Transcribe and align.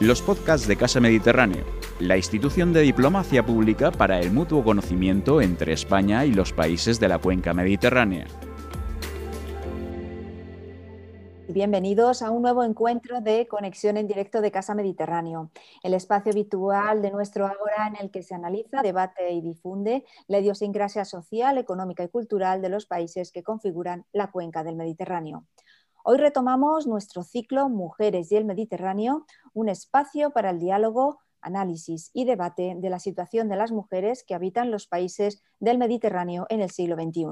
los 0.00 0.22
podcasts 0.22 0.68
de 0.68 0.76
Casa 0.76 1.00
Mediterráneo, 1.00 1.64
la 1.98 2.16
institución 2.16 2.72
de 2.72 2.82
diplomacia 2.82 3.44
pública 3.44 3.90
para 3.90 4.20
el 4.20 4.30
mutuo 4.30 4.62
conocimiento 4.62 5.40
entre 5.40 5.72
España 5.72 6.24
y 6.24 6.32
los 6.32 6.52
países 6.52 7.00
de 7.00 7.08
la 7.08 7.18
cuenca 7.18 7.52
mediterránea. 7.52 8.26
Bienvenidos 11.48 12.22
a 12.22 12.30
un 12.30 12.42
nuevo 12.42 12.62
encuentro 12.62 13.20
de 13.20 13.48
conexión 13.48 13.96
en 13.96 14.06
directo 14.06 14.40
de 14.40 14.52
Casa 14.52 14.76
Mediterráneo, 14.76 15.50
el 15.82 15.94
espacio 15.94 16.30
habitual 16.30 17.02
de 17.02 17.10
nuestro 17.10 17.46
Ágora 17.46 17.88
en 17.88 17.96
el 17.96 18.12
que 18.12 18.22
se 18.22 18.36
analiza, 18.36 18.82
debate 18.82 19.32
y 19.32 19.40
difunde 19.40 20.04
la 20.28 20.38
idiosincrasia 20.38 21.04
social, 21.04 21.58
económica 21.58 22.04
y 22.04 22.08
cultural 22.08 22.62
de 22.62 22.68
los 22.68 22.86
países 22.86 23.32
que 23.32 23.42
configuran 23.42 24.04
la 24.12 24.30
cuenca 24.30 24.62
del 24.62 24.76
Mediterráneo. 24.76 25.44
Hoy 26.10 26.16
retomamos 26.16 26.86
nuestro 26.86 27.22
ciclo 27.22 27.68
Mujeres 27.68 28.32
y 28.32 28.36
el 28.36 28.46
Mediterráneo, 28.46 29.26
un 29.52 29.68
espacio 29.68 30.30
para 30.30 30.48
el 30.48 30.58
diálogo, 30.58 31.20
análisis 31.40 32.10
y 32.12 32.24
debate 32.24 32.74
de 32.76 32.90
la 32.90 32.98
situación 32.98 33.48
de 33.48 33.56
las 33.56 33.72
mujeres 33.72 34.24
que 34.24 34.34
habitan 34.34 34.70
los 34.70 34.86
países 34.86 35.42
del 35.60 35.78
Mediterráneo 35.78 36.46
en 36.48 36.60
el 36.60 36.70
siglo 36.70 36.96
XXI. 36.96 37.24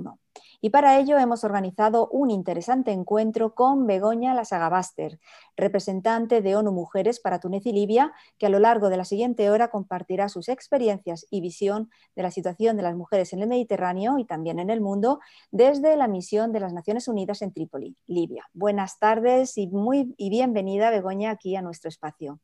Y 0.60 0.70
para 0.70 0.98
ello 0.98 1.18
hemos 1.18 1.44
organizado 1.44 2.08
un 2.08 2.30
interesante 2.30 2.92
encuentro 2.92 3.54
con 3.54 3.86
Begoña 3.86 4.34
Lasagabaster, 4.34 5.18
representante 5.56 6.42
de 6.42 6.56
ONU 6.56 6.72
Mujeres 6.72 7.20
para 7.20 7.40
Túnez 7.40 7.66
y 7.66 7.72
Libia, 7.72 8.12
que 8.38 8.46
a 8.46 8.48
lo 8.48 8.58
largo 8.58 8.88
de 8.88 8.96
la 8.96 9.04
siguiente 9.04 9.50
hora 9.50 9.68
compartirá 9.68 10.28
sus 10.28 10.48
experiencias 10.48 11.26
y 11.30 11.40
visión 11.40 11.90
de 12.14 12.22
la 12.22 12.30
situación 12.30 12.76
de 12.76 12.82
las 12.82 12.96
mujeres 12.96 13.32
en 13.32 13.42
el 13.42 13.48
Mediterráneo 13.48 14.18
y 14.18 14.24
también 14.24 14.58
en 14.58 14.70
el 14.70 14.80
mundo 14.80 15.20
desde 15.50 15.96
la 15.96 16.08
misión 16.08 16.52
de 16.52 16.60
las 16.60 16.72
Naciones 16.72 17.08
Unidas 17.08 17.42
en 17.42 17.52
Trípoli, 17.52 17.96
Libia. 18.06 18.44
Buenas 18.52 18.98
tardes 18.98 19.56
y, 19.58 19.68
muy, 19.68 20.14
y 20.16 20.30
bienvenida, 20.30 20.90
Begoña, 20.90 21.30
aquí 21.30 21.56
a 21.56 21.62
nuestro 21.62 21.88
espacio. 21.88 22.40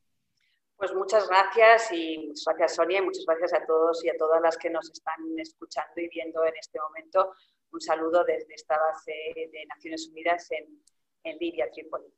Pues 0.83 0.95
muchas 0.95 1.29
gracias 1.29 1.93
y 1.93 2.17
muchas 2.27 2.43
gracias 2.43 2.75
Sonia 2.75 2.99
y 2.99 3.03
muchas 3.03 3.25
gracias 3.25 3.53
a 3.53 3.65
todos 3.65 4.03
y 4.03 4.09
a 4.09 4.17
todas 4.17 4.41
las 4.41 4.57
que 4.57 4.69
nos 4.69 4.91
están 4.91 5.15
escuchando 5.37 5.93
y 5.95 6.09
viendo 6.09 6.43
en 6.43 6.53
este 6.57 6.77
momento. 6.77 7.35
Un 7.71 7.79
saludo 7.79 8.25
desde 8.25 8.53
esta 8.53 8.77
base 8.77 9.13
de 9.33 9.65
Naciones 9.69 10.09
Unidas 10.09 10.45
en, 10.51 10.83
en 11.23 11.37
Libia, 11.37 11.71
Trípoli. 11.71 12.13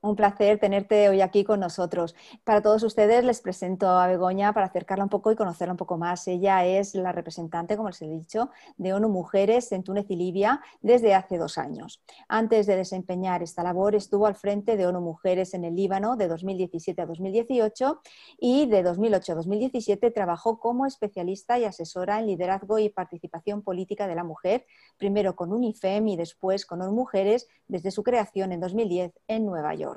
Un 0.00 0.14
placer 0.14 0.60
tenerte 0.60 1.08
hoy 1.08 1.20
aquí 1.22 1.42
con 1.42 1.58
nosotros. 1.58 2.14
Para 2.44 2.62
todos 2.62 2.84
ustedes 2.84 3.24
les 3.24 3.40
presento 3.40 3.88
a 3.88 4.06
Begoña 4.06 4.52
para 4.52 4.66
acercarla 4.66 5.02
un 5.02 5.10
poco 5.10 5.32
y 5.32 5.36
conocerla 5.36 5.72
un 5.72 5.76
poco 5.76 5.98
más. 5.98 6.28
Ella 6.28 6.64
es 6.64 6.94
la 6.94 7.10
representante, 7.10 7.76
como 7.76 7.88
les 7.88 8.00
he 8.02 8.06
dicho, 8.06 8.50
de 8.76 8.92
ONU 8.92 9.08
Mujeres 9.08 9.72
en 9.72 9.82
Túnez 9.82 10.06
y 10.08 10.14
Libia 10.14 10.60
desde 10.82 11.14
hace 11.14 11.36
dos 11.36 11.58
años. 11.58 12.00
Antes 12.28 12.68
de 12.68 12.76
desempeñar 12.76 13.42
esta 13.42 13.64
labor 13.64 13.96
estuvo 13.96 14.28
al 14.28 14.36
frente 14.36 14.76
de 14.76 14.86
ONU 14.86 15.00
Mujeres 15.00 15.52
en 15.54 15.64
el 15.64 15.74
Líbano 15.74 16.14
de 16.14 16.28
2017 16.28 17.02
a 17.02 17.06
2018 17.06 18.00
y 18.38 18.66
de 18.66 18.84
2008 18.84 19.32
a 19.32 19.34
2017 19.34 20.12
trabajó 20.12 20.60
como 20.60 20.86
especialista 20.86 21.58
y 21.58 21.64
asesora 21.64 22.20
en 22.20 22.26
liderazgo 22.26 22.78
y 22.78 22.88
participación 22.88 23.62
política 23.62 24.06
de 24.06 24.14
la 24.14 24.22
mujer, 24.22 24.64
primero 24.96 25.34
con 25.34 25.52
UNIFEM 25.52 26.06
y 26.06 26.16
después 26.16 26.66
con 26.66 26.82
ONU 26.82 26.92
Mujeres 26.92 27.48
desde 27.66 27.90
su 27.90 28.04
creación 28.04 28.52
en 28.52 28.60
2010 28.60 29.12
en 29.26 29.44
Nueva 29.44 29.74
York. 29.74 29.88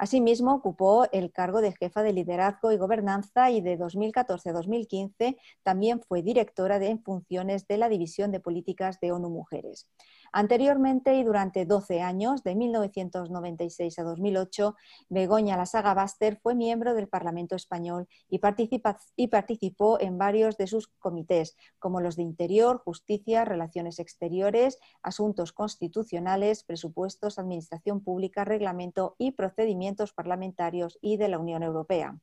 Asimismo, 0.00 0.54
ocupó 0.54 1.06
el 1.12 1.30
cargo 1.30 1.60
de 1.60 1.72
jefa 1.72 2.02
de 2.02 2.14
liderazgo 2.14 2.72
y 2.72 2.78
gobernanza 2.78 3.50
y 3.50 3.60
de 3.60 3.76
2014 3.76 4.48
a 4.48 4.52
2015 4.54 5.36
también 5.62 6.00
fue 6.00 6.22
directora 6.22 6.78
de 6.78 6.96
funciones 7.04 7.66
de 7.66 7.76
la 7.76 7.90
División 7.90 8.32
de 8.32 8.40
Políticas 8.40 8.98
de 9.00 9.12
ONU 9.12 9.28
Mujeres. 9.28 9.90
Anteriormente 10.32 11.16
y 11.16 11.24
durante 11.24 11.66
12 11.66 12.02
años, 12.02 12.44
de 12.44 12.54
1996 12.54 13.98
a 13.98 14.04
2008, 14.04 14.76
Begoña 15.08 15.56
Lasaga 15.56 15.92
Baster 15.92 16.38
fue 16.40 16.54
miembro 16.54 16.94
del 16.94 17.08
Parlamento 17.08 17.56
Español 17.56 18.06
y, 18.28 18.38
participó 18.38 20.00
en 20.00 20.18
varios 20.18 20.56
de 20.56 20.68
sus 20.68 20.86
comités, 20.86 21.56
como 21.80 22.00
los 22.00 22.14
de 22.14 22.22
Interior, 22.22 22.80
Justicia, 22.84 23.44
Relaciones 23.44 23.98
Exteriores, 23.98 24.78
Asuntos 25.02 25.52
Constitucionales, 25.52 26.62
Presupuestos, 26.62 27.38
Administración 27.38 28.00
Pública, 28.00 28.44
Reglamento 28.44 29.16
y 29.18 29.32
Procedimientos 29.32 30.12
Parlamentarios 30.12 30.98
y 31.02 31.16
de 31.16 31.28
la 31.28 31.38
Unión 31.38 31.64
Europea. 31.64 32.20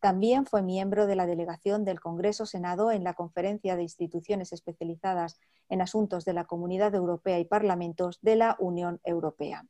También 0.00 0.46
fue 0.46 0.62
miembro 0.62 1.06
de 1.08 1.16
la 1.16 1.26
delegación 1.26 1.84
del 1.84 1.98
Congreso-Senado 1.98 2.92
en 2.92 3.02
la 3.02 3.14
Conferencia 3.14 3.74
de 3.74 3.82
Instituciones 3.82 4.52
Especializadas 4.52 5.40
en 5.68 5.80
Asuntos 5.80 6.24
de 6.24 6.34
la 6.34 6.44
Comunidad 6.44 6.94
Europea 6.94 7.40
y 7.40 7.44
Parlamentos 7.44 8.18
de 8.22 8.36
la 8.36 8.56
Unión 8.60 9.00
Europea. 9.02 9.66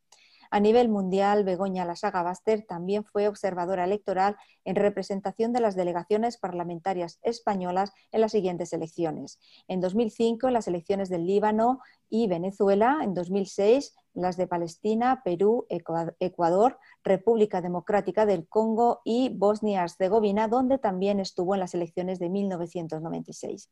A 0.50 0.60
nivel 0.60 0.88
mundial, 0.88 1.44
Begoña 1.44 1.84
Lasaga 1.84 2.22
Baster 2.22 2.64
también 2.66 3.04
fue 3.04 3.28
observadora 3.28 3.84
electoral 3.84 4.36
en 4.64 4.76
representación 4.76 5.52
de 5.52 5.60
las 5.60 5.76
delegaciones 5.76 6.38
parlamentarias 6.38 7.18
españolas 7.22 7.92
en 8.12 8.20
las 8.22 8.32
siguientes 8.32 8.72
elecciones. 8.72 9.38
En 9.68 9.80
2005, 9.80 10.48
en 10.48 10.54
las 10.54 10.68
elecciones 10.68 11.08
del 11.08 11.26
Líbano 11.26 11.80
y 12.10 12.28
Venezuela. 12.28 13.00
En 13.02 13.14
2006, 13.14 13.94
las 14.14 14.36
de 14.36 14.46
Palestina, 14.46 15.22
Perú, 15.24 15.66
Ecuador, 15.68 16.78
República 17.04 17.60
Democrática 17.60 18.26
del 18.26 18.48
Congo 18.48 19.00
y 19.04 19.30
Bosnia-Herzegovina, 19.30 20.48
donde 20.48 20.78
también 20.78 21.20
estuvo 21.20 21.54
en 21.54 21.60
las 21.60 21.74
elecciones 21.74 22.18
de 22.18 22.28
1996. 22.30 23.70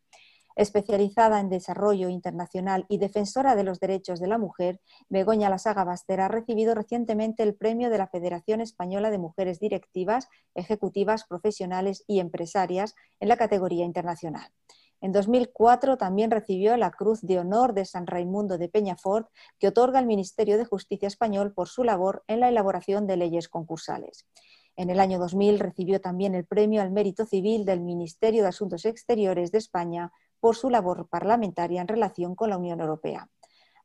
Especializada 0.56 1.38
en 1.38 1.50
desarrollo 1.50 2.08
internacional 2.08 2.86
y 2.88 2.96
defensora 2.96 3.54
de 3.54 3.62
los 3.62 3.78
derechos 3.78 4.20
de 4.20 4.26
la 4.26 4.38
mujer, 4.38 4.80
Begoña 5.10 5.50
Lasaga 5.50 5.84
Baster 5.84 6.22
ha 6.22 6.28
recibido 6.28 6.74
recientemente 6.74 7.42
el 7.42 7.54
premio 7.54 7.90
de 7.90 7.98
la 7.98 8.08
Federación 8.08 8.62
Española 8.62 9.10
de 9.10 9.18
Mujeres 9.18 9.60
Directivas, 9.60 10.30
Ejecutivas, 10.54 11.24
Profesionales 11.24 12.04
y 12.06 12.20
Empresarias 12.20 12.94
en 13.20 13.28
la 13.28 13.36
categoría 13.36 13.84
internacional. 13.84 14.50
En 15.02 15.12
2004 15.12 15.98
también 15.98 16.30
recibió 16.30 16.74
la 16.78 16.90
Cruz 16.90 17.20
de 17.20 17.38
Honor 17.38 17.74
de 17.74 17.84
San 17.84 18.06
Raimundo 18.06 18.56
de 18.56 18.70
Peñafort, 18.70 19.28
que 19.58 19.68
otorga 19.68 19.98
el 19.98 20.06
Ministerio 20.06 20.56
de 20.56 20.64
Justicia 20.64 21.06
español 21.06 21.52
por 21.52 21.68
su 21.68 21.84
labor 21.84 22.24
en 22.28 22.40
la 22.40 22.48
elaboración 22.48 23.06
de 23.06 23.18
leyes 23.18 23.50
concursales. 23.50 24.26
En 24.74 24.88
el 24.88 25.00
año 25.00 25.18
2000 25.18 25.58
recibió 25.58 26.00
también 26.00 26.34
el 26.34 26.46
Premio 26.46 26.80
al 26.80 26.92
Mérito 26.92 27.26
Civil 27.26 27.66
del 27.66 27.80
Ministerio 27.80 28.42
de 28.42 28.48
Asuntos 28.48 28.86
Exteriores 28.86 29.52
de 29.52 29.58
España 29.58 30.12
por 30.40 30.56
su 30.56 30.70
labor 30.70 31.08
parlamentaria 31.08 31.80
en 31.80 31.88
relación 31.88 32.34
con 32.34 32.50
la 32.50 32.58
Unión 32.58 32.80
Europea. 32.80 33.28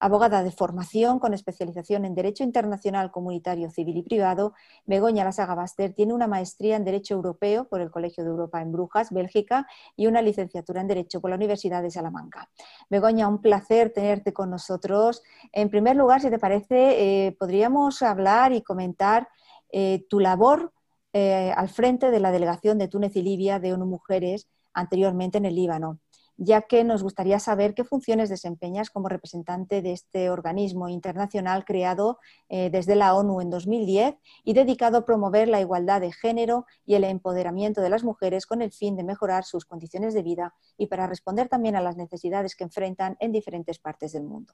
Abogada 0.04 0.42
de 0.42 0.52
formación 0.52 1.20
con 1.20 1.36
especialización 1.36 2.06
en 2.06 2.16
Derecho 2.16 2.44
Internacional 2.44 3.12
Comunitario 3.12 3.70
Civil 3.70 3.98
y 3.98 4.02
Privado, 4.02 4.54
Begoña 4.88 5.24
Lasaga 5.24 5.54
Baster 5.54 5.94
tiene 5.94 6.16
una 6.16 6.26
maestría 6.26 6.76
en 6.76 6.84
Derecho 6.84 7.14
Europeo 7.14 7.66
por 7.66 7.82
el 7.82 7.92
Colegio 7.92 8.24
de 8.24 8.32
Europa 8.32 8.64
en 8.64 8.72
Brujas, 8.72 9.12
Bélgica, 9.12 9.68
y 9.96 10.08
una 10.08 10.24
licenciatura 10.24 10.82
en 10.82 10.88
Derecho 10.88 11.22
por 11.22 11.30
la 11.30 11.36
Universidad 11.36 11.84
de 11.84 11.92
Salamanca. 11.92 12.50
Begoña, 12.90 13.28
un 13.28 13.42
placer 13.42 13.94
tenerte 13.94 14.34
con 14.34 14.50
nosotros. 14.50 15.22
En 15.52 15.70
primer 15.70 15.96
lugar, 15.96 16.20
si 16.20 16.32
te 16.32 16.40
parece, 16.40 17.28
eh, 17.28 17.34
podríamos 17.34 18.02
hablar 18.02 18.54
y 18.54 18.64
comentar 18.64 19.30
eh, 19.72 20.08
tu 20.10 20.20
labor 20.20 20.74
eh, 21.14 21.54
al 21.56 21.70
frente 21.70 22.10
de 22.10 22.20
la 22.20 22.32
delegación 22.32 22.80
de 22.80 22.88
Túnez 22.88 23.16
y 23.16 23.22
Libia 23.22 23.60
de 23.60 23.74
ONU 23.74 23.86
Mujeres 23.86 24.48
anteriormente 24.74 25.38
en 25.38 25.46
el 25.46 25.54
Líbano 25.54 26.00
ya 26.44 26.64
que 26.64 26.84
nos 26.84 27.04
gustaría 27.04 27.38
saber 27.38 27.76
qué 27.76 27.84
funciones 27.84 28.28
desempeñas 28.28 28.90
como 28.90 29.10
representante 29.10 29.84
de 29.84 29.92
este 29.92 30.32
organismo 30.32 30.90
internacional 30.90 31.66
creado 31.66 32.18
eh, 32.50 32.72
desde 32.72 32.96
la 32.96 33.14
ONU 33.14 33.42
en 33.42 33.52
2010 33.52 34.16
y 34.44 34.54
dedicado 34.54 34.98
a 34.98 35.06
promover 35.06 35.48
la 35.48 35.62
igualdad 35.62 36.02
de 36.02 36.12
género 36.12 36.66
y 36.84 36.96
el 36.96 37.04
empoderamiento 37.04 37.80
de 37.82 37.92
las 37.92 38.04
mujeres 38.04 38.48
con 38.48 38.64
el 38.64 38.72
fin 38.72 38.96
de 38.96 39.04
mejorar 39.04 39.44
sus 39.44 39.66
condiciones 39.66 40.16
de 40.16 40.24
vida 40.24 40.56
y 40.78 40.88
para 40.88 41.06
responder 41.06 41.48
también 41.48 41.76
a 41.76 41.82
las 41.82 41.96
necesidades 41.96 42.56
que 42.56 42.64
enfrentan 42.64 43.18
en 43.20 43.32
diferentes 43.32 43.78
partes 43.78 44.14
del 44.14 44.24
mundo. 44.24 44.52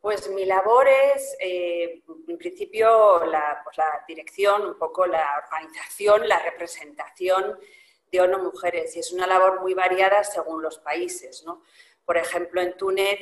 Pues 0.00 0.30
mi 0.30 0.44
labor 0.44 0.86
es, 0.86 1.36
eh, 1.40 2.04
en 2.28 2.38
principio, 2.38 2.88
pues 3.18 3.76
la 3.76 4.04
dirección, 4.06 4.62
un 4.62 4.78
poco 4.78 5.04
la 5.04 5.26
organización, 5.44 6.28
la 6.28 6.38
representación 6.38 7.58
de 8.22 8.36
Mujeres 8.38 8.94
y 8.94 9.00
es 9.00 9.12
una 9.12 9.26
labor 9.26 9.60
muy 9.60 9.74
variada 9.74 10.22
según 10.22 10.62
los 10.62 10.78
países. 10.78 11.44
Por 12.04 12.16
ejemplo, 12.16 12.60
en 12.60 12.76
Túnez 12.76 13.18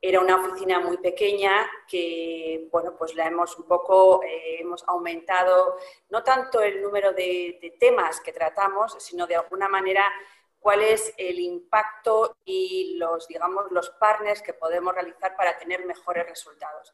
era 0.00 0.20
una 0.20 0.36
oficina 0.36 0.80
muy 0.80 0.98
pequeña 0.98 1.66
que, 1.88 2.68
bueno, 2.70 2.94
pues 2.96 3.14
la 3.14 3.26
hemos 3.26 3.58
un 3.58 3.66
poco, 3.66 4.22
eh, 4.22 4.60
hemos 4.60 4.84
aumentado 4.86 5.78
no 6.10 6.22
tanto 6.22 6.60
el 6.60 6.82
número 6.82 7.14
de, 7.14 7.74
temas 7.80 8.20
que 8.20 8.32
tratamos, 8.32 8.96
sino 8.98 9.26
de 9.26 9.36
alguna 9.36 9.66
manera 9.66 10.04
cuál 10.58 10.82
es 10.82 11.14
el 11.16 11.40
impacto 11.40 12.36
y 12.44 12.96
los, 12.98 13.28
digamos, 13.28 13.70
los 13.70 13.90
partners 13.90 14.42
que 14.42 14.52
podemos 14.52 14.94
realizar 14.94 15.36
para 15.36 15.56
tener 15.56 15.86
mejores 15.86 16.26
resultados. 16.28 16.92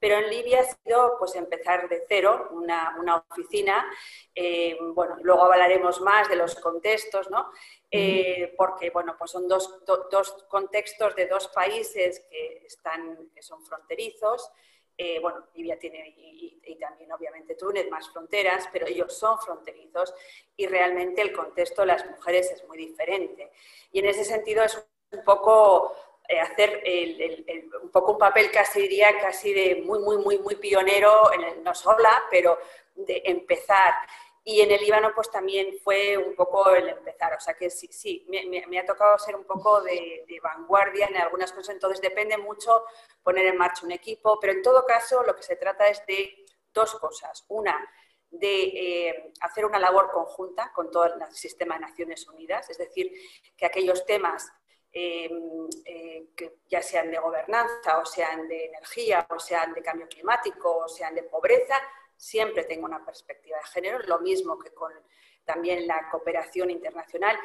Pero 0.00 0.16
en 0.16 0.30
Libia 0.30 0.60
ha 0.60 0.64
sido 0.64 1.16
pues, 1.18 1.36
empezar 1.36 1.88
de 1.88 2.02
cero, 2.08 2.48
una, 2.52 3.24
oficina. 3.30 3.86
Eh, 4.34 4.76
bueno, 4.94 5.18
luego 5.22 5.44
hablaremos 5.44 6.00
más 6.00 6.28
de 6.28 6.36
los 6.36 6.54
contextos, 6.56 7.30
¿no? 7.30 7.50
Eh, 7.90 8.54
porque 8.56 8.90
bueno, 8.90 9.14
pues 9.18 9.30
son 9.30 9.46
dos, 9.46 9.68
contextos 10.48 11.14
de 11.14 11.26
dos 11.26 11.48
países 11.48 12.24
que, 12.30 12.62
están, 12.66 13.30
que 13.34 13.42
son 13.42 13.64
fronterizos. 13.64 14.50
eh, 14.96 15.18
bueno, 15.20 15.46
Libia 15.54 15.78
tiene 15.78 16.14
y, 16.16 16.76
también 16.80 17.12
obviamente 17.12 17.56
Túnez 17.56 17.90
más 17.90 18.08
fronteras, 18.10 18.68
pero 18.72 18.86
ellos 18.86 19.12
son 19.12 19.38
fronterizos 19.38 20.14
y 20.56 20.66
realmente 20.66 21.20
el 21.20 21.32
contexto 21.32 21.82
de 21.82 21.88
las 21.88 22.08
mujeres 22.08 22.50
es 22.50 22.66
muy 22.66 22.78
diferente. 22.78 23.52
Y 23.92 23.98
en 23.98 24.06
ese 24.06 24.24
sentido 24.24 24.62
es 24.62 24.82
un 25.12 25.24
poco 25.24 25.94
eh, 26.30 26.40
hacer 26.40 26.82
un 27.82 27.90
poco 27.90 28.12
un 28.12 28.18
papel 28.18 28.52
casi 28.52 28.82
diría 28.82 29.18
casi 29.18 29.52
de 29.52 29.82
muy, 29.84 29.98
muy, 29.98 30.16
muy, 30.18 30.38
muy 30.38 30.54
pionero, 30.54 31.32
en 31.32 31.42
el, 31.42 31.64
no 31.64 31.74
sola, 31.74 32.22
pero 32.30 32.56
de 32.94 33.20
empezar. 33.24 33.94
Y 34.44 34.60
en 34.60 34.70
el 34.70 34.80
Líbano 34.80 35.10
pues 35.12 35.28
también 35.28 35.76
fue 35.82 36.16
un 36.16 36.36
poco 36.36 36.70
el 36.70 36.88
empezar, 36.88 37.34
o 37.34 37.40
sea 37.40 37.54
que 37.54 37.68
sí, 37.68 37.88
sí, 37.90 38.24
me, 38.28 38.78
ha 38.78 38.86
tocado 38.86 39.18
ser 39.18 39.34
un 39.34 39.44
poco 39.44 39.82
de, 39.82 40.24
vanguardia 40.40 41.06
en 41.08 41.16
algunas 41.16 41.52
cosas, 41.52 41.74
entonces 41.74 42.00
depende 42.00 42.38
mucho 42.38 42.84
poner 43.24 43.46
en 43.46 43.58
marcha 43.58 43.84
un 43.84 43.92
equipo, 43.92 44.38
pero 44.40 44.52
en 44.52 44.62
todo 44.62 44.86
caso 44.86 45.24
lo 45.24 45.34
que 45.34 45.42
se 45.42 45.56
trata 45.56 45.88
es 45.88 46.06
de 46.06 46.46
dos 46.72 46.94
cosas. 46.94 47.44
Una, 47.48 47.76
de 48.30 48.62
eh, 48.62 49.32
hacer 49.40 49.64
una 49.66 49.80
labor 49.80 50.12
conjunta 50.12 50.70
con 50.72 50.92
todo 50.92 51.06
el 51.06 51.34
sistema 51.34 51.74
de 51.74 51.80
Naciones 51.80 52.28
Unidas, 52.28 52.70
es 52.70 52.78
decir, 52.78 53.12
que 53.56 53.66
aquellos 53.66 54.06
temas 54.06 54.48
Em, 54.92 55.68
eh, 55.84 56.30
que 56.36 56.56
ya 56.68 56.82
sean 56.82 57.12
de 57.12 57.18
gobernanza 57.18 57.98
o 57.98 58.04
sean 58.04 58.48
de 58.48 58.64
energía 58.64 59.24
o 59.30 59.38
sean 59.38 59.72
de 59.72 59.82
cambio 59.82 60.08
climático 60.08 60.78
o 60.78 60.88
sean 60.88 61.14
de 61.14 61.22
pobreza, 61.22 61.76
siempre 62.16 62.64
tengo 62.64 62.86
una 62.86 63.04
perspectiva 63.04 63.58
de 63.58 63.64
género, 63.68 64.00
lo 64.00 64.18
mismo 64.18 64.58
que 64.58 64.72
con 64.72 64.92
también 65.44 65.86
la 65.86 66.08
cooperación 66.10 66.70
internacional 66.70 67.38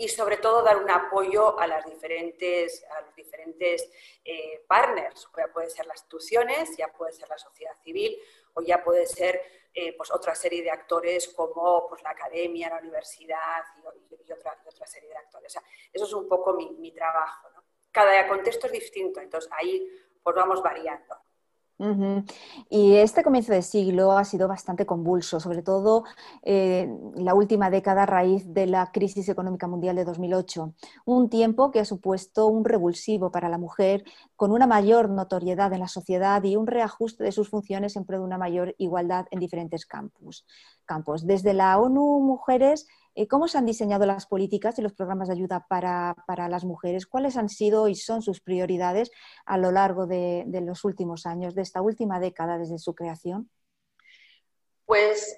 y 0.00 0.06
sobre 0.08 0.36
todo 0.36 0.62
dar 0.62 0.76
un 0.76 0.88
apoyo 0.88 1.58
a, 1.58 1.66
las 1.66 1.84
diferentes, 1.84 2.86
a 2.96 3.00
los 3.00 3.14
diferentes 3.16 3.90
eh, 4.24 4.64
partners, 4.68 5.28
ya 5.36 5.48
puede 5.48 5.68
ser 5.68 5.86
las 5.86 5.98
instituciones, 5.98 6.76
ya 6.76 6.86
puede 6.86 7.12
ser 7.12 7.28
la 7.28 7.36
sociedad 7.36 7.74
civil 7.82 8.16
o 8.54 8.62
ya 8.62 8.82
puede 8.82 9.06
ser 9.06 9.42
eh, 9.74 9.94
pues 9.96 10.12
otra 10.12 10.36
serie 10.36 10.62
de 10.62 10.70
actores 10.70 11.28
como 11.28 11.88
pues, 11.88 12.00
la 12.04 12.10
academia, 12.10 12.68
la 12.70 12.78
universidad 12.78 13.64
y, 13.76 14.32
otra, 14.32 14.56
otra, 14.64 14.86
serie 14.86 15.08
de 15.08 15.16
actores. 15.16 15.56
eso 15.92 16.04
es 16.04 16.12
un 16.12 16.28
poco 16.28 16.52
mi, 16.52 16.92
trabajo. 16.92 17.48
Cada 17.90 18.28
contexto 18.28 18.66
es 18.66 18.72
distinto, 18.74 19.20
entonces 19.20 19.50
ahí 19.52 19.84
pues 20.22 20.36
vamos 20.36 20.62
variando. 20.62 21.16
Y 22.68 22.96
este 22.96 23.22
comienzo 23.22 23.52
de 23.52 23.62
siglo 23.62 24.12
ha 24.12 24.24
sido 24.24 24.48
bastante 24.48 24.84
convulso, 24.84 25.38
sobre 25.38 25.62
todo 25.62 26.04
eh, 26.42 26.88
la 27.14 27.34
última 27.34 27.70
década 27.70 28.02
a 28.02 28.06
raíz 28.06 28.52
de 28.52 28.66
la 28.66 28.90
crisis 28.90 29.28
económica 29.28 29.68
mundial 29.68 29.94
de 29.94 30.04
2008, 30.04 30.74
un 31.04 31.30
tiempo 31.30 31.70
que 31.70 31.78
ha 31.78 31.84
supuesto 31.84 32.48
un 32.48 32.64
revulsivo 32.64 33.30
para 33.30 33.48
la 33.48 33.58
mujer 33.58 34.02
con 34.34 34.50
una 34.50 34.66
mayor 34.66 35.08
notoriedad 35.08 35.72
en 35.72 35.80
la 35.80 35.88
sociedad 35.88 36.42
y 36.42 36.56
un 36.56 36.66
reajuste 36.66 37.22
de 37.22 37.32
sus 37.32 37.48
funciones 37.48 37.94
en 37.94 38.04
pro 38.04 38.18
de 38.18 38.24
una 38.24 38.38
mayor 38.38 38.74
igualdad 38.78 39.26
en 39.30 39.38
diferentes 39.38 39.86
campos. 39.86 40.44
campos. 40.84 41.26
Desde 41.26 41.54
la 41.54 41.78
ONU 41.78 42.20
Mujeres 42.20 42.86
¿Cómo 43.26 43.48
se 43.48 43.58
han 43.58 43.66
diseñado 43.66 44.06
las 44.06 44.26
políticas 44.26 44.78
y 44.78 44.82
los 44.82 44.92
programas 44.92 45.26
de 45.26 45.34
ayuda 45.34 45.66
para, 45.68 46.14
las 46.48 46.64
mujeres? 46.64 47.06
¿Cuáles 47.06 47.36
han 47.36 47.48
sido 47.48 47.88
y 47.88 47.96
son 47.96 48.22
sus 48.22 48.40
prioridades 48.40 49.10
a 49.44 49.58
lo 49.58 49.72
largo 49.72 50.06
de, 50.06 50.44
los 50.62 50.84
últimos 50.84 51.26
años, 51.26 51.54
de 51.56 51.62
esta 51.62 51.82
última 51.82 52.20
década 52.20 52.58
desde 52.58 52.78
su 52.78 52.94
creación? 52.94 53.50
Pues 54.84 55.36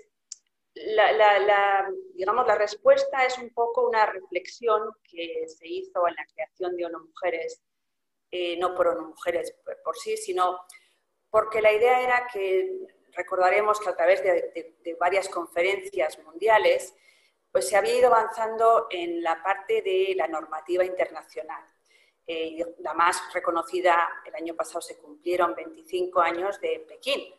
la, 0.74 1.88
digamos, 2.14 2.46
la 2.46 2.54
respuesta 2.54 3.24
es 3.24 3.38
un 3.38 3.50
poco 3.50 3.88
una 3.88 4.04
reflexión 4.04 4.90
que 5.02 5.46
se 5.48 5.66
hizo 5.66 6.06
en 6.06 6.14
la 6.14 6.26
creación 6.34 6.76
de 6.76 6.84
ONU 6.84 7.06
Mujeres, 7.06 7.62
eh, 8.30 8.58
no 8.58 8.74
por 8.74 8.88
ONU 8.88 9.08
Mujeres 9.08 9.54
por, 9.82 9.96
sí, 9.96 10.18
sino 10.18 10.58
porque 11.30 11.62
la 11.62 11.72
idea 11.72 12.02
era 12.02 12.26
que 12.30 12.68
recordaremos 13.12 13.80
que 13.80 13.88
a 13.88 13.96
través 13.96 14.22
de 14.22 14.96
varias 15.00 15.28
conferencias 15.28 16.18
mundiales 16.24 16.94
pues 17.50 17.68
se 17.68 17.76
había 17.76 17.98
ido 17.98 18.08
avanzando 18.08 18.86
en 18.90 19.22
la 19.22 19.42
parte 19.42 19.82
de 19.82 20.14
la 20.16 20.28
normativa 20.28 20.84
internacional. 20.84 21.62
Eh, 22.26 22.64
la 22.78 22.94
más 22.94 23.20
reconocida, 23.34 24.08
el 24.24 24.34
año 24.34 24.54
pasado 24.54 24.80
se 24.80 24.98
cumplieron 24.98 25.54
25 25.54 26.20
años 26.20 26.60
de 26.60 26.84
Pekín, 26.86 27.34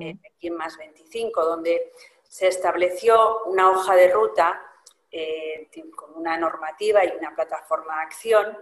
eh, 0.00 0.16
Pekín 0.22 0.56
más 0.56 0.78
25, 0.78 1.44
donde 1.44 1.92
se 2.22 2.48
estableció 2.48 3.44
una 3.44 3.70
hoja 3.70 3.94
de 3.94 4.08
ruta 4.08 4.66
eh, 5.10 5.68
con 5.94 6.16
una 6.16 6.38
normativa 6.38 7.04
y 7.04 7.10
una 7.18 7.34
plataforma 7.34 7.96
de 7.96 8.02
acción 8.02 8.58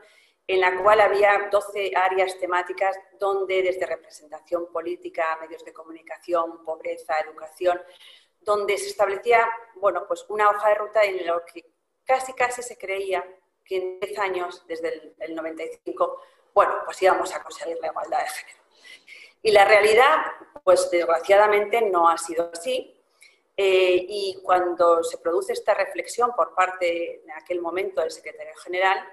en 0.48 0.60
la 0.62 0.82
cual 0.82 1.00
había 1.02 1.48
12 1.52 1.92
áreas 1.94 2.38
temáticas 2.38 2.98
donde 3.20 3.62
desde 3.62 3.84
representación 3.84 4.72
política, 4.72 5.38
medios 5.42 5.62
de 5.62 5.74
comunicación, 5.74 6.64
pobreza, 6.64 7.14
educación, 7.20 7.78
donde 8.48 8.78
se 8.78 8.88
establecía 8.88 9.46
bueno, 9.74 10.06
pues 10.08 10.24
una 10.30 10.48
hoja 10.48 10.70
de 10.70 10.74
ruta 10.76 11.04
en 11.04 11.26
lo 11.26 11.44
que 11.44 11.66
casi 12.04 12.32
casi 12.32 12.62
se 12.62 12.78
creía 12.78 13.22
que 13.62 13.76
en 13.76 14.00
10 14.00 14.18
años, 14.18 14.64
desde 14.66 15.14
el, 15.18 15.34
95, 15.34 16.22
bueno, 16.54 16.76
pues 16.86 17.02
íbamos 17.02 17.34
a 17.34 17.42
conseguir 17.42 17.76
la 17.78 17.88
igualdad 17.88 18.20
de 18.20 18.26
género. 18.26 18.58
Y 19.42 19.52
la 19.52 19.66
realidad, 19.66 20.16
pues 20.64 20.90
desgraciadamente 20.90 21.82
no 21.82 22.08
ha 22.08 22.16
sido 22.16 22.50
así. 22.50 22.94
Eh, 23.54 24.06
y 24.08 24.40
cuando 24.42 25.04
se 25.04 25.18
produce 25.18 25.52
esta 25.52 25.74
reflexión 25.74 26.32
por 26.34 26.54
parte 26.54 27.22
en 27.22 27.30
aquel 27.32 27.60
momento 27.60 28.00
del 28.00 28.10
secretario 28.10 28.54
general 28.56 29.06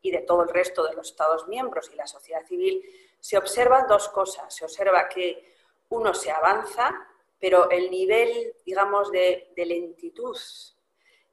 y 0.00 0.10
de 0.10 0.22
todo 0.22 0.42
el 0.42 0.48
resto 0.48 0.82
de 0.84 0.94
los 0.94 1.10
Estados 1.10 1.46
miembros 1.46 1.88
y 1.92 1.94
la 1.94 2.08
sociedad 2.08 2.44
civil, 2.44 2.82
se 3.20 3.38
observan 3.38 3.86
dos 3.86 4.08
cosas. 4.08 4.52
Se 4.52 4.64
observa 4.64 5.08
que 5.08 5.54
uno 5.90 6.12
se 6.14 6.32
avanza 6.32 7.11
pero 7.42 7.68
el 7.70 7.90
nivel, 7.90 8.54
digamos, 8.64 9.10
de, 9.10 9.52
lentitud 9.56 10.38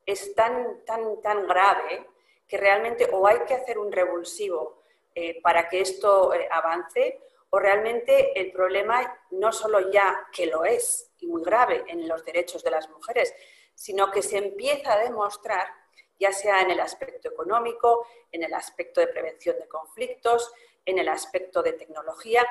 es 0.07 0.33
tan, 0.33 0.83
tan, 0.83 1.21
tan 1.21 1.45
grave 1.45 2.07
que 2.47 2.57
realmente 2.57 3.07
o 3.11 3.27
hay 3.27 3.41
que 3.41 3.53
hacer 3.53 3.77
un 3.77 3.91
revulsivo 3.91 4.81
eh, 5.13 5.39
para 5.43 5.69
que 5.69 5.81
esto 5.81 6.33
eh, 6.33 6.47
avance, 6.49 7.21
o 7.51 7.59
realmente 7.59 8.39
el 8.41 8.51
problema 8.51 9.19
no 9.29 9.51
solo 9.51 9.91
ya 9.91 10.27
que 10.33 10.47
lo 10.47 10.65
es, 10.65 11.11
y 11.19 11.27
muy 11.27 11.43
grave, 11.43 11.83
en 11.87 12.07
los 12.07 12.25
derechos 12.25 12.63
de 12.63 12.71
las 12.71 12.89
mujeres, 12.89 13.31
sino 13.75 14.09
que 14.09 14.23
se 14.23 14.39
empieza 14.39 14.93
a 14.93 15.03
demostrar, 15.03 15.67
ya 16.19 16.31
sea 16.31 16.61
en 16.61 16.71
el 16.71 16.79
aspecto 16.79 17.29
económico, 17.29 18.07
en 18.31 18.41
el 18.41 18.55
aspecto 18.55 18.99
de 18.99 19.09
prevención 19.09 19.59
de 19.59 19.67
conflictos, 19.67 20.51
en 20.87 20.97
el 20.97 21.07
aspecto 21.07 21.61
de 21.61 21.73
tecnología, 21.73 22.47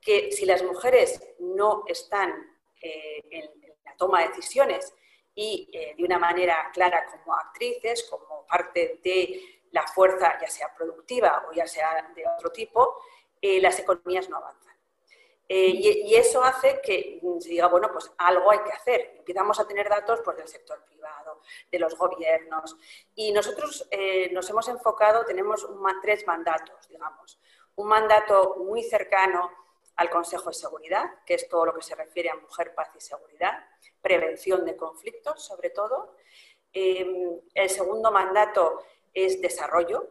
que 0.00 0.32
si 0.32 0.44
las 0.44 0.64
mujeres 0.64 1.22
no 1.38 1.84
están 1.86 2.55
eh, 2.86 3.24
en, 3.30 3.50
la 3.84 3.96
toma 3.96 4.22
de 4.22 4.28
decisiones 4.28 4.94
y 5.34 5.68
eh, 5.72 5.94
de 5.96 6.04
una 6.04 6.18
manera 6.18 6.70
clara 6.72 7.04
como 7.06 7.34
actrices, 7.34 8.04
como 8.04 8.46
parte 8.46 9.00
de 9.02 9.64
la 9.72 9.86
fuerza, 9.86 10.38
ya 10.40 10.48
sea 10.48 10.72
productiva 10.74 11.46
o 11.48 11.52
ya 11.52 11.66
sea 11.66 12.10
de 12.14 12.24
otro 12.26 12.50
tipo, 12.50 13.00
eh, 13.40 13.60
las 13.60 13.78
economías 13.78 14.28
no 14.28 14.36
avanzan. 14.36 14.74
y, 15.48 16.14
eso 16.14 16.42
hace 16.42 16.80
que 16.80 17.20
se 17.40 17.48
diga, 17.48 17.68
bueno, 17.68 17.90
pues 17.92 18.10
algo 18.18 18.50
hay 18.50 18.60
que 18.60 18.72
hacer. 18.72 19.14
Empezamos 19.18 19.60
a 19.60 19.66
tener 19.66 19.88
datos 19.88 20.20
pues, 20.24 20.36
del 20.36 20.48
sector 20.48 20.84
privado, 20.84 21.40
de 21.70 21.78
los 21.78 21.96
gobiernos. 21.96 22.76
Y 23.14 23.32
nosotros 23.32 23.88
nos 24.32 24.50
hemos 24.50 24.68
enfocado, 24.68 25.24
tenemos 25.24 25.68
tres 26.02 26.26
mandatos, 26.26 26.88
digamos. 26.88 27.38
Un 27.76 27.88
mandato 27.88 28.56
muy 28.58 28.82
cercano 28.82 29.65
al 29.96 30.10
Consejo 30.10 30.50
de 30.50 30.54
Seguridad, 30.54 31.10
que 31.24 31.34
es 31.34 31.48
todo 31.48 31.66
lo 31.66 31.74
que 31.74 31.82
se 31.82 31.94
refiere 31.94 32.30
a 32.30 32.36
mujer, 32.36 32.74
paz 32.74 32.90
y 32.96 33.00
seguridad, 33.00 33.64
prevención 34.00 34.64
de 34.64 34.76
conflictos 34.76 35.44
sobre 35.44 35.70
todo. 35.70 36.16
Em, 36.72 37.40
el 37.54 37.70
segundo 37.70 38.12
mandato 38.12 38.84
es 39.14 39.40
desarrollo 39.40 40.08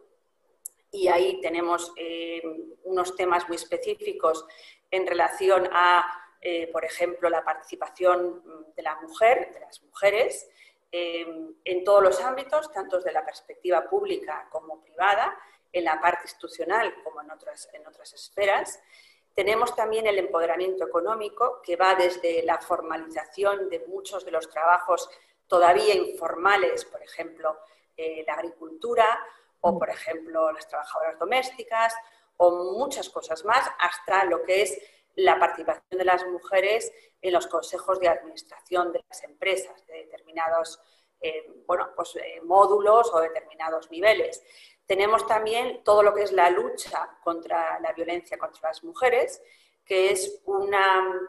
y 0.90 1.08
ahí 1.08 1.40
tenemos 1.40 1.92
em, 1.96 2.74
unos 2.84 3.14
temas 3.14 3.46
muy 3.48 3.56
específicos 3.56 4.44
en 4.90 5.06
relación 5.06 5.68
a, 5.72 6.04
eh, 6.40 6.66
por 6.72 6.84
ejemplo, 6.84 7.30
la 7.30 7.44
participación 7.44 8.72
de 8.74 8.82
la 8.82 8.96
mujer, 8.96 9.52
de 9.52 9.60
las 9.60 9.82
mujeres, 9.82 10.48
em, 10.90 11.54
en 11.64 11.84
todos 11.84 12.02
los 12.02 12.20
ámbitos, 12.20 12.72
tanto 12.72 12.96
desde 12.96 13.12
la 13.12 13.24
perspectiva 13.24 13.88
pública 13.88 14.48
como 14.50 14.80
privada, 14.80 15.36
en 15.72 15.84
la 15.84 16.00
parte 16.00 16.22
institucional 16.24 16.94
como 17.02 17.20
en 17.20 17.30
otras, 17.30 17.68
en 17.72 17.86
otras 17.86 18.12
esferas. 18.14 18.80
Tenemos 19.36 19.76
también 19.76 20.06
el 20.06 20.18
empoderamiento 20.18 20.86
económico, 20.86 21.60
que 21.62 21.76
va 21.76 21.94
desde 21.94 22.42
la 22.42 22.58
formalización 22.58 23.68
de 23.68 23.84
muchos 23.86 24.24
de 24.24 24.30
los 24.30 24.48
trabajos 24.48 25.10
todavía 25.46 25.94
informales, 25.94 26.86
por 26.86 27.02
ejemplo, 27.02 27.58
eh, 27.98 28.24
la 28.26 28.32
agricultura 28.32 29.06
o, 29.60 29.78
por 29.78 29.90
ejemplo, 29.90 30.50
las 30.52 30.66
trabajadoras 30.66 31.18
domésticas 31.18 31.94
o 32.38 32.72
muchas 32.78 33.10
cosas 33.10 33.44
más, 33.44 33.70
hasta 33.78 34.24
lo 34.24 34.42
que 34.42 34.62
es 34.62 34.80
la 35.16 35.38
participación 35.38 35.98
de 35.98 36.04
las 36.06 36.26
mujeres 36.26 36.90
en 37.20 37.34
los 37.34 37.46
consejos 37.46 38.00
de 38.00 38.08
administración 38.08 38.90
de 38.90 39.04
las 39.06 39.22
empresas, 39.22 39.86
de 39.86 40.06
determinados 40.06 40.80
eh, 41.20 41.62
bueno, 41.66 41.90
pues, 41.94 42.16
eh, 42.16 42.40
módulos 42.42 43.12
o 43.12 43.20
determinados 43.20 43.90
niveles. 43.90 44.42
Tenemos 44.86 45.26
también 45.26 45.82
todo 45.84 46.02
lo 46.02 46.14
que 46.14 46.22
es 46.22 46.32
la 46.32 46.50
lucha 46.50 47.18
contra 47.22 47.80
la 47.80 47.92
violencia 47.92 48.38
contra 48.38 48.68
las 48.68 48.84
mujeres, 48.84 49.42
que 49.84 50.10
es, 50.10 50.42
una, 50.44 51.20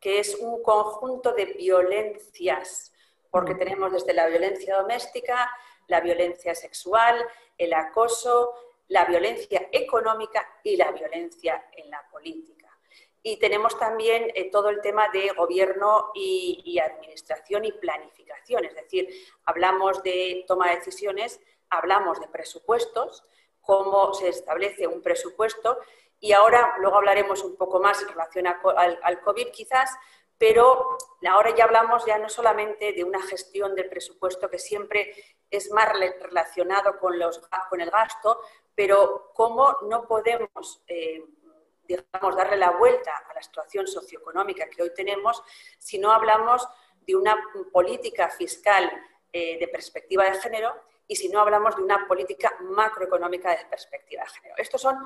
que 0.00 0.18
es 0.18 0.36
un 0.36 0.62
conjunto 0.62 1.32
de 1.32 1.46
violencias, 1.46 2.92
porque 3.30 3.54
tenemos 3.54 3.92
desde 3.92 4.12
la 4.14 4.26
violencia 4.26 4.76
doméstica, 4.76 5.50
la 5.88 6.00
violencia 6.00 6.54
sexual, 6.54 7.24
el 7.58 7.72
acoso, 7.72 8.52
la 8.88 9.04
violencia 9.04 9.68
económica 9.72 10.46
y 10.62 10.76
la 10.76 10.90
violencia 10.92 11.66
en 11.72 11.90
la 11.90 12.06
política. 12.10 12.54
Y 13.26 13.38
tenemos 13.38 13.78
también 13.78 14.30
eh, 14.34 14.50
todo 14.50 14.68
el 14.68 14.82
tema 14.82 15.08
de 15.08 15.30
gobierno 15.30 16.10
y, 16.14 16.78
administración 16.78 17.64
y 17.64 17.72
planificación, 17.72 18.66
es 18.66 18.74
decir, 18.74 19.08
hablamos 19.46 20.02
de 20.02 20.44
toma 20.46 20.68
de 20.68 20.76
decisiones, 20.76 21.40
hablamos 21.70 22.20
de 22.20 22.28
presupuestos, 22.28 23.24
cómo 23.60 24.12
se 24.14 24.28
establece 24.28 24.86
un 24.86 25.02
presupuesto 25.02 25.78
y 26.20 26.32
ahora 26.32 26.76
luego 26.78 26.96
hablaremos 26.96 27.42
un 27.42 27.56
poco 27.56 27.80
más 27.80 28.00
en 28.02 28.08
relación 28.08 28.46
al, 28.46 29.20
COVID 29.22 29.48
quizás, 29.48 29.96
pero 30.38 30.96
ahora 31.28 31.54
ya 31.54 31.64
hablamos 31.64 32.04
ya 32.06 32.18
no 32.18 32.28
solamente 32.28 32.92
de 32.92 33.04
una 33.04 33.20
gestión 33.22 33.74
del 33.74 33.88
presupuesto 33.88 34.48
que 34.48 34.58
siempre 34.58 35.14
es 35.50 35.70
más 35.70 35.90
relacionado 35.92 36.98
con, 36.98 37.18
los, 37.18 37.40
con 37.68 37.80
el 37.80 37.90
gasto, 37.90 38.40
pero 38.74 39.30
cómo 39.34 39.76
no 39.82 40.06
podemos, 40.06 40.82
eh, 40.86 41.24
digamos, 41.82 42.36
darle 42.36 42.56
la 42.56 42.70
vuelta 42.72 43.12
a 43.28 43.34
la 43.34 43.42
situación 43.42 43.86
socioeconómica 43.86 44.68
que 44.68 44.82
hoy 44.82 44.92
tenemos 44.94 45.42
si 45.78 45.98
no 45.98 46.12
hablamos 46.12 46.66
de 47.06 47.16
una 47.16 47.36
política 47.72 48.28
fiscal 48.30 48.90
eh, 49.32 49.58
de 49.58 49.68
perspectiva 49.68 50.24
de 50.24 50.40
género 50.40 50.74
y 51.06 51.16
si 51.16 51.28
no 51.28 51.40
hablamos 51.40 51.76
de 51.76 51.82
una 51.82 52.06
política 52.06 52.54
macroeconómica 52.60 53.50
de 53.50 53.64
perspectiva 53.66 54.22
de 54.22 54.30
género. 54.30 54.54
Estos 54.58 54.80
son, 54.80 54.98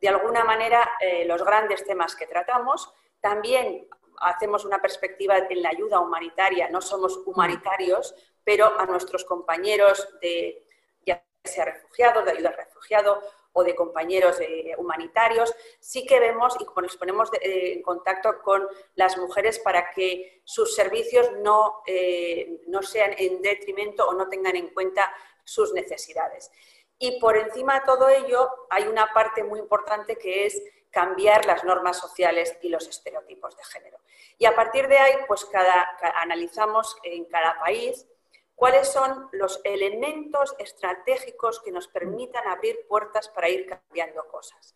de 0.00 0.08
alguna 0.08 0.44
manera, 0.44 0.92
eh, 1.00 1.24
los 1.24 1.42
grandes 1.44 1.84
temas 1.84 2.14
que 2.14 2.26
tratamos. 2.26 2.92
También 3.20 3.88
hacemos 4.20 4.64
una 4.64 4.80
perspectiva 4.80 5.38
en 5.38 5.62
la 5.62 5.70
ayuda 5.70 6.00
humanitaria, 6.00 6.68
no 6.68 6.80
somos 6.80 7.16
humanitarios, 7.26 8.14
pero 8.44 8.78
a 8.78 8.86
nuestros 8.86 9.24
compañeros 9.24 10.08
de, 10.20 10.66
ya 11.04 11.24
sea 11.44 11.64
refugiados, 11.64 12.24
de 12.24 12.32
ayuda 12.32 12.50
al 12.50 12.56
refugiado 12.56 13.20
o 13.52 13.64
de 13.64 13.74
compañeros 13.74 14.38
humanitarios, 14.78 15.54
sí 15.80 16.06
que 16.06 16.20
vemos 16.20 16.56
y 16.60 16.66
nos 16.80 16.96
ponemos 16.96 17.30
eh, 17.40 17.72
en 17.74 17.82
contacto 17.82 18.40
con 18.42 18.66
las 18.94 19.16
mujeres 19.18 19.58
para 19.58 19.90
que 19.90 20.42
sus 20.44 20.74
servicios 20.74 21.30
no, 21.42 21.82
eh, 21.86 22.60
no 22.68 22.82
sean 22.82 23.12
en 23.18 23.42
detrimento 23.42 24.06
o 24.06 24.14
no 24.14 24.28
tengan 24.28 24.56
en 24.56 24.68
cuenta 24.68 25.12
sus 25.44 25.72
necesidades. 25.72 26.50
Y 26.98 27.18
por 27.18 27.36
encima 27.36 27.80
de 27.80 27.86
todo 27.86 28.08
ello 28.08 28.66
hay 28.68 28.86
una 28.86 29.12
parte 29.12 29.42
muy 29.42 29.58
importante 29.58 30.16
que 30.16 30.46
es 30.46 30.62
cambiar 30.90 31.46
las 31.46 31.64
normas 31.64 31.98
sociales 31.98 32.56
y 32.62 32.68
los 32.68 32.86
estereotipos 32.86 33.56
de 33.56 33.64
género. 33.64 33.98
Y 34.38 34.44
a 34.44 34.54
partir 34.54 34.88
de 34.88 34.98
ahí, 34.98 35.14
pues 35.26 35.44
cada, 35.46 35.96
analizamos 36.16 36.96
en 37.02 37.24
cada 37.26 37.58
país 37.58 38.06
cuáles 38.54 38.88
son 38.88 39.28
los 39.32 39.60
elementos 39.64 40.54
estratégicos 40.58 41.60
que 41.60 41.72
nos 41.72 41.88
permitan 41.88 42.46
abrir 42.46 42.86
puertas 42.86 43.28
para 43.30 43.48
ir 43.48 43.66
cambiando 43.66 44.26
cosas. 44.28 44.74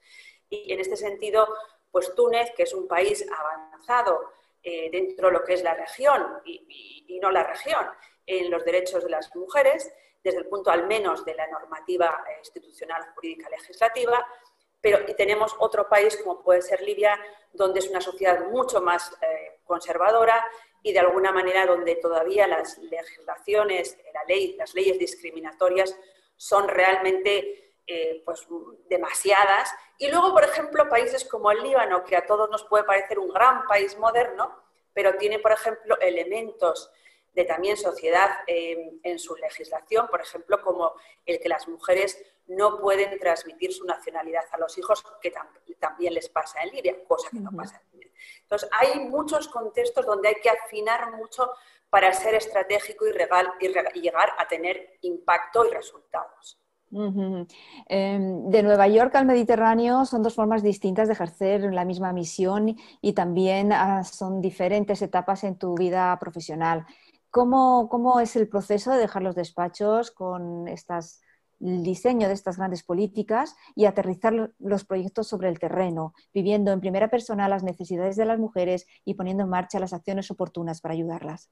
Y 0.49 0.73
en 0.73 0.81
este 0.81 0.97
sentido, 0.97 1.47
pues 1.91 2.15
Túnez, 2.15 2.53
que 2.57 2.63
es 2.63 2.73
un 2.73 2.89
país 2.89 3.27
avanzado 3.31 4.33
eh, 4.63 4.89
dentro 4.91 5.29
de 5.29 5.35
lo 5.35 5.45
que 5.45 5.55
es 5.55 5.63
la 5.63 5.75
región 5.75 6.41
y, 6.45 7.05
y 7.07 7.19
no 7.21 7.31
la 7.31 7.45
región 7.45 7.87
en 8.25 8.51
los 8.51 8.65
derechos 8.65 9.05
de 9.05 9.11
las 9.11 9.35
mujeres, 9.37 9.93
desde 10.25 10.39
el 10.39 10.47
punto 10.47 10.71
al 10.71 10.87
menos 10.87 11.25
de 11.25 11.35
la 11.35 11.47
normativa 11.47 12.25
institucional, 12.39 13.13
jurídica, 13.15 13.49
legislativa, 13.51 14.27
pero 14.81 15.05
tenemos 15.17 15.55
otro 15.59 15.89
país 15.89 16.17
como 16.17 16.43
puede 16.43 16.63
ser 16.63 16.81
Libia, 16.81 17.19
donde 17.53 17.81
es 17.81 17.89
una 17.89 18.01
sociedad 18.01 18.47
mucho 18.49 18.81
más 18.81 19.13
eh, 19.21 19.61
conservadora 19.65 20.45
y 20.83 20.93
de 20.93 20.99
alguna 20.99 21.33
manera 21.33 21.67
donde 21.67 21.97
todavía 21.97 22.47
las 22.47 22.79
legislaciones, 22.79 23.99
la 24.13 24.25
ley, 24.25 24.57
las 24.59 24.75
leyes 24.75 24.99
discriminatorias 24.99 25.97
son 26.37 26.69
realmente 26.69 27.73
eh, 27.87 28.23
pues, 28.25 28.47
demasiadas. 28.89 29.75
Y 29.99 30.11
luego, 30.11 30.33
por 30.33 30.45
ejemplo, 30.45 30.89
países 30.89 31.25
como 31.25 31.51
el 31.51 31.63
Líbano, 31.63 32.05
que 32.05 32.17
a 32.17 32.27
todos 32.27 32.51
nos 32.51 32.65
puede 32.65 32.85
parecer 32.85 33.19
un 33.19 33.29
gran 33.29 33.67
país 33.67 33.97
moderno, 33.99 34.59
pero 34.93 35.17
tiene, 35.17 35.39
por 35.39 35.53
ejemplo, 35.53 35.99
elementos 36.01 36.91
de 37.35 37.45
también 37.45 37.77
sociedad 37.77 38.31
eh, 38.47 38.99
en 39.03 39.19
su 39.19 39.35
legislación, 39.37 40.07
por 40.09 40.21
ejemplo, 40.21 40.61
como 40.63 40.93
el 41.27 41.41
que 41.41 41.49
las 41.49 41.67
mujeres 41.69 42.19
no 42.47 42.79
pueden 42.81 43.19
transmitir 43.19 43.73
su 43.73 43.85
nacionalidad 43.85 44.45
a 44.53 44.59
los 44.59 44.77
hijos, 44.79 45.03
que 45.21 45.33
también 45.79 46.15
les 46.15 46.29
pasa 46.29 46.63
en 46.63 46.71
Libia, 46.71 46.97
cosa 47.07 47.29
que 47.31 47.41
no 47.41 47.51
pasa 47.51 47.81
en 47.81 47.99
Libia. 47.99 48.13
Entonces, 48.43 48.69
hay 48.73 49.01
muchos 49.01 49.49
contextos 49.49 50.07
donde 50.07 50.29
hay 50.29 50.37
que 50.37 50.51
afinar 50.51 51.13
mucho 51.13 51.51
para 51.91 52.13
ser 52.13 52.35
estratégico 52.35 53.07
y, 53.07 54.01
llegar 54.01 54.33
a 54.39 54.49
tener 54.49 54.99
impacto 55.03 55.65
y 55.65 55.71
resultados. 55.71 56.59
Em, 57.89 58.51
de 58.51 58.63
Nueva 58.63 58.87
York 58.87 59.15
al 59.17 59.27
Mediterráneo 59.27 60.05
son 60.05 60.23
dos 60.23 60.35
formas 60.35 60.63
distintas 60.63 61.09
de 61.09 61.15
ejercer 61.15 61.73
la 61.73 61.85
misma 61.85 62.13
misión 62.13 62.77
y 63.01 63.13
también 63.15 63.73
ah, 63.73 64.05
son 64.05 64.41
diferentes 64.41 65.03
etapas 65.03 65.43
en 65.43 65.57
tu 65.57 65.75
vida 65.75 66.17
profesional. 66.21 66.87
¿Cómo, 67.35 67.89
¿Cómo, 67.89 68.21
es 68.21 68.37
el 68.37 68.49
proceso 68.49 68.93
de 68.93 68.99
dejar 68.99 69.23
los 69.23 69.35
despachos 69.35 70.13
con 70.13 70.69
el 70.69 71.83
diseño 71.83 72.29
de 72.29 72.35
estas 72.35 72.59
grandes 72.59 72.85
políticas 72.85 73.57
y 73.75 73.87
aterrizar 73.87 74.53
los 74.61 74.85
proyectos 74.85 75.27
sobre 75.27 75.49
el 75.49 75.59
terreno, 75.59 76.15
viviendo 76.33 76.71
en 76.71 76.79
primera 76.79 77.09
persona 77.09 77.49
las 77.49 77.65
necesidades 77.65 78.15
de 78.15 78.25
las 78.25 78.39
mujeres 78.39 78.87
y 79.05 79.15
poniendo 79.15 79.43
en 79.43 79.49
marcha 79.49 79.81
las 79.81 79.93
acciones 79.93 80.31
oportunas 80.31 80.81
para 80.81 80.95
ayudarlas. 80.95 81.51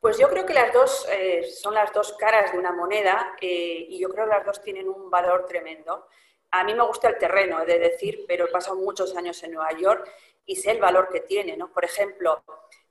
Pues 0.00 0.18
yo 0.18 0.28
creo 0.28 0.44
que 0.44 0.54
las 0.54 0.72
dos 0.72 1.06
eh, 1.12 1.44
son 1.44 1.72
las 1.72 1.92
dos 1.92 2.16
caras 2.18 2.50
de 2.50 2.58
una 2.58 2.72
moneda 2.72 3.36
eh, 3.40 3.86
y 3.88 4.00
yo 4.00 4.08
creo 4.08 4.24
que 4.24 4.34
las 4.34 4.46
dos 4.46 4.60
tienen 4.62 4.88
un 4.88 5.08
valor 5.10 5.46
tremendo. 5.46 6.08
A 6.50 6.64
mí 6.64 6.74
me 6.74 6.84
gusta 6.84 7.08
el 7.10 7.18
terreno, 7.18 7.62
he 7.62 7.66
de 7.66 7.78
decir, 7.78 8.24
pero 8.26 8.46
he 8.46 8.50
pasado 8.50 8.74
muchos 8.74 9.16
años 9.16 9.40
en 9.44 9.52
Nueva 9.52 9.78
York 9.78 10.10
y 10.44 10.56
sé 10.56 10.72
el 10.72 10.80
valor 10.80 11.08
que 11.12 11.20
tiene. 11.20 11.56
¿no? 11.56 11.70
Por 11.70 11.84
ejemplo, 11.84 12.42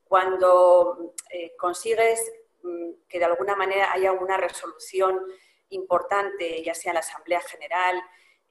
cuando 0.05 1.15
eh, 1.31 1.55
consigues 1.57 2.31
mm, 2.61 2.91
que 3.09 3.19
de 3.19 3.25
alguna 3.25 3.55
manera 3.55 3.91
haya 3.91 4.11
una 4.11 4.37
resolución 4.37 5.19
importante, 5.69 6.63
ya 6.63 6.73
sea 6.73 6.91
en 6.91 6.95
la 6.95 6.99
Asamblea 6.99 7.41
General, 7.41 8.01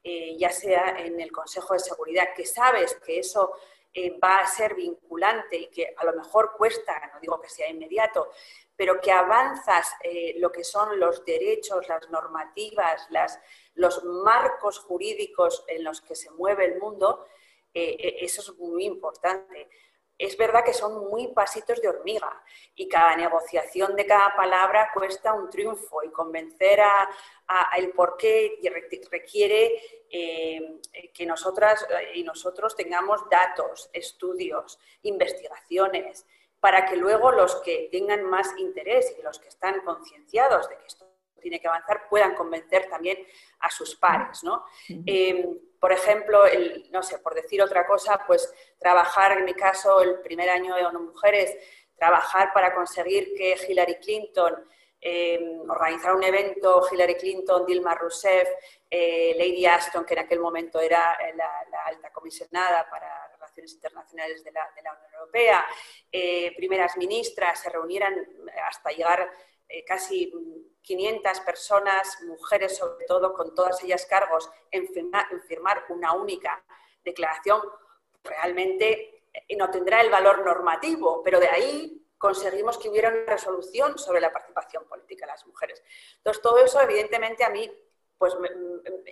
eh, 0.03 0.37
ya 0.37 0.51
sea 0.51 0.99
en 0.99 1.21
el 1.21 1.33
Consejo 1.33 1.73
de 1.73 1.81
Seguridad, 1.81 2.35
que 2.37 2.45
sabes 2.45 2.97
que 2.97 3.21
eso 3.21 3.53
eh, 3.95 4.19
va 4.19 4.39
a 4.39 4.47
ser 4.47 4.75
vinculante 4.75 5.57
y 5.57 5.67
que 5.69 5.95
a 5.97 6.05
lo 6.05 6.13
mejor 6.13 6.55
cuesta, 6.59 7.11
no 7.15 7.21
digo 7.21 7.41
que 7.41 7.49
sea 7.49 7.71
inmediato, 7.71 8.29
pero 8.77 9.01
que 9.01 9.13
avanzas 9.13 9.95
lo 10.39 10.51
que 10.51 10.65
son 10.65 10.99
los 10.99 11.25
derechos, 11.25 11.89
las 11.89 12.11
normativas, 12.11 13.07
los 13.75 14.03
marcos 14.03 14.81
jurídicos 14.81 15.65
en 15.69 15.85
los 15.85 16.01
que 16.01 16.17
se 16.17 16.33
mueve 16.33 16.65
el 16.65 16.81
mundo, 16.81 17.25
eso 17.73 18.41
es 18.41 18.59
muy 18.59 18.85
importante 18.85 19.69
es 20.19 20.37
verdad 20.37 20.65
que 20.65 20.73
son 20.73 21.09
muy 21.09 21.29
pasitos 21.29 21.81
de 21.81 21.89
hormiga 21.89 22.43
y 22.75 22.89
cada 22.89 23.17
negociación 23.17 23.97
de 23.97 24.07
cada 24.07 24.35
palabra 24.37 24.91
cuesta 24.95 25.33
un 25.33 25.51
triunfo 25.51 26.03
y 26.03 26.11
convencer 26.11 26.81
a, 26.81 27.09
el 27.77 27.91
por 27.91 28.17
qué 28.17 28.59
requiere 29.11 30.05
eh, 30.11 30.81
que 31.13 31.27
nosotras 31.27 31.87
y 32.15 32.23
nosotros 32.23 32.75
tengamos 32.77 33.29
datos, 33.29 33.91
estudios, 33.93 34.79
investigaciones, 35.03 36.27
para 36.61 36.87
que 36.87 36.97
luego 36.97 37.31
los 37.31 37.57
que 37.57 37.89
tengan 37.93 38.25
más 38.25 38.57
interés 38.57 39.15
y 39.19 39.23
los 39.23 39.39
que 39.39 39.49
están 39.49 39.81
concienciados 39.81 40.69
de 40.71 40.79
que 40.79 40.87
esto 40.87 41.04
tiene 41.45 41.61
que 41.61 41.69
avanzar 41.69 42.09
puedan 42.09 42.35
convencer 42.35 42.89
también 42.89 43.19
a 43.61 43.71
sus 43.71 43.95
pares. 43.97 44.43
¿no? 44.43 44.65
por 45.85 45.93
ejemplo, 45.93 46.47
el, 46.47 46.91
no 46.91 47.03
sé, 47.03 47.19
por 47.19 47.35
decir 47.35 47.61
otra 47.61 47.87
cosa, 47.87 48.25
pues 48.27 48.51
trabajar, 48.79 49.33
en 49.33 49.45
mi 49.45 49.53
caso, 49.53 50.01
el 50.01 50.21
primer 50.23 50.49
año 50.49 50.75
de 50.75 50.87
ONU 50.87 51.01
Mujeres, 51.01 51.55
trabajar 51.95 52.55
para 52.55 52.75
conseguir 52.75 53.35
que 53.37 53.55
Hillary 53.69 53.97
Clinton 53.97 54.67
eh, 55.07 55.39
organizara 55.69 56.15
un 56.15 56.25
evento, 56.25 56.83
Hillary 56.91 57.17
Clinton, 57.17 57.67
Dilma 57.67 57.95
Rousseff, 57.95 58.49
eh, 58.89 59.35
Lady 59.37 59.67
Ashton, 59.67 60.07
que 60.07 60.15
en 60.15 60.21
aquel 60.21 60.41
momento 60.41 60.81
era 60.81 61.19
la, 61.35 61.85
alta 61.85 62.11
comisionada 62.11 62.89
para 62.89 63.29
relaciones 63.35 63.75
internacionales 63.75 64.43
de 64.43 64.53
la, 64.53 64.71
Unión 64.73 65.13
Europea, 65.13 65.67
eh, 66.11 66.55
primeras 66.57 66.97
ministras 66.97 67.61
se 67.61 67.69
reunieran 67.69 68.15
hasta 68.67 68.91
llegar 68.93 69.31
casi 69.87 70.33
500 70.83 71.41
personas, 71.41 72.19
mujeres 72.23 72.77
sobre 72.77 73.07
todo, 73.07 73.33
con 73.33 73.55
todas 73.55 73.83
ellas 73.83 74.07
cargos, 74.07 74.51
en 74.71 74.87
firmar, 74.89 75.85
una 75.89 76.13
única 76.13 76.63
declaración, 77.03 77.61
realmente 78.23 79.25
eh, 79.33 79.57
no 79.57 79.71
tendrá 79.71 80.01
el 80.01 80.11
valor 80.11 80.45
normativo, 80.45 81.23
pero 81.23 81.41
de 81.41 81.49
ahí 81.49 82.07
conseguimos 82.19 82.79
que 82.79 82.89
hubiera 82.89 83.09
una 83.09 83.25
resolución 83.27 83.99
sobre 83.99 84.21
la 84.21 84.33
participación 84.33 84.85
política 84.87 85.27
de 85.27 85.33
las 85.33 85.47
mujeres. 85.47 85.83
Entonces, 86.19 86.43
todo 86.43 86.59
eso, 86.59 86.81
evidentemente, 86.81 87.45
a 87.45 87.51
mí 87.51 87.71
pues 88.17 88.35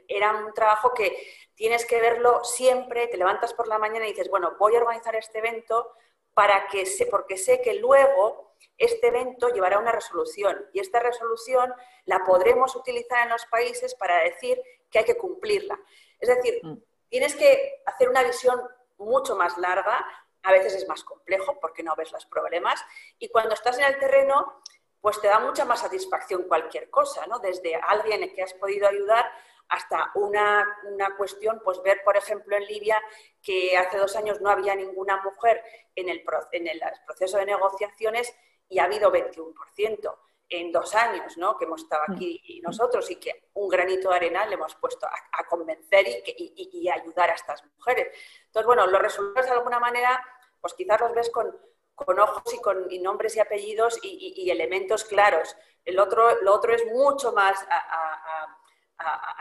era 0.09 0.33
un 0.33 0.55
trabajo 0.55 0.95
que 0.95 1.17
tienes 1.55 1.85
que 1.85 2.01
verlo 2.01 2.45
siempre, 2.45 3.09
te 3.09 3.17
levantas 3.17 3.53
por 3.53 3.69
la 3.69 3.79
mañana 3.79 4.07
y 4.07 4.13
dices, 4.13 4.31
bueno, 4.31 4.57
voy 4.59 4.75
a 4.75 4.79
organizar 4.79 5.15
este 5.17 5.39
evento 5.39 5.93
para 6.35 6.67
que 6.69 6.85
porque 7.11 7.37
sé 7.37 7.61
que 7.61 7.75
luego 7.75 8.52
este 8.79 9.09
evento 9.09 9.49
llevará 9.49 9.79
una 9.79 9.93
resolución 9.93 10.67
y 10.73 10.81
esta 10.81 11.01
resolución 11.01 11.73
la 12.05 12.25
podremos 12.25 12.75
utilizar 12.77 13.25
en 13.25 13.31
los 13.31 13.47
países 13.47 13.95
para 13.95 14.23
decir 14.23 14.61
que 14.91 15.01
hay 15.01 15.05
que 15.05 15.17
cumplirla. 15.17 15.79
Es 16.19 16.29
decir, 16.29 16.61
mm. 16.63 16.77
tienes 17.09 17.35
que 17.35 17.83
hacer 17.87 18.09
una 18.09 18.23
visión 18.23 18.61
mucho 18.99 19.37
más 19.37 19.59
larga, 19.59 20.07
a 20.43 20.53
veces 20.53 20.75
es 20.75 20.89
más 20.89 21.05
complejo 21.05 21.59
porque 21.61 21.83
no 21.83 21.95
ves 21.97 22.13
los 22.13 22.27
problemas 22.27 22.85
y 23.19 23.29
cuando 23.29 23.55
estás 23.55 23.79
en 23.79 23.85
el 23.85 23.99
terreno 23.99 24.63
pues 25.01 25.21
te 25.21 25.27
da 25.27 25.41
mucha 25.41 25.65
más 25.65 25.81
satisfacción 25.81 26.45
cualquier 26.45 26.89
cosa, 26.89 27.27
¿no? 27.27 27.41
Desde 27.41 27.75
alguien 27.75 28.33
que 28.35 28.43
has 28.43 28.55
podido 28.55 28.89
ayudar 28.89 29.29
hasta 29.69 30.13
una, 30.15 30.79
cuestión, 31.17 31.61
pues 31.65 31.83
ver, 31.83 32.03
por 32.05 32.17
ejemplo, 32.17 32.57
en 32.57 32.67
Libia 32.67 33.03
que 33.43 33.77
hace 33.77 33.99
dos 33.99 34.15
años 34.17 34.41
no 34.41 34.51
había 34.51 34.77
ninguna 34.77 35.21
mujer 35.23 35.63
en 35.97 36.09
el, 36.09 36.23
en 36.53 36.69
el 36.69 36.81
proceso 37.07 37.39
de 37.39 37.47
negociaciones 37.47 38.33
y 38.73 38.79
ha 38.79 38.85
habido 38.85 39.13
21% 39.13 40.19
en 40.49 40.73
dos 40.73 40.95
años, 40.95 41.37
¿no? 41.37 41.57
Que 41.57 41.65
hemos 41.65 41.83
estado 41.83 42.03
aquí 42.09 42.61
mm. 42.61 42.67
nosotros 42.67 43.11
y 43.11 43.17
que 43.17 43.49
un 43.55 43.69
granito 43.69 44.11
de 44.11 44.17
arena 44.17 44.47
le 44.47 44.55
hemos 44.55 44.75
puesto 44.77 45.07
a, 45.07 45.45
convencer 45.45 46.07
y, 46.09 46.71
y, 46.73 46.89
ayudar 46.89 47.31
a 47.31 47.35
estas 47.35 47.63
mujeres. 47.77 48.09
Entonces, 48.47 48.67
bueno, 48.67 48.87
los 48.87 49.01
resultados 49.01 49.49
de 49.49 49.57
alguna 49.57 49.79
manera, 49.79 50.25
pues 50.61 50.75
quizás 50.75 51.01
los 51.01 51.13
ves 51.13 51.31
con, 51.31 51.55
con 51.95 52.19
ojos 52.19 52.55
y 52.55 52.61
con 52.61 52.89
nombres 53.03 53.37
y 53.37 53.41
apellidos 53.41 53.99
y, 54.03 54.51
elementos 54.51 55.05
claros. 55.05 55.55
El 55.85 55.99
otro, 55.99 56.41
lo 56.43 56.55
otro 56.55 56.75
es 56.75 56.85
mucho 56.87 57.33
más 57.33 57.59
a, 57.69 58.59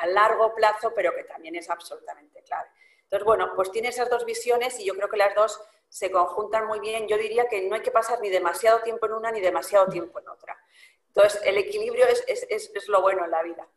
largo 0.07 0.53
plazo, 0.55 0.91
pero 0.93 1.15
que 1.15 1.23
también 1.23 1.55
es 1.55 1.69
absolutamente 1.69 2.41
clave. 2.43 2.67
Entonces, 3.11 3.25
bueno, 3.25 3.51
pues 3.55 3.71
tiene 3.71 3.89
esas 3.89 4.09
dos 4.09 4.25
visiones 4.25 4.79
y 4.79 4.85
yo 4.85 4.95
creo 4.95 5.09
que 5.09 5.17
las 5.17 5.35
dos 5.35 5.59
se 5.89 6.09
conjuntan 6.09 6.65
muy 6.67 6.79
bien. 6.79 7.07
Yo 7.07 7.17
diría 7.17 7.47
que 7.49 7.67
no 7.67 7.75
hay 7.75 7.81
que 7.81 7.91
pasar 7.91 8.21
ni 8.21 8.29
demasiado 8.29 8.81
tiempo 8.81 9.05
en 9.05 9.13
una 9.13 9.31
ni 9.31 9.41
demasiado 9.41 9.87
tiempo 9.87 10.19
en 10.19 10.29
otra. 10.29 10.57
Entonces, 11.07 11.41
el 11.43 11.57
equilibrio 11.57 12.05
es 12.07 12.87
lo 12.87 13.01
bueno 13.01 13.25
en 13.25 13.31
la 13.31 13.43
vida. 13.43 13.67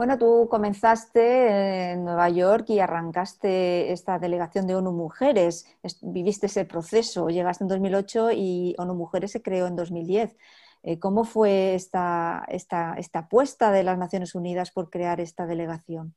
Bueno, 0.00 0.16
tú 0.16 0.48
comenzaste 0.48 1.90
en 1.90 2.06
Nueva 2.06 2.30
York 2.30 2.64
y 2.70 2.80
arrancaste 2.80 3.92
esta 3.92 4.18
delegación 4.18 4.66
de 4.66 4.74
ONU 4.74 4.92
Mujeres. 4.92 5.66
Viviste 6.00 6.46
ese 6.46 6.64
proceso, 6.64 7.28
llegaste 7.28 7.64
en 7.64 7.68
2008 7.68 8.30
y 8.32 8.74
ONU 8.78 8.94
Mujeres 8.94 9.32
se 9.32 9.42
creó 9.42 9.66
en 9.66 9.76
2010. 9.76 10.38
Eh, 10.84 10.98
¿Cómo 10.98 11.24
fue 11.24 11.74
esta, 11.74 12.46
esta, 12.48 12.96
apuesta 13.12 13.72
de 13.72 13.82
las 13.82 13.98
Naciones 13.98 14.34
Unidas 14.34 14.70
por 14.70 14.88
crear 14.88 15.20
esta 15.20 15.44
delegación? 15.44 16.14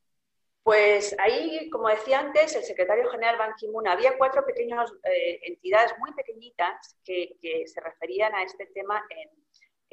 Pues 0.64 1.14
ahí, 1.18 1.70
como 1.70 1.88
decía 1.88 2.18
antes, 2.18 2.56
el 2.56 2.64
secretario 2.64 3.08
general 3.10 3.36
Ban 3.36 3.54
Ki-moon, 3.54 3.86
había 3.86 4.18
cuatro 4.18 4.44
pequeñas 4.44 4.90
eh, 5.04 5.38
entidades 5.42 5.94
muy 5.98 6.12
pequeñitas 6.14 6.96
que, 7.04 7.36
se 7.66 7.80
referían 7.80 8.34
a 8.34 8.42
este 8.42 8.66
tema 8.66 9.04
en, 9.10 9.30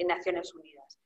Naciones 0.04 0.52
Unidas. 0.52 0.98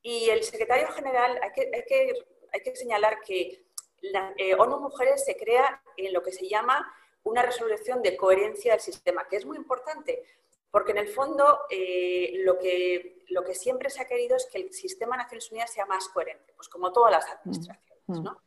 Y 0.00 0.30
el 0.30 0.44
secretario 0.44 0.86
general, 0.92 1.40
hay 1.42 1.50
que, 1.50 1.70
hay 1.74 1.82
que 1.88 2.12
hay 2.54 2.60
que 2.60 2.76
señalar 2.76 3.20
que 3.20 3.66
la, 4.00 4.32
eh, 4.36 4.54
ONU 4.54 4.78
Mujeres 4.78 5.24
se 5.24 5.36
crea 5.36 5.82
en 5.96 6.12
lo 6.12 6.22
que 6.22 6.30
se 6.30 6.48
llama 6.48 6.94
una 7.24 7.42
resolución 7.42 8.00
de 8.00 8.16
coherencia 8.16 8.72
del 8.72 8.80
sistema, 8.80 9.26
que 9.28 9.36
es 9.36 9.44
muy 9.44 9.56
importante, 9.56 10.22
porque 10.70 10.92
en 10.92 10.98
el 10.98 11.08
fondo 11.08 11.60
eh, 11.68 12.34
lo, 12.44 12.58
que, 12.58 13.24
lo 13.28 13.42
que 13.42 13.54
siempre 13.54 13.90
se 13.90 14.02
ha 14.02 14.06
querido 14.06 14.36
es 14.36 14.46
que 14.46 14.58
el 14.58 14.72
sistema 14.72 15.16
de 15.16 15.24
Naciones 15.24 15.50
Unidas 15.50 15.72
sea 15.72 15.86
más 15.86 16.08
coherente, 16.08 16.52
pues 16.54 16.68
como 16.68 16.92
todas 16.92 17.10
las 17.10 17.28
administraciones. 17.28 18.02
Mm, 18.06 18.18
mm. 18.18 18.22
¿no? 18.22 18.42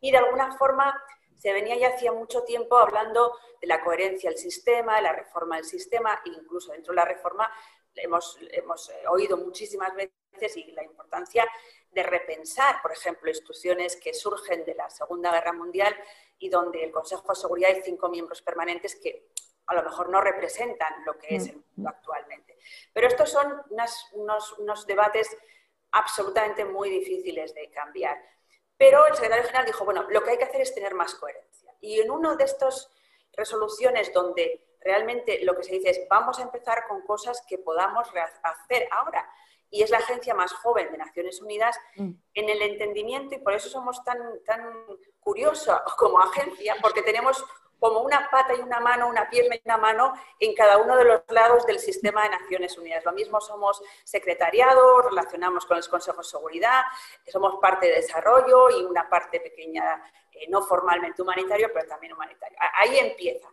Y 0.00 0.10
de 0.10 0.18
alguna 0.18 0.56
forma 0.56 1.02
se 1.36 1.52
venía 1.52 1.76
ya 1.76 1.88
hacía 1.88 2.12
mucho 2.12 2.44
tiempo 2.44 2.76
hablando 2.76 3.34
de 3.60 3.66
la 3.66 3.82
coherencia 3.82 4.30
del 4.30 4.38
sistema, 4.38 4.96
de 4.96 5.02
la 5.02 5.12
reforma 5.12 5.56
del 5.56 5.64
sistema, 5.64 6.20
e 6.24 6.28
incluso 6.30 6.72
dentro 6.72 6.92
de 6.92 6.96
la 6.96 7.04
reforma 7.04 7.50
hemos, 7.94 8.38
hemos 8.52 8.90
eh, 8.90 9.02
oído 9.08 9.36
muchísimas 9.36 9.94
veces 9.94 10.56
y 10.56 10.72
la 10.72 10.84
importancia 10.84 11.46
de 11.90 12.02
repensar, 12.02 12.80
por 12.82 12.92
ejemplo, 12.92 13.28
instituciones 13.28 13.96
que 13.96 14.14
surgen 14.14 14.64
de 14.64 14.74
la 14.74 14.88
Segunda 14.90 15.32
Guerra 15.32 15.52
Mundial 15.52 15.94
y 16.38 16.48
donde 16.48 16.84
el 16.84 16.92
Consejo 16.92 17.28
de 17.28 17.34
Seguridad 17.34 17.70
hay 17.70 17.82
cinco 17.82 18.08
miembros 18.08 18.42
permanentes 18.42 18.96
que 18.96 19.30
a 19.66 19.74
lo 19.74 19.82
mejor 19.82 20.08
no 20.08 20.20
representan 20.20 21.04
lo 21.04 21.16
que 21.18 21.36
es 21.36 21.48
el 21.48 21.56
mundo 21.56 21.90
actualmente. 21.90 22.58
Pero 22.92 23.06
estos 23.06 23.30
son 23.30 23.62
unos, 23.70 24.52
unos 24.58 24.86
debates 24.86 25.36
absolutamente 25.92 26.64
muy 26.64 26.90
difíciles 26.90 27.54
de 27.54 27.70
cambiar. 27.70 28.20
Pero 28.80 29.06
el 29.06 29.12
secretario 29.12 29.44
general 29.44 29.66
dijo, 29.66 29.84
bueno, 29.84 30.06
lo 30.08 30.24
que 30.24 30.30
hay 30.30 30.38
que 30.38 30.44
hacer 30.44 30.62
es 30.62 30.74
tener 30.74 30.94
más 30.94 31.14
coherencia. 31.14 31.70
Y 31.82 32.00
en 32.00 32.10
una 32.10 32.34
de 32.36 32.44
estas 32.44 32.90
resoluciones 33.34 34.10
donde 34.14 34.78
realmente 34.80 35.44
lo 35.44 35.54
que 35.54 35.64
se 35.64 35.72
dice 35.72 35.90
es, 35.90 36.00
vamos 36.08 36.38
a 36.38 36.44
empezar 36.44 36.86
con 36.88 37.02
cosas 37.02 37.44
que 37.46 37.58
podamos 37.58 38.08
hacer 38.42 38.88
ahora 38.90 39.30
y 39.68 39.82
es 39.82 39.90
la 39.90 39.98
agencia 39.98 40.32
más 40.32 40.54
joven 40.54 40.90
de 40.92 40.96
Naciones 40.96 41.42
Unidas 41.42 41.78
mm. 41.96 42.10
en 42.32 42.48
el 42.48 42.62
entendimiento 42.62 43.34
y 43.34 43.40
por 43.40 43.52
eso 43.52 43.68
somos 43.68 44.02
tan, 44.02 44.18
tan 44.46 44.62
curiosos 45.20 45.78
como 45.98 46.18
agencia, 46.18 46.74
porque 46.80 47.02
tenemos 47.02 47.44
como 47.80 48.00
una 48.00 48.28
pata 48.30 48.54
y 48.54 48.60
una 48.60 48.78
mano, 48.78 49.08
una 49.08 49.28
pierna 49.28 49.56
y 49.56 49.62
una 49.64 49.78
mano 49.78 50.12
en 50.38 50.54
cada 50.54 50.76
uno 50.76 50.96
de 50.96 51.04
los 51.04 51.22
lados 51.28 51.66
del 51.66 51.80
sistema 51.80 52.22
de 52.22 52.28
Naciones 52.28 52.76
Unidas. 52.76 53.04
Lo 53.04 53.12
mismo 53.12 53.40
somos 53.40 53.82
secretariado, 54.04 55.02
relacionamos 55.02 55.64
con 55.64 55.78
el 55.78 55.88
Consejo 55.88 56.18
de 56.18 56.24
Seguridad, 56.24 56.82
somos 57.26 57.58
parte 57.60 57.86
de 57.86 57.94
desarrollo 57.94 58.70
y 58.78 58.84
una 58.84 59.08
parte 59.08 59.40
pequeña, 59.40 60.04
eh, 60.32 60.46
no 60.50 60.62
formalmente 60.62 61.22
humanitario, 61.22 61.70
pero 61.72 61.88
también 61.88 62.12
humanitario. 62.12 62.58
Ahí 62.74 62.98
empieza. 62.98 63.48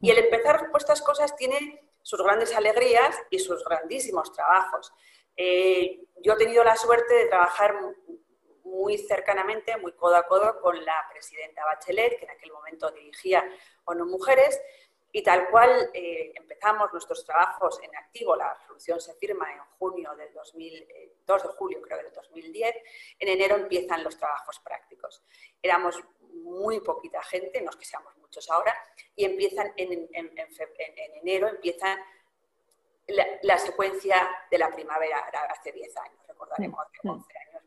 Y 0.00 0.10
el 0.10 0.18
empezar 0.18 0.70
por 0.70 0.80
estas 0.80 1.02
cosas 1.02 1.34
tiene 1.34 1.90
sus 2.02 2.22
grandes 2.22 2.54
alegrías 2.54 3.20
y 3.30 3.40
sus 3.40 3.64
grandísimos 3.64 4.32
trabajos. 4.32 4.92
Eh, 5.36 6.04
yo 6.22 6.34
he 6.34 6.36
tenido 6.36 6.62
la 6.62 6.76
suerte 6.76 7.14
de 7.14 7.26
trabajar 7.26 7.74
muy 8.64 8.96
cercanamente, 8.98 9.76
muy 9.76 9.92
codo 9.92 10.16
a 10.16 10.26
codo 10.26 10.60
con 10.60 10.82
la 10.84 10.96
presidenta 11.12 11.64
Bachelet, 11.64 12.18
que 12.18 12.24
en 12.24 12.30
aquel 12.30 12.52
momento 12.52 12.90
dirigía 12.90 13.44
ONU 13.84 14.06
Mujeres, 14.06 14.60
y 15.14 15.22
tal 15.22 15.50
cual 15.50 15.90
eh, 15.92 16.32
empezamos 16.34 16.90
nuestros 16.92 17.24
trabajos 17.24 17.78
en 17.82 17.94
activo, 17.96 18.34
la 18.34 18.54
resolución 18.54 19.00
se 19.00 19.14
firma 19.14 19.52
en 19.52 19.58
junio 19.78 20.14
del 20.16 20.32
2000, 20.32 20.88
2 21.26 21.44
eh, 21.44 21.46
de 21.46 21.52
julio 21.54 21.82
creo 21.82 21.98
del 21.98 22.12
2010, 22.12 22.74
en 23.18 23.28
enero 23.28 23.56
empiezan 23.56 24.02
los 24.02 24.16
trabajos 24.16 24.58
prácticos. 24.60 25.22
Éramos 25.60 26.02
muy 26.20 26.80
poquita 26.80 27.22
gente, 27.24 27.60
no 27.60 27.70
es 27.70 27.76
que 27.76 27.84
seamos 27.84 28.16
muchos 28.16 28.50
ahora, 28.50 28.74
y 29.14 29.26
empiezan 29.26 29.72
en, 29.76 30.08
en 30.12 30.30
enero, 31.20 31.48
empiezan 31.48 31.98
la, 33.06 33.58
secuencia 33.58 34.28
de 34.50 34.58
la 34.58 34.70
primavera 34.70 35.18
hace 35.50 35.72
10 35.72 35.96
años, 35.98 36.26
recordaremos, 36.26 36.80
hace 36.80 37.08
11 37.08 37.38
años. 37.38 37.62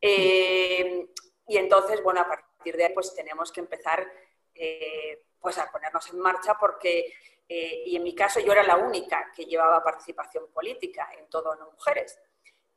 Eh, 0.00 1.08
y 1.48 1.56
entonces, 1.56 2.02
bueno, 2.02 2.20
a 2.20 2.28
partir 2.28 2.76
de 2.76 2.84
ahí 2.84 2.92
pues 2.92 3.14
tenemos 3.14 3.50
que 3.50 3.60
empezar 3.60 4.06
eh, 4.54 5.22
pues 5.46 5.58
a 5.58 5.70
ponernos 5.70 6.10
en 6.10 6.18
marcha 6.18 6.56
porque, 6.58 7.14
eh, 7.48 7.82
y 7.86 7.94
en 7.94 8.02
mi 8.02 8.16
caso 8.16 8.40
yo 8.40 8.50
era 8.50 8.64
la 8.64 8.76
única 8.76 9.30
que 9.32 9.44
llevaba 9.44 9.80
participación 9.80 10.48
política 10.50 11.08
en 11.16 11.28
todo 11.28 11.54
No 11.54 11.70
Mujeres. 11.70 12.18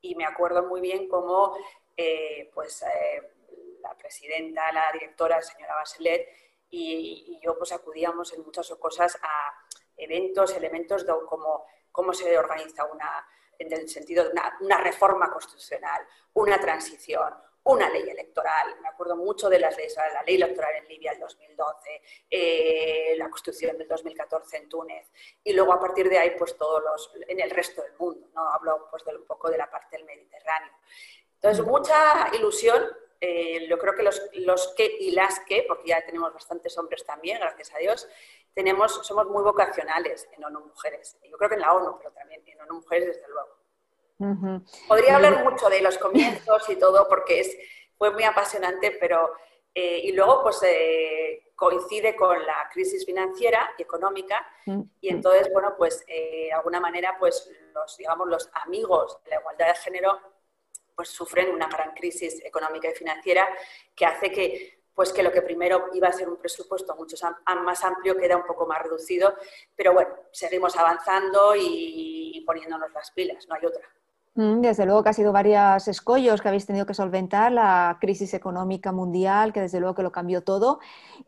Y 0.01 0.13
me 0.13 0.25
acuerdo 0.25 0.61
muy 0.63 0.81
bien 0.81 1.07
cómo 1.07 1.57
pues 2.53 2.85
la 3.81 3.97
presidenta, 3.97 4.71
la 4.71 4.91
directora, 4.93 5.41
señora 5.41 5.75
Bachelet, 5.75 6.29
y, 6.69 7.25
y, 7.27 7.39
yo 7.43 7.57
pues 7.57 7.71
acudíamos 7.73 8.31
en 8.33 8.43
muchas 8.43 8.69
cosas 8.75 9.17
a 9.21 9.53
eventos, 9.97 10.55
elementos 10.55 11.05
de, 11.05 11.13
como 11.27 11.65
cómo 11.91 12.13
se 12.13 12.37
organiza 12.37 12.85
una, 12.85 13.27
en 13.57 13.73
el 13.73 13.89
sentido 13.89 14.23
de 14.23 14.31
una, 14.61 14.77
reforma 14.77 15.29
constitucional, 15.29 16.01
una 16.33 16.59
transición, 16.59 17.33
una 17.71 17.89
ley 17.89 18.09
electoral. 18.09 18.75
Me 18.81 18.87
acuerdo 18.87 19.15
mucho 19.15 19.49
de 19.49 19.59
las 19.59 19.75
leyes, 19.77 19.95
la 19.95 20.23
ley 20.23 20.35
electoral 20.35 20.75
en 20.75 20.87
Libia 20.87 21.11
del 21.11 21.21
2012, 21.21 22.01
eh, 22.29 23.15
la 23.17 23.29
constitución 23.29 23.77
del 23.77 23.87
2014 23.87 24.57
en 24.57 24.69
Túnez 24.69 25.11
y 25.43 25.53
luego 25.53 25.73
a 25.73 25.79
partir 25.79 26.09
de 26.09 26.17
ahí 26.17 26.31
pues 26.37 26.57
todos 26.57 26.83
los 26.83 27.11
en 27.27 27.39
el 27.39 27.49
resto 27.49 27.81
del 27.81 27.93
mundo. 27.97 28.27
¿no? 28.33 28.49
Hablo 28.49 28.87
pues 28.89 29.03
de 29.05 29.15
un 29.15 29.25
poco 29.25 29.49
de 29.49 29.57
la 29.57 29.69
parte 29.69 29.97
del 29.97 30.05
Mediterráneo. 30.05 30.73
Entonces 31.35 31.65
mucha 31.65 32.29
ilusión. 32.35 32.85
Eh, 33.21 33.67
yo 33.67 33.77
creo 33.77 33.93
que 33.95 34.03
los, 34.03 34.21
los 34.31 34.73
que 34.77 34.85
y 34.85 35.11
las 35.11 35.41
que, 35.41 35.65
porque 35.67 35.89
ya 35.89 36.05
tenemos 36.05 36.33
bastantes 36.33 36.77
hombres 36.77 37.05
también, 37.05 37.37
gracias 37.41 37.73
a 37.75 37.77
Dios, 37.77 38.07
tenemos, 38.53 39.05
somos 39.05 39.27
muy 39.27 39.43
vocacionales 39.43 40.25
en 40.31 40.43
ONU 40.45 40.61
Mujeres. 40.61 41.17
Yo 41.29 41.37
creo 41.37 41.49
que 41.49 41.55
en 41.55 41.61
la 41.61 41.73
ONU, 41.73 41.97
pero 41.97 42.13
también 42.13 42.41
en 42.45 42.61
ONU 42.61 42.75
Mujeres, 42.75 43.07
desde 43.07 43.27
luego. 43.27 43.58
Podría 44.87 45.15
hablar 45.15 45.43
mucho 45.43 45.69
de 45.69 45.81
los 45.81 45.97
comienzos 45.99 46.69
y 46.69 46.75
todo, 46.75 47.07
porque 47.07 47.39
es, 47.39 47.57
fue 47.97 48.11
muy 48.11 48.23
apasionante, 48.23 48.97
pero... 48.99 49.31
Eh, 49.75 50.01
y 50.05 50.11
luego, 50.13 50.41
pues, 50.41 50.61
eh, 50.63 51.51
coincide 51.55 52.15
con 52.15 52.43
la 52.43 52.67
crisis 52.73 53.05
financiera 53.05 53.69
y 53.77 53.83
económica, 53.83 54.45
y 54.99 55.09
entonces, 55.09 55.47
bueno, 55.53 55.75
pues, 55.77 56.03
eh, 56.07 56.45
de 56.45 56.53
alguna 56.53 56.79
manera, 56.79 57.15
pues, 57.19 57.49
los, 57.73 57.95
digamos, 57.95 58.27
los 58.27 58.49
amigos 58.53 59.19
de 59.23 59.29
la 59.29 59.39
igualdad 59.39 59.67
de 59.67 59.75
género 59.75 60.19
pues 60.95 61.09
sufren 61.11 61.53
una 61.53 61.67
gran 61.67 61.93
crisis 61.93 62.43
económica 62.43 62.89
y 62.89 62.93
financiera 62.93 63.47
que 63.95 64.05
hace 64.05 64.29
que 64.33 64.83
pues 64.93 65.13
que 65.13 65.23
lo 65.23 65.31
que 65.31 65.41
primero 65.41 65.85
iba 65.93 66.09
a 66.09 66.11
ser 66.11 66.27
un 66.27 66.35
presupuesto 66.35 66.93
mucho 66.97 67.15
más 67.63 67.83
amplio 67.85 68.17
queda 68.17 68.35
un 68.35 68.43
poco 68.43 68.67
más 68.67 68.83
reducido, 68.83 69.33
pero 69.77 69.93
bueno, 69.93 70.13
seguimos 70.33 70.75
avanzando 70.75 71.55
y 71.55 72.43
poniéndonos 72.45 72.91
las 72.91 73.11
pilas, 73.11 73.47
no 73.47 73.55
hay 73.55 73.65
otra. 73.65 73.89
Desde 74.39 74.85
luego 74.85 75.03
que 75.03 75.09
ha 75.09 75.13
sido 75.13 75.33
varios 75.33 75.85
escollos 75.89 76.41
que 76.41 76.47
habéis 76.47 76.65
tenido 76.65 76.85
que 76.85 76.93
solventar, 76.93 77.51
la 77.51 77.97
crisis 77.99 78.33
económica 78.33 78.93
mundial, 78.93 79.51
que 79.51 79.59
desde 79.59 79.81
luego 79.81 79.95
que 79.95 80.01
lo 80.01 80.13
cambió 80.13 80.45
todo, 80.45 80.79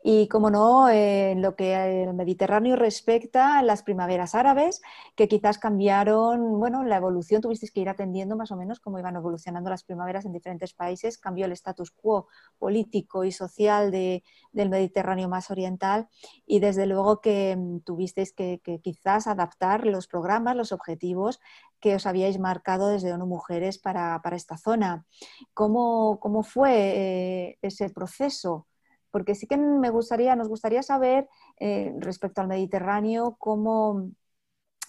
y 0.02 0.28
como 0.28 0.48
no, 0.48 0.88
en 0.88 1.42
lo 1.42 1.54
que 1.54 2.04
el 2.04 2.14
Mediterráneo 2.14 2.74
respecta, 2.74 3.60
las 3.60 3.82
primaveras 3.82 4.34
árabes, 4.34 4.80
que 5.14 5.28
quizás 5.28 5.58
cambiaron, 5.58 6.58
bueno, 6.58 6.84
la 6.84 6.96
evolución, 6.96 7.42
tuvisteis 7.42 7.70
que 7.70 7.80
ir 7.80 7.90
atendiendo 7.90 8.34
más 8.34 8.50
o 8.50 8.56
menos 8.56 8.80
cómo 8.80 8.98
iban 8.98 9.14
evolucionando 9.14 9.68
las 9.68 9.84
primaveras 9.84 10.24
en 10.24 10.32
diferentes 10.32 10.72
países, 10.72 11.18
cambió 11.18 11.44
el 11.44 11.52
status 11.52 11.90
quo 11.90 12.28
político 12.58 13.24
y 13.24 13.32
social 13.32 13.90
del 13.90 14.70
Mediterráneo 14.70 15.28
más 15.28 15.50
oriental, 15.50 16.08
y 16.46 16.60
desde 16.60 16.86
luego 16.86 17.20
que 17.20 17.56
mm, 17.58 17.80
tuvisteis 17.80 18.32
que 18.32 18.62
quizás 18.82 19.26
adaptar 19.26 19.84
los 19.86 20.06
programas, 20.06 20.56
los 20.56 20.72
objetivos 20.72 21.40
que 21.82 21.96
os 21.98 22.06
habíais 22.06 22.38
marcado 22.38 22.88
desde 22.88 23.12
ONU 23.12 23.26
Mujeres 23.26 23.76
para, 23.76 24.22
esta 24.32 24.56
zona. 24.56 25.04
¿Cómo, 25.52 26.20
cómo 26.20 26.44
fue 26.44 26.72
eh, 26.72 27.58
ese 27.60 27.90
proceso? 27.90 28.68
Porque 29.10 29.34
sí 29.34 29.46
que 29.48 29.56
me 29.58 29.90
gustaría, 29.90 30.36
nos 30.36 30.48
gustaría 30.48 30.82
saber 30.82 31.28
eh, 31.58 31.92
respecto 31.98 32.40
al 32.40 32.46
Mediterráneo 32.46 33.36
cómo, 33.36 34.10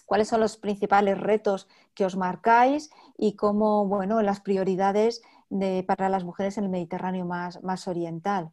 cuáles 0.06 0.28
son 0.28 0.40
los 0.40 0.56
principales 0.56 1.18
retos 1.18 1.68
que 1.94 2.06
os 2.06 2.16
marcáis 2.16 2.90
y 3.18 3.34
cómo, 3.34 3.86
bueno, 3.86 4.22
las 4.22 4.40
prioridades 4.40 5.20
de, 5.50 5.82
para 5.82 6.08
las 6.08 6.22
mujeres 6.22 6.56
en 6.58 6.64
el 6.64 6.70
Mediterráneo 6.70 7.26
más, 7.26 7.62
más 7.64 7.88
oriental. 7.88 8.52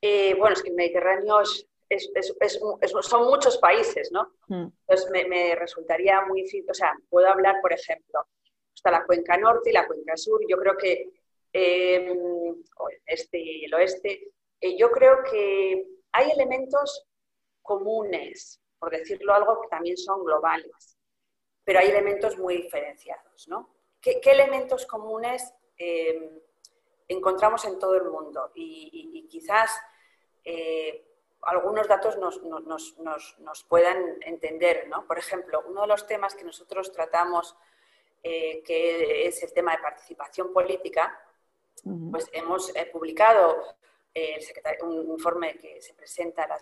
Eh, 0.00 0.34
bueno, 0.38 0.54
es 0.54 0.62
que 0.62 0.70
el 0.70 0.74
Mediterráneo 0.74 1.42
es, 1.42 1.68
son 3.02 3.26
muchos 3.26 3.58
países, 3.58 4.10
¿no? 4.12 4.32
Mm. 4.48 4.66
Entonces 4.86 5.10
me, 5.28 5.54
resultaría 5.54 6.20
muy 6.22 6.42
difícil, 6.42 6.70
o 6.70 6.74
sea, 6.74 6.94
puedo 7.08 7.28
hablar, 7.28 7.56
por 7.60 7.72
ejemplo, 7.72 8.26
está 8.74 8.90
la 8.90 9.04
cuenca 9.04 9.36
norte 9.36 9.70
y 9.70 9.72
la 9.72 9.86
cuenca 9.86 10.16
sur, 10.16 10.40
yo 10.48 10.56
creo 10.58 10.76
que, 10.76 11.10
eh, 11.52 11.96
el 11.96 12.64
este 13.06 13.38
y 13.38 13.64
el 13.64 13.74
oeste, 13.74 14.32
eh, 14.60 14.76
yo 14.76 14.90
creo 14.90 15.22
que 15.22 15.86
hay 16.12 16.30
elementos 16.30 17.06
comunes, 17.62 18.60
por 18.78 18.90
decirlo 18.90 19.32
algo, 19.32 19.60
que 19.62 19.68
también 19.68 19.96
son 19.96 20.24
globales, 20.24 20.98
pero 21.64 21.78
hay 21.78 21.88
elementos 21.88 22.36
muy 22.38 22.56
diferenciados, 22.62 23.48
¿no? 23.48 23.74
¿Qué, 24.00 24.20
elementos 24.24 24.84
comunes 24.86 25.54
eh, 25.78 26.42
encontramos 27.08 27.64
en 27.64 27.78
todo 27.78 27.94
el 27.96 28.10
mundo? 28.10 28.50
Y, 28.54 29.26
quizás 29.30 29.70
algunos 31.46 31.88
datos 31.88 32.16
nos, 32.18 33.64
puedan 33.68 34.22
entender. 34.22 34.88
¿no? 34.88 35.06
Por 35.06 35.18
ejemplo, 35.18 35.62
uno 35.66 35.82
de 35.82 35.86
los 35.88 36.06
temas 36.06 36.34
que 36.34 36.44
nosotros 36.44 36.92
tratamos, 36.92 37.56
eh, 38.22 38.62
que 38.62 39.26
es 39.26 39.42
el 39.42 39.52
tema 39.52 39.72
de 39.72 39.82
participación 39.82 40.52
política, 40.52 41.20
pues 42.10 42.30
hemos 42.32 42.74
eh, 42.74 42.88
publicado 42.90 43.62
eh, 44.14 44.38
un 44.82 45.10
informe 45.10 45.58
que 45.58 45.82
se 45.82 45.92
presenta 45.92 46.44
a 46.44 46.48
la, 46.48 46.58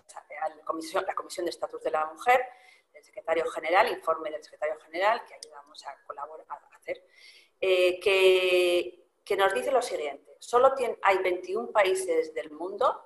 comisión, 0.65 1.05
la 1.07 1.15
Comisión 1.15 1.47
de 1.47 1.51
Estatus 1.51 1.83
de 1.83 1.91
la 1.91 2.07
Mujer, 2.07 2.45
del 2.93 3.05
secretario 3.05 3.49
general, 3.51 3.89
informe 3.89 4.31
del 4.31 4.43
secretario 4.43 4.79
general, 4.81 5.23
que 5.27 5.35
ayudamos 5.35 5.87
a 5.87 5.97
colaborar 6.05 6.47
a 6.49 6.77
hacer, 6.77 7.05
que, 7.61 8.99
nos 9.39 9.55
dice 9.55 9.71
lo 9.71 9.81
siguiente, 9.81 10.37
solo 10.41 10.75
hay 11.03 11.19
21 11.19 11.71
países 11.71 12.35
del 12.35 12.51
mundo 12.51 13.03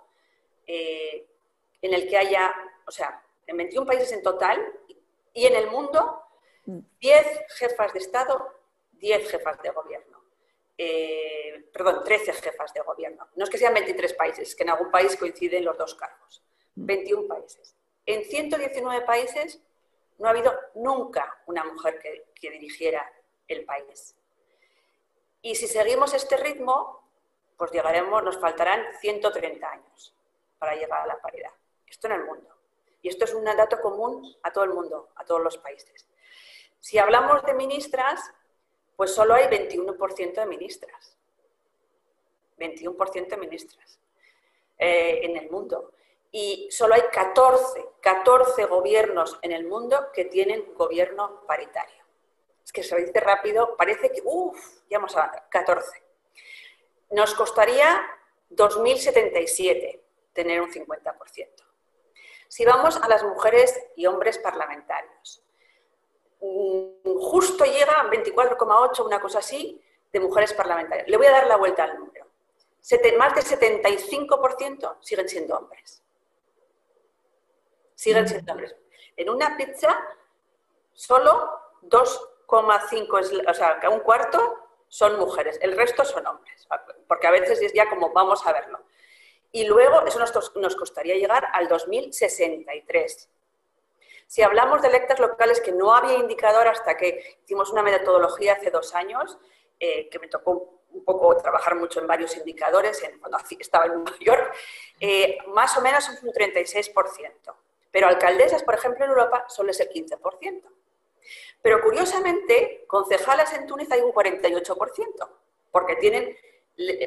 en 1.83 1.95
el 1.95 2.09
que 2.09 2.17
haya, 2.17 2.55
o 2.87 2.91
sea, 2.91 3.23
en 3.47 3.57
21 3.57 3.87
países 3.87 4.13
en 4.13 4.23
total 4.23 4.61
y 5.33 5.47
en 5.47 5.55
el 5.55 5.69
mundo, 5.69 6.23
10 6.65 7.27
mm. 7.27 7.29
jefas 7.57 7.93
de 7.93 7.99
Estado, 7.99 8.55
10 8.93 9.31
jefas 9.31 9.63
de 9.63 9.71
gobierno. 9.71 10.23
Eh, 10.79 11.69
perdón, 11.73 12.03
13 12.05 12.33
jefas 12.35 12.73
de 12.75 12.81
gobierno. 12.81 13.29
No 13.37 13.45
es 13.45 13.51
que 13.51 13.59
sean 13.59 13.75
23 13.75 14.15
países, 14.15 14.55
que 14.55 14.63
en 14.63 14.71
algún 14.71 14.91
país 14.91 15.17
coinciden 15.17 15.65
los 15.65 15.79
dos 15.79 15.95
cargos. 15.95 16.43
21 16.75 17.23
mm. 17.23 17.29
países. 17.29 17.75
En 18.05 18.25
119 18.25 19.05
países 19.05 19.61
no 20.19 20.29
ha 20.29 20.31
habido 20.31 20.59
nunca 20.75 21.43
una 21.47 21.65
mujer 21.65 21.99
que, 21.99 22.27
que 22.35 22.51
dirigiera 22.51 23.11
el 23.49 23.65
país. 23.65 24.17
Y 25.43 25.55
si 25.55 25.69
seguimos 25.69 26.15
este 26.15 26.37
ritmo, 26.37 27.03
pues 27.57 27.71
llegaremos, 27.71 28.23
nos 28.23 28.39
faltarán 28.39 28.85
130 29.01 29.71
años 29.71 30.15
para 30.59 30.75
llegar 30.75 31.03
a 31.03 31.07
la 31.07 31.21
paridad. 31.21 31.53
Esto 31.97 32.09
en 32.09 32.13
el 32.13 32.25
mundo. 32.25 32.55
Y 33.01 33.09
esto 33.09 33.25
es 33.25 33.33
un 33.33 33.43
dato 33.47 33.81
común 33.81 34.37
a 34.43 34.53
todo 34.53 34.65
el 34.65 34.75
mundo, 34.75 35.09
a 35.17 35.25
todos 35.25 35.43
los 35.43 35.57
países. 35.57 36.07
Si 36.79 36.99
hablamos 36.99 37.43
de 37.45 37.55
ministras, 37.55 38.21
pues 38.97 39.15
solo 39.15 39.33
hay 39.33 39.45
21% 39.45 40.35
de 40.35 40.45
ministras. 40.45 41.17
21% 42.59 43.29
de 43.29 43.37
ministras 43.39 43.99
eh, 44.77 45.21
en 45.23 45.39
el 45.39 45.51
mundo. 45.51 45.95
Y 46.31 46.69
solo 46.71 46.97
hay 46.97 47.05
14, 47.11 47.83
14 48.03 48.67
gobiernos 48.67 49.39
en 49.41 49.53
el 49.53 49.67
mundo 49.67 50.09
que 50.13 50.27
tienen 50.27 50.75
gobierno 50.75 51.47
paritario. 51.47 52.05
Es 52.63 52.73
que 52.73 52.83
se 52.83 52.95
dice 52.97 53.21
rápido, 53.21 53.75
parece 53.75 54.11
que, 54.11 54.21
uff, 54.23 54.83
ya 54.91 54.99
hemos 54.99 55.17
avanzado, 55.17 55.47
14. 55.51 56.03
Nos 57.13 57.33
costaría 57.33 58.07
2.077 58.51 60.03
tener 60.35 60.61
un 60.61 60.71
50%. 60.71 61.66
Si 62.49 62.65
vamos 62.65 62.97
a 62.97 63.09
las 63.09 63.23
mujeres 63.23 63.79
y 63.97 64.07
hombres 64.07 64.39
parlamentarios, 64.39 65.43
mm, 66.41 67.19
justo 67.21 67.65
llega 67.65 68.01
a 68.01 68.11
24,8, 68.11 69.05
una 69.05 69.21
cosa 69.21 69.39
así, 69.41 69.83
de 70.13 70.21
mujeres 70.21 70.53
parlamentarias. 70.55 71.09
Le 71.09 71.17
voy 71.17 71.27
a 71.27 71.33
dar 71.33 71.47
la 71.47 71.57
vuelta 71.57 71.85
al 71.85 71.99
número. 71.99 72.27
Más 73.19 73.35
del 73.35 73.45
75% 73.45 74.99
siguen 75.01 75.29
siendo 75.29 75.57
hombres. 75.57 76.03
Siguen 77.95 78.25
mm. 78.25 78.29
siendo 78.29 78.53
hombres. 78.53 78.77
En 79.17 79.31
una 79.31 79.57
pizza, 79.57 79.99
solo 80.93 81.51
2,5, 81.83 83.51
o 83.51 83.55
sea, 83.55 83.81
un 83.91 84.01
cuarto 84.01 84.67
son 84.89 85.19
mujeres, 85.19 85.59
el 85.63 85.77
resto 85.77 86.05
son 86.05 86.27
hombres, 86.27 86.69
porque 87.09 87.27
a 87.27 87.31
veces 87.31 87.61
es 87.61 87.73
ya 87.73 87.89
como 87.89 88.13
vamos 88.13 88.47
a 88.47 88.53
verlo. 88.53 88.81
Y 89.57 89.65
luego 89.65 90.05
eso 90.05 90.19
nos, 90.19 90.77
costaría 90.77 91.15
llegar 91.15 91.49
al 91.51 91.67
2063. 91.67 93.31
Si 94.27 94.43
hablamos 94.43 94.83
de 94.83 94.89
electas 94.89 95.19
locales, 95.19 95.63
que 95.63 95.73
no 95.73 95.95
había 95.95 96.19
indicador 96.19 96.69
hasta 96.69 96.95
que 96.95 97.39
hicimos 97.43 97.73
una 97.73 97.83
metodología 97.83 98.53
hace 98.53 98.71
dos 98.71 98.95
años, 98.95 99.39
eh, 99.81 100.11
que 100.11 100.19
me 100.19 100.29
tocó 100.29 100.83
un 100.91 101.03
poco 101.07 101.35
trabajar 101.39 101.75
mucho 101.75 102.01
en 102.01 102.07
varios 102.07 102.37
indicadores 102.37 103.03
cuando 103.19 103.39
estaba 103.59 103.87
en 103.87 103.95
Nueva 104.05 104.19
York, 104.21 104.55
eh, 105.01 105.39
más 105.47 105.75
o 105.79 105.81
menos 105.81 106.07
es 106.07 106.23
un 106.23 106.33
36%. 106.35 106.93
Pero 107.91 108.09
alcaldesas, 108.09 108.63
por 108.63 108.75
ejemplo, 108.75 109.07
en 109.07 109.11
Europa 109.13 109.47
solo 109.49 109.71
es 109.71 109.81
el 109.81 109.89
15%. 109.89 110.65
Pero 111.63 111.81
curiosamente, 111.81 112.85
concejales 112.87 113.55
en 113.55 113.67
Túnez 113.67 113.91
hay 113.91 114.03
un 114.03 114.13
48%, 114.13 115.31
porque 115.71 115.97
tienen 115.97 116.37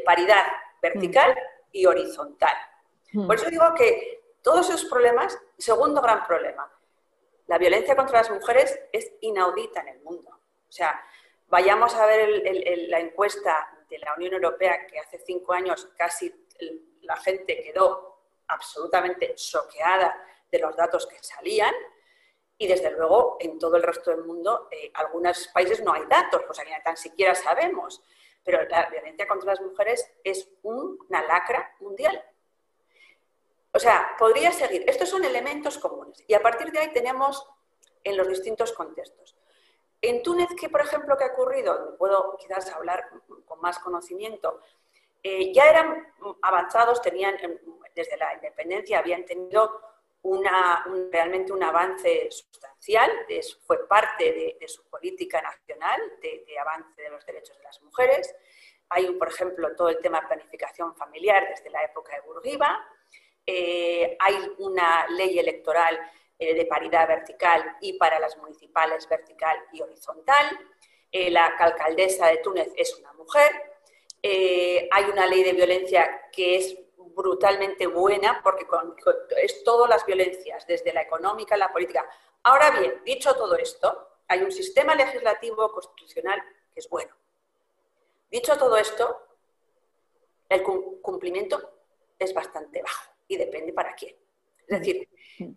paridad 0.04 0.48
vertical 0.82 1.34
mm 1.34 1.59
y 1.72 1.86
horizontal. 1.86 2.56
Hmm. 3.12 3.28
Por 3.28 3.36
eso 3.36 3.50
digo 3.50 3.74
que 3.76 4.24
todos 4.42 4.70
esos 4.70 4.86
problemas, 4.86 5.38
segundo 5.58 6.02
gran 6.02 6.26
problema, 6.26 6.72
la 7.48 7.58
violencia 7.58 7.96
contra 7.96 8.20
las 8.20 8.32
mujeres 8.32 8.80
es 8.92 9.12
inaudita 9.22 9.82
en 9.82 9.90
el 9.90 10.02
mundo. 10.02 10.30
O 10.30 10.72
sea, 10.72 11.04
vayamos 11.48 11.96
a 11.96 12.06
ver 12.06 12.44
la 12.90 13.00
encuesta 13.00 13.86
de 13.90 13.98
la 14.00 14.14
Unión 14.16 14.34
Europea 14.34 14.86
que 14.86 15.00
hace 15.00 15.20
cinco 15.26 15.54
años 15.54 15.90
casi 15.98 16.34
la 17.02 17.18
gente 17.18 17.62
quedó 17.64 18.20
absolutamente 18.48 19.34
choqueada 19.36 20.16
de 20.52 20.60
los 20.60 20.76
datos 20.76 21.08
que 21.08 21.18
salían 21.22 21.74
y 22.58 22.68
desde 22.68 22.92
luego 22.92 23.38
en 23.40 23.58
todo 23.58 23.78
el 23.78 23.84
resto 23.84 24.12
del 24.12 24.26
mundo, 24.26 24.68
eh, 24.70 24.92
algunos 24.94 25.48
países 25.48 25.82
no 25.82 25.94
hay 25.94 26.06
datos, 26.06 26.42
o 26.48 26.54
sea 26.54 26.66
que 26.66 26.72
ni 26.72 26.84
tan 26.84 26.98
siquiera 26.98 27.34
sabemos 27.34 28.04
pero 28.50 28.68
la 28.68 28.90
violencia 28.90 29.28
contra 29.28 29.52
las 29.52 29.62
mujeres 29.62 30.12
es 30.24 30.50
una 30.64 31.22
lacra 31.22 31.76
mundial. 31.82 32.20
O 33.72 33.78
sea, 33.78 34.16
podría 34.18 34.52
seguir. 34.52 34.84
Estos 34.88 35.08
son 35.08 35.24
elementos 35.24 35.78
comunes. 35.78 36.24
Y 36.28 36.34
a 36.34 36.42
partir 36.42 36.72
de 36.72 36.80
ahí 36.80 36.92
tenemos 36.92 37.48
en 38.04 38.18
los 38.18 38.28
distintos 38.28 38.74
contextos. 38.74 39.36
En 40.02 40.24
Túnez, 40.24 40.48
¿qué, 40.60 40.68
por 40.68 40.82
ejemplo, 40.82 41.16
que 41.16 41.26
ha 41.26 41.34
ocurrido? 41.34 41.96
Puedo 42.00 42.38
quizás 42.38 42.72
hablar 42.72 43.08
con 43.46 43.62
más 43.62 43.78
conocimiento. 43.78 44.62
Eh, 45.22 45.54
ya 45.54 45.70
eran 45.70 46.12
avanzados, 46.42 47.04
tenían, 47.04 47.38
em, 47.44 47.56
desde 47.94 48.18
la 48.18 48.34
independencia, 48.34 48.98
habían 48.98 49.26
tenido 49.26 49.80
una, 50.22 50.86
realmente 51.12 51.54
un 51.54 51.64
avance 51.64 52.30
sustancial, 52.32 53.12
fue 53.66 53.88
parte 53.88 54.58
de, 54.60 54.68
su 54.68 54.84
política 54.90 55.42
nacional 55.42 56.02
de, 56.22 56.44
avance 56.60 57.02
de 57.02 57.10
los 57.10 57.26
derechos 57.26 57.58
de 57.58 57.64
las 57.64 57.82
mujeres. 57.82 58.36
Hay, 58.90 59.12
por 59.14 59.30
ejemplo, 59.30 59.76
todo 59.76 59.90
el 59.90 60.00
tema 60.00 60.22
de 60.22 60.28
planificación 60.28 60.96
familiar 60.96 61.48
desde 61.50 61.70
la 61.70 61.84
época 61.84 62.16
de 62.16 62.22
Burguiba. 62.22 62.86
Eh, 63.46 64.18
hay 64.20 64.36
una 64.60 65.08
ley 65.10 65.40
electoral 65.40 66.00
eh, 66.38 66.54
de 66.54 66.66
paridad 66.66 67.08
vertical 67.08 67.78
y 67.82 67.94
para 67.94 68.20
las 68.20 68.38
municipales 68.38 69.08
vertical 69.08 69.58
y 69.72 69.82
horizontal. 69.82 70.46
Eh, 71.12 71.30
la 71.30 71.46
alcaldesa 71.46 72.28
de 72.28 72.38
Túnez 72.38 72.72
es 72.76 72.96
una 72.98 73.14
mujer. 73.14 73.52
hay 74.22 75.06
una 75.06 75.26
ley 75.28 75.44
de 75.44 75.54
violencia 75.54 76.30
que 76.32 76.58
es 76.58 76.78
brutalmente 77.16 77.88
buena 77.88 78.42
porque 78.44 78.66
es 79.38 79.64
todas 79.64 79.90
las 79.90 80.06
violencias, 80.06 80.66
desde 80.68 80.94
la 80.94 81.02
económica, 81.02 81.58
la 81.58 81.72
política. 81.72 82.08
Ahora 82.44 82.72
bien, 82.72 83.02
dicho 83.06 83.34
todo 83.36 83.56
esto, 83.56 84.08
hay 84.28 84.42
un 84.42 84.52
sistema 84.52 84.96
legislativo 84.96 85.72
constitucional 85.72 86.42
que 86.74 86.80
es 86.80 86.90
bueno. 86.90 87.14
Dicho 88.30 88.58
todo 88.58 88.78
esto, 88.78 89.22
el 90.48 90.64
cumplimiento 90.64 91.72
es 92.18 92.34
bastante 92.34 92.82
bajo 92.82 93.12
y 93.28 93.38
depende 93.38 93.74
para 93.74 93.94
quién. 93.96 94.16
Es 94.68 94.80
decir, 94.80 95.10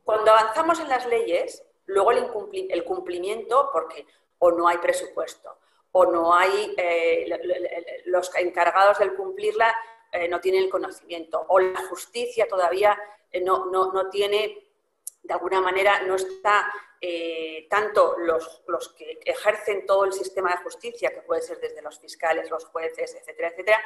cuando 0.05 0.31
avanzamos 0.31 0.81
en 0.81 0.89
las 0.89 1.07
leyes, 1.07 1.63
luego 1.87 2.13
el, 2.13 2.85
cumplimiento, 2.85 3.71
porque 3.73 4.07
o 4.39 4.51
no 4.51 4.69
hay 4.69 4.79
presupuesto, 4.79 5.59
o 5.93 6.07
no 6.07 6.35
hay 6.35 6.75
eh, 6.77 8.03
los 8.07 8.35
encargados 8.37 8.99
del 8.99 9.15
cumplirla 9.15 9.75
eh, 10.13 10.29
no 10.29 10.41
tienen 10.41 10.65
el 10.65 10.71
conocimiento, 10.71 11.45
o 11.49 11.59
la 11.59 11.83
justicia 11.89 12.47
todavía 12.47 12.99
eh, 13.31 13.41
no, 13.41 13.67
no, 13.67 14.11
tiene, 14.11 14.69
de 15.23 15.35
alguna 15.35 15.61
manera, 15.61 16.03
no 16.03 16.15
está 16.15 16.73
tanto 17.69 18.15
los, 18.19 18.63
los, 18.69 18.91
que 18.91 19.19
ejercen 19.25 19.85
todo 19.87 20.05
el 20.05 20.13
sistema 20.13 20.51
de 20.53 20.63
justicia, 20.63 21.11
que 21.11 21.23
puede 21.23 21.43
ser 21.43 21.59
desde 21.59 21.83
los 21.83 21.99
fiscales, 21.99 22.49
los 22.49 22.65
jueces, 22.67 23.17
etcétera, 23.17 23.49
etcétera, 23.49 23.83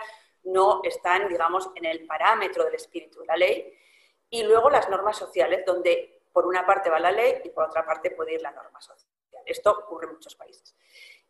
no 0.46 0.80
están, 0.84 1.28
digamos, 1.28 1.70
en 1.74 1.86
el 1.86 2.06
parámetro 2.06 2.64
del 2.64 2.74
espíritu 2.74 3.20
de 3.20 3.26
la 3.26 3.36
ley. 3.36 3.72
Y 4.28 4.42
luego 4.42 4.70
las 4.70 4.88
normas 4.88 5.16
sociales, 5.16 5.64
donde 5.64 6.22
por 6.32 6.46
una 6.46 6.66
parte 6.66 6.90
va 6.90 7.00
la 7.00 7.10
ley 7.10 7.40
y 7.44 7.48
por 7.50 7.64
otra 7.64 7.84
parte 7.86 8.10
puede 8.10 8.34
ir 8.34 8.42
la 8.42 8.50
norma 8.50 8.80
social. 8.80 9.08
Esto 9.44 9.70
ocurre 9.70 10.06
en 10.06 10.14
muchos 10.14 10.34
países. 10.34 10.76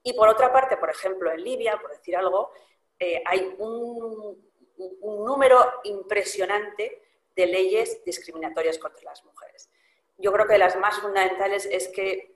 Y 0.03 0.15
por 0.15 0.29
otra 0.29 0.53
parte, 0.53 0.77
por 0.77 0.91
ejemplo, 0.91 1.31
en 1.31 1.43
Libia, 1.43 1.79
por 1.81 1.91
decir 1.91 2.17
algo, 2.17 2.51
eh, 2.99 3.23
hay 3.25 3.55
un, 3.59 4.51
número 4.79 5.59
impresionante 5.85 7.03
de 7.35 7.47
leyes 7.47 8.03
discriminatorias 8.05 8.79
contra 8.79 9.05
las 9.05 9.25
mujeres. 9.25 9.71
Yo 10.19 10.33
creo 10.33 10.47
que 10.47 10.59
las 10.59 10.77
más 10.77 10.99
fundamentales 10.99 11.67
es 11.67 11.89
que, 11.89 12.35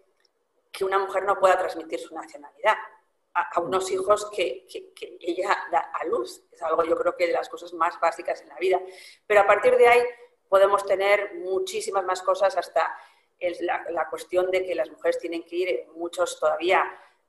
una 0.82 0.98
mujer 0.98 1.24
no 1.24 1.38
pueda 1.38 1.58
transmitir 1.58 2.00
su 2.00 2.14
nacionalidad 2.14 2.74
a, 3.34 3.60
unos 3.60 3.90
hijos 3.90 4.30
que, 4.30 4.66
ella 5.20 5.66
da 5.70 5.90
a 5.92 6.04
luz. 6.04 6.42
Es 6.50 6.62
algo 6.62 6.84
yo 6.84 6.96
creo 6.96 7.16
que 7.16 7.26
de 7.26 7.34
las 7.34 7.50
cosas 7.50 7.74
más 7.74 8.00
básicas 8.00 8.40
en 8.40 8.48
la 8.48 8.56
vida. 8.56 8.80
Pero 9.26 9.40
a 9.40 9.46
partir 9.46 9.76
de 9.76 9.86
ahí 9.86 10.02
podemos 10.48 10.86
tener 10.86 11.34
muchísimas 11.34 12.04
más 12.04 12.22
cosas 12.22 12.56
hasta 12.56 12.96
la, 13.60 14.08
cuestión 14.08 14.50
de 14.50 14.64
que 14.64 14.74
las 14.74 14.90
mujeres 14.90 15.18
tienen 15.18 15.42
que 15.42 15.56
ir 15.56 15.68
en 15.68 15.92
muchas 15.92 16.38
todavía 16.38 16.82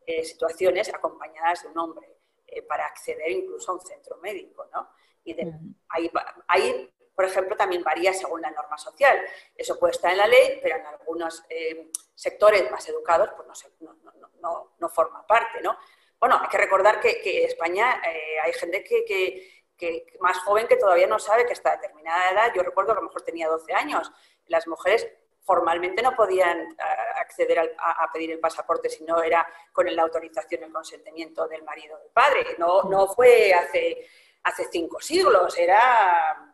eh, 0.05 0.23
situaciones 0.23 0.93
acompañadas 0.93 1.63
de 1.63 1.69
un 1.69 1.77
hombre 1.77 2.20
eh, 2.51 2.61
para 2.61 2.85
acceder 2.85 3.31
incluso 3.31 3.71
a 3.71 3.75
un 3.75 3.81
centro 3.81 4.17
médico. 4.17 4.67
¿no? 4.71 4.89
Y 5.23 5.35
ahí, 6.47 6.93
por 7.15 7.25
ejemplo, 7.25 7.55
también 7.55 7.83
varía 7.83 8.13
según 8.13 8.41
la 8.41 8.51
norma 8.51 8.77
social. 8.77 9.19
Eso 9.55 9.79
puede 9.79 9.91
estar 9.91 10.11
en 10.11 10.17
la 10.17 10.27
ley, 10.27 10.59
pero 10.61 10.75
en 10.75 10.85
algunos 10.85 11.43
eh, 11.49 11.89
sectores 12.13 12.69
más 12.69 12.87
educados 12.87 13.29
pues 13.35 13.47
no, 13.79 13.95
no, 14.41 14.71
no, 14.77 14.89
forma 14.89 15.25
parte. 15.25 15.61
¿no? 15.61 15.77
Bueno, 16.19 16.39
hay 16.39 16.49
que 16.49 16.57
recordar 16.57 16.99
que, 16.99 17.21
en 17.23 17.47
España 17.47 18.01
hay 18.43 18.53
gente 18.53 18.83
que 18.83 19.61
que 19.81 20.05
más 20.19 20.37
joven 20.39 20.67
que 20.67 20.77
todavía 20.77 21.07
no 21.07 21.17
sabe 21.17 21.47
que 21.47 21.53
hasta 21.53 21.71
determinada 21.71 22.29
edad, 22.29 22.53
yo 22.53 22.61
recuerdo 22.61 22.93
que 22.93 22.99
a 22.99 23.01
lo 23.01 23.07
mejor 23.07 23.23
tenía 23.23 23.47
12 23.47 23.73
años, 23.73 24.11
las 24.45 24.67
mujeres 24.67 25.09
formalmente 25.43 26.01
no 26.01 26.15
podían 26.15 26.75
acceder 27.19 27.59
a, 27.59 28.11
pedir 28.13 28.31
el 28.31 28.39
pasaporte 28.39 28.89
si 28.89 29.03
no 29.03 29.21
era 29.23 29.45
con 29.71 29.93
la 29.93 30.03
autorización 30.03 30.61
y 30.61 30.65
el 30.65 30.71
consentimiento 30.71 31.47
del 31.47 31.63
marido 31.63 31.95
o 31.95 31.99
del 31.99 32.11
padre. 32.11 32.55
No, 32.57 32.83
no 32.83 33.07
fue 33.07 33.53
hace, 33.53 34.07
hace 34.43 34.67
cinco 34.71 34.99
siglos, 34.99 35.57
era 35.57 36.51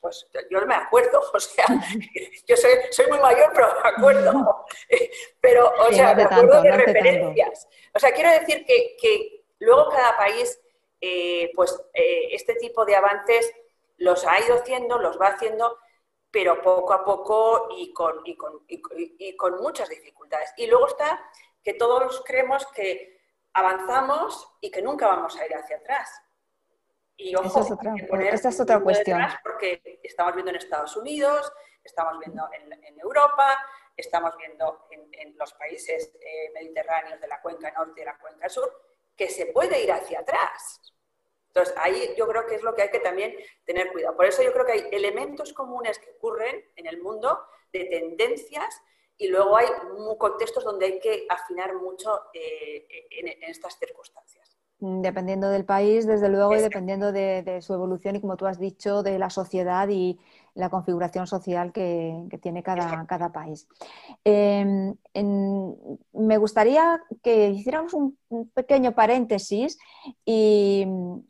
pues, 0.00 0.26
pues 0.32 0.46
yo 0.50 0.60
no 0.60 0.66
me 0.66 0.74
acuerdo, 0.74 1.20
o 1.34 1.40
sea, 1.40 1.66
yo 2.46 2.56
soy, 2.56 2.72
soy, 2.90 3.06
muy 3.08 3.18
mayor, 3.18 3.50
pero 3.54 3.68
me 3.82 3.88
acuerdo. 3.88 4.64
Pero, 5.40 5.72
o 5.78 5.92
sea, 5.92 6.14
me 6.14 6.22
acuerdo 6.22 6.62
de 6.62 6.72
referencias. 6.72 7.68
O 7.94 7.98
sea, 7.98 8.12
quiero 8.12 8.30
decir 8.30 8.64
que, 8.64 8.96
que, 8.98 9.44
luego 9.58 9.90
cada 9.90 10.16
país 10.16 10.58
eh, 11.00 11.52
pues 11.54 11.78
eh, 11.92 12.28
este 12.32 12.54
tipo 12.54 12.86
de 12.86 12.96
avances 12.96 13.52
los 13.98 14.26
ha 14.26 14.40
ido 14.40 14.56
haciendo, 14.56 14.98
los 14.98 15.20
va 15.20 15.28
haciendo, 15.28 15.78
pero 16.34 16.60
poco 16.60 16.92
a 16.92 17.04
poco 17.04 17.68
y 17.78 17.92
con, 17.92 18.22
y 18.24 19.36
con, 19.36 19.56
muchas 19.62 19.88
dificultades. 19.88 20.52
Y 20.56 20.66
luego 20.66 20.88
está 20.88 21.30
que 21.62 21.74
todos 21.74 22.24
creemos 22.26 22.66
que 22.74 23.20
avanzamos 23.52 24.56
y 24.60 24.68
que 24.68 24.82
nunca 24.82 25.06
vamos 25.06 25.36
a 25.38 25.46
ir 25.46 25.54
hacia 25.54 25.76
atrás. 25.76 26.10
Y 27.16 27.36
ojo, 27.36 27.46
esa 27.46 28.48
es 28.48 28.60
otra, 28.60 28.80
cuestión. 28.80 29.22
Porque 29.44 30.00
estamos 30.02 30.34
viendo 30.34 30.50
en 30.50 30.56
Estados 30.56 30.96
Unidos, 30.96 31.52
estamos 31.84 32.18
viendo 32.18 32.48
en, 32.52 32.98
Europa, 32.98 33.56
estamos 33.96 34.36
viendo 34.36 34.88
en, 34.90 35.36
los 35.38 35.54
países 35.54 36.16
eh, 36.20 36.50
mediterráneos 36.52 37.20
de 37.20 37.28
la 37.28 37.40
cuenca 37.40 37.70
norte 37.70 37.92
y 37.94 38.00
de 38.00 38.06
la 38.06 38.18
cuenca 38.18 38.48
sur, 38.48 38.72
que 39.16 39.28
se 39.28 39.46
puede 39.46 39.84
ir 39.84 39.92
hacia 39.92 40.18
atrás. 40.18 40.80
Entonces, 41.54 41.74
ahí 41.78 42.10
yo 42.18 42.26
creo 42.26 42.46
que 42.46 42.56
es 42.56 42.62
lo 42.62 42.74
que 42.74 42.82
hay 42.82 42.90
que 42.90 42.98
también 42.98 43.32
tener 43.64 43.92
cuidado. 43.92 44.16
Por 44.16 44.26
eso 44.26 44.42
yo 44.42 44.52
creo 44.52 44.66
que 44.66 44.72
hay 44.72 44.88
elementos 44.90 45.52
comunes 45.52 46.00
que 46.00 46.10
ocurren 46.10 46.64
en 46.74 46.86
el 46.88 47.00
mundo 47.00 47.38
de 47.72 47.84
tendencias 47.84 48.82
y 49.16 49.28
luego 49.28 49.56
hay 49.56 49.66
contextos 50.18 50.64
donde 50.64 50.86
hay 50.86 50.98
que 50.98 51.26
afinar 51.28 51.76
mucho 51.76 52.22
eh, 52.32 52.86
en, 53.10 53.40
estas 53.44 53.78
circunstancias. 53.78 54.58
Dependiendo 54.80 55.48
del 55.48 55.64
país, 55.64 56.06
desde 56.06 56.28
luego, 56.28 56.56
y 56.56 56.60
dependiendo 56.60 57.12
de, 57.12 57.60
su 57.62 57.72
evolución 57.72 58.16
y, 58.16 58.20
como 58.20 58.36
tú 58.36 58.46
has 58.46 58.58
dicho, 58.58 59.04
de 59.04 59.20
la 59.20 59.30
sociedad 59.30 59.88
y, 59.88 60.18
la 60.54 60.70
configuración 60.70 61.26
social 61.26 61.72
que, 61.72 62.28
tiene 62.40 62.62
cada, 62.62 63.04
cada 63.06 63.32
país. 63.32 63.66
Em, 64.22 64.94
me 66.12 66.38
gustaría 66.38 67.02
que 67.22 67.48
hiciéramos 67.50 67.92
un, 67.92 68.16
pequeño 68.54 68.92
paréntesis 68.94 69.78
y, 70.24 70.86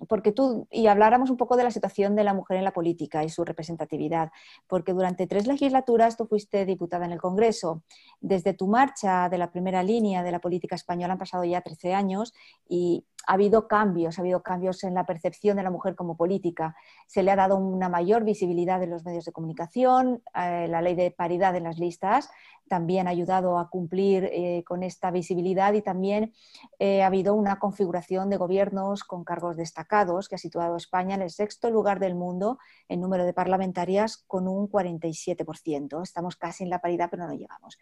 porque 0.09 0.33
tú, 0.33 0.67
y 0.71 0.87
habláramos 0.87 1.31
un 1.31 1.37
poco 1.37 1.57
de 1.57 1.65
la 1.65 1.71
situación 1.71 2.17
de 2.17 2.25
la 2.25 2.35
mujer 2.35 2.57
en 2.57 2.65
la 2.65 2.73
política 2.73 3.25
y 3.25 3.29
su 3.29 3.45
representatividad, 3.45 4.31
porque 4.67 4.93
durante 4.93 5.27
tres 5.27 5.47
legislaturas 5.47 6.17
tú 6.17 6.27
fuiste 6.27 6.65
diputada 6.67 7.07
en 7.07 7.13
el 7.13 7.21
Congreso. 7.21 7.83
Desde 8.21 8.55
tu 8.55 8.67
marcha 8.67 9.29
de 9.29 9.39
la 9.39 9.51
primera 9.51 9.83
línea 9.83 10.23
de 10.23 10.33
la 10.33 10.41
política 10.41 10.75
española 10.75 11.13
han 11.15 11.19
pasado 11.19 11.45
ya 11.45 11.61
13 11.61 11.95
años 11.95 12.35
y 12.69 13.05
ha 13.27 13.35
habido 13.35 13.69
cambios, 13.69 14.19
ha 14.19 14.23
habido 14.23 14.43
cambios 14.43 14.85
en 14.85 14.95
la 14.95 15.07
percepción 15.07 15.57
de 15.57 15.63
la 15.63 15.71
mujer 15.71 15.95
como 15.95 16.17
política. 16.17 16.77
Se 17.07 17.23
le 17.23 17.31
ha 17.31 17.37
dado 17.37 17.57
una 17.57 17.89
mayor 17.89 18.25
visibilidad 18.25 18.83
en 18.83 18.91
los 18.91 19.05
medios 19.05 19.25
de 19.25 19.33
comunicación, 19.33 20.23
eh, 20.35 20.67
la 20.69 20.83
ley 20.83 20.95
de 20.95 21.11
paridad 21.11 21.57
en 21.57 21.65
las 21.65 21.79
listas 21.79 22.31
también 22.69 23.07
ha 23.07 23.11
ayudado 23.11 23.59
a 23.59 23.69
cumplir 23.69 24.25
eh, 24.33 24.65
con 24.67 24.83
esta 24.83 25.11
visibilidad 25.11 25.73
y 25.75 25.83
también 25.83 26.33
eh, 26.79 27.03
ha 27.03 27.07
habido 27.07 27.35
una 27.35 27.59
configuración 27.59 28.31
de 28.31 28.37
gobiernos 28.37 29.05
con 29.05 29.25
cargos 29.25 29.57
destacados 29.57 30.29
que 30.29 30.37
ha 30.37 30.39
situado 30.39 30.75
a 30.75 30.79
España 30.79 31.15
en 31.15 31.23
el 31.23 31.31
sexto 31.31 31.71
lugar 31.71 32.01
del 32.01 32.15
mundo 32.15 32.59
en 32.89 33.01
número 33.01 33.25
de 33.25 33.33
parlamentarias 33.33 34.25
con 34.27 34.49
un 34.49 34.69
47%. 34.69 36.03
Estamos 36.03 36.37
casi 36.37 36.65
en 36.65 36.71
la 36.71 36.81
paridad, 36.81 37.09
pero 37.11 37.27
no 37.27 37.35
llegamos 37.35 37.79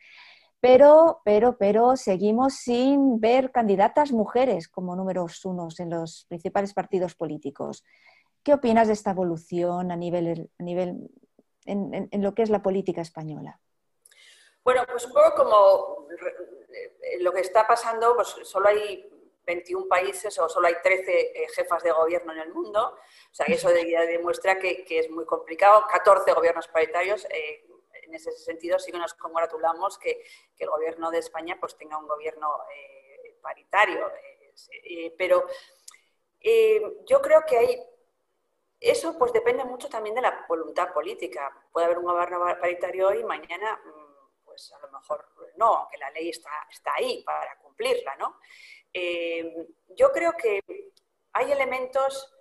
pero, 0.62 1.22
pero, 1.24 1.58
pero 1.58 1.96
seguimos 1.96 2.54
sin 2.54 3.18
ver 3.18 3.50
candidatas 3.50 4.12
mujeres 4.12 4.68
como 4.68 4.94
números 4.94 5.44
unos 5.44 5.80
en 5.80 5.90
los 5.90 6.24
principales 6.28 6.72
partidos 6.72 7.16
políticos. 7.16 7.82
¿Qué 8.44 8.54
opinas 8.54 8.86
de 8.86 8.92
esta 8.92 9.10
evolución 9.10 9.90
a 9.90 9.96
nivel, 9.96 10.50
a 10.60 10.62
nivel 10.62 11.10
en, 11.64 12.08
lo 12.22 12.34
que 12.34 12.42
es 12.42 12.50
la 12.50 12.62
política 12.62 13.00
española? 13.00 13.58
Bueno, 14.64 14.84
pues 14.86 15.04
un 15.06 15.12
poco 15.12 15.34
como 15.34 16.08
eh, 16.10 17.18
lo 17.20 17.32
que 17.32 17.40
está 17.40 17.66
pasando, 17.66 18.14
pues 18.14 18.28
solo 18.44 18.68
hay 18.68 19.08
21 19.44 19.88
países 19.88 20.38
o 20.38 20.48
solo 20.48 20.68
hay 20.68 20.76
13 20.82 21.20
eh, 21.20 21.48
jefas 21.54 21.82
de 21.82 21.90
gobierno 21.90 22.32
en 22.32 22.40
el 22.40 22.52
mundo. 22.52 22.96
O 23.30 23.34
sea, 23.34 23.46
eso 23.46 23.68
demuestra 23.70 24.58
que, 24.58 24.84
que 24.84 25.00
es 25.00 25.10
muy 25.10 25.24
complicado. 25.24 25.84
14 25.90 26.32
gobiernos 26.32 26.68
paritarios. 26.68 27.26
Eh, 27.30 27.66
en 28.12 28.16
ese 28.16 28.32
sentido 28.32 28.78
sí 28.78 28.92
que 28.92 28.98
nos 28.98 29.14
congratulamos 29.14 29.98
que, 29.98 30.22
el 30.58 30.68
gobierno 30.68 31.10
de 31.10 31.18
España 31.18 31.56
pues 31.58 31.76
tenga 31.76 31.98
un 31.98 32.06
gobierno 32.06 32.48
eh, 32.72 33.36
paritario. 33.42 34.08
Eh, 34.08 34.54
eh, 34.84 35.14
pero 35.18 35.44
yo 37.04 37.20
creo 37.20 37.42
que 37.44 37.58
hay 37.58 37.82
eso 38.78 39.18
pues 39.18 39.32
depende 39.32 39.64
mucho 39.64 39.88
también 39.88 40.14
de 40.14 40.22
la 40.22 40.44
voluntad 40.48 40.92
política. 40.92 41.50
Puede 41.72 41.86
haber 41.86 41.98
un 41.98 42.04
gobierno 42.04 42.38
paritario 42.60 43.08
hoy 43.08 43.18
y 43.18 43.24
mañana, 43.24 43.80
mm, 43.84 44.01
pues 44.52 44.70
a 44.72 44.78
lo 44.80 44.92
mejor 44.92 45.26
no, 45.56 45.74
aunque 45.76 45.96
la 45.96 46.10
ley 46.10 46.28
está, 46.28 46.50
está 46.70 46.92
ahí 46.94 47.22
para 47.24 47.58
cumplirla, 47.58 48.14
¿no? 48.16 48.38
eh, 48.92 49.66
yo 49.96 50.10
creo 50.12 50.32
que 50.36 50.60
hay 51.32 51.50
elementos, 51.50 52.32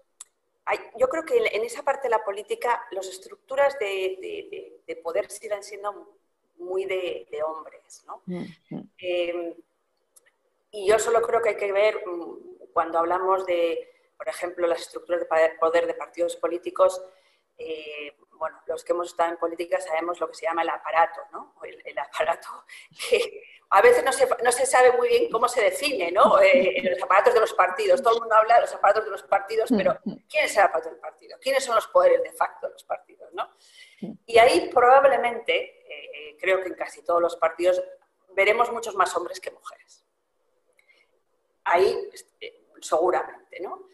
yo 0.98 1.08
creo 1.08 1.24
que 1.24 1.38
en 1.38 1.64
esa 1.64 1.84
parte 1.84 2.04
de 2.04 2.12
la 2.12 2.24
política 2.24 2.84
las 2.92 3.08
estructuras 3.08 3.78
de, 3.80 4.82
poder 5.04 5.32
siguen 5.32 5.64
siendo 5.64 6.18
muy 6.58 6.86
de, 6.86 7.28
hombres. 7.46 8.04
¿no? 8.06 8.22
Eh, 8.98 9.56
y 10.72 10.88
yo 10.88 11.00
solo 11.00 11.22
creo 11.22 11.42
que 11.42 11.50
hay 11.50 11.58
que 11.58 11.72
ver, 11.72 12.06
mm, 12.06 12.72
cuando 12.74 13.00
hablamos 13.00 13.46
de, 13.46 13.90
por 14.18 14.28
ejemplo, 14.28 14.68
las 14.68 14.82
estructuras 14.82 15.22
de 15.22 15.50
poder 15.60 15.88
de 15.88 15.94
partidos 15.94 16.36
políticos, 16.36 17.02
eh, 17.58 18.16
bueno, 18.42 18.60
los 18.66 18.84
que 18.84 18.94
hemos 18.94 19.08
estado 19.08 19.30
en 19.30 19.38
política 19.38 19.80
sabemos 19.80 20.20
lo 20.20 20.28
que 20.28 20.34
se 20.34 20.48
llama 20.48 20.64
el 20.64 20.70
aparato, 20.70 21.22
¿no? 21.32 21.54
El, 21.64 21.98
aparato 22.00 22.50
que 23.10 23.44
a 23.70 23.82
veces 23.82 24.04
no 24.04 24.12
se, 24.12 24.28
no 24.44 24.52
se, 24.52 24.66
sabe 24.66 24.94
muy 24.94 25.10
bien 25.10 25.32
cómo 25.32 25.48
se 25.48 25.62
define, 25.62 26.12
¿no? 26.12 26.40
Eh, 26.42 26.82
los 26.84 27.04
aparatos 27.04 27.36
de 27.36 27.40
los 27.40 27.54
partidos. 27.54 28.02
Todo 28.02 28.16
el 28.16 28.22
mundo 28.22 28.36
habla 28.36 28.56
de 28.56 28.62
los 28.62 28.74
aparatos 28.74 29.06
de 29.06 29.12
los 29.12 29.24
partidos, 29.24 29.70
pero 29.78 30.00
¿quién 30.28 30.46
es 30.46 30.58
el 30.58 30.64
aparato 30.64 30.90
del 30.90 31.00
partido? 31.00 31.38
¿Quiénes 31.40 31.64
son 31.64 31.76
los 31.76 31.88
poderes 31.88 32.24
de 32.24 32.32
facto 32.32 32.66
de 32.66 32.74
los 32.74 32.84
partidos, 32.84 33.32
¿no? 33.34 33.48
Y 34.26 34.40
ahí 34.40 34.70
probablemente, 34.74 35.86
eh, 35.88 36.36
creo 36.40 36.62
que 36.62 36.70
en 36.70 36.74
casi 36.74 37.04
todos 37.04 37.22
los 37.22 37.36
partidos, 37.36 37.82
veremos 38.34 38.72
muchos 38.72 38.96
más 38.96 39.16
hombres 39.16 39.40
que 39.40 39.52
mujeres. 39.52 40.04
Ahí, 41.64 42.10
seguramente, 42.82 43.60
¿no? 43.60 43.88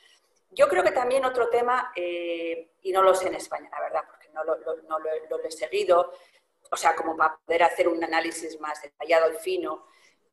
Yo 0.57 0.67
creo 0.67 0.83
que 0.83 0.91
también 0.91 1.23
otro 1.23 1.49
tema, 1.49 1.91
y 1.95 2.91
no 2.91 3.03
lo 3.03 3.13
sé 3.13 3.27
en 3.27 3.35
España, 3.35 3.69
la 3.71 3.79
verdad, 3.79 4.03
no 4.33 4.99
lo, 4.99 5.43
he 5.43 5.51
seguido, 5.51 6.11
o 6.71 6.75
sea, 6.75 6.95
como 6.95 7.15
para 7.15 7.37
poder 7.37 7.61
hacer 7.61 7.87
un 7.87 8.03
análisis 8.03 8.59
más 8.59 8.81
detallado 8.81 9.31
y 9.31 9.35
fino. 9.35 9.85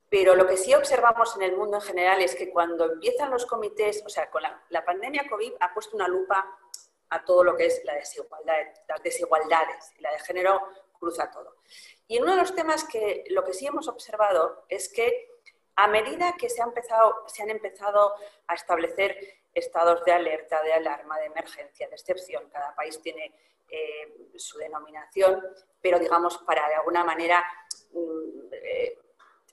Pero 0.08 0.34
lo 0.34 0.46
que 0.46 0.56
sí 0.56 0.74
observamos 0.74 1.36
en 1.36 1.42
el 1.42 1.56
mundo 1.56 1.76
en 1.76 1.82
general 1.82 2.22
es 2.22 2.34
que 2.34 2.50
cuando 2.50 2.90
empiezan 2.90 3.30
los 3.30 3.44
comités, 3.44 4.02
o 4.06 4.08
sea, 4.08 4.30
con 4.30 4.42
la, 4.42 4.84
pandemia 4.84 5.28
COVID 5.28 5.54
ha 5.60 5.74
puesto 5.74 5.94
una 5.94 6.08
lupa 6.08 6.56
a 7.10 7.24
todo 7.24 7.44
lo 7.44 7.54
que 7.54 7.66
es 7.66 7.82
la 7.84 7.94
desigualdad, 7.94 8.54
las 8.88 9.02
desigualdades 9.02 9.92
y 9.98 10.02
la 10.02 10.10
de 10.10 10.20
género 10.20 10.60
cruza 10.98 11.30
todo. 11.30 11.56
Y 12.06 12.18
uno 12.18 12.32
de 12.32 12.38
los 12.38 12.54
temas 12.54 12.84
que 12.84 13.24
lo 13.28 13.44
que 13.44 13.52
sí 13.52 13.66
hemos 13.66 13.88
observado 13.88 14.64
es 14.70 14.88
que 14.88 15.28
a 15.76 15.86
medida 15.88 16.34
que 16.38 16.48
se, 16.48 16.62
ha 16.62 16.64
empezado, 16.64 17.24
se 17.26 17.42
han 17.42 17.50
empezado 17.50 18.14
a 18.46 18.54
establecer 18.54 19.43
estados 19.54 20.04
de 20.04 20.12
alerta, 20.12 20.62
de 20.62 20.72
alarma, 20.72 21.18
de 21.18 21.26
emergencia, 21.26 21.88
de 21.88 21.94
excepción, 21.94 22.48
cada 22.50 22.74
país 22.74 23.00
tiene 23.00 23.32
eh, 23.68 24.28
su 24.36 24.58
denominación, 24.58 25.42
pero 25.80 25.98
digamos 25.98 26.38
para 26.38 26.68
de 26.68 26.74
alguna 26.74 27.04
manera 27.04 27.44
mm, 27.92 28.52
eh, 28.52 28.98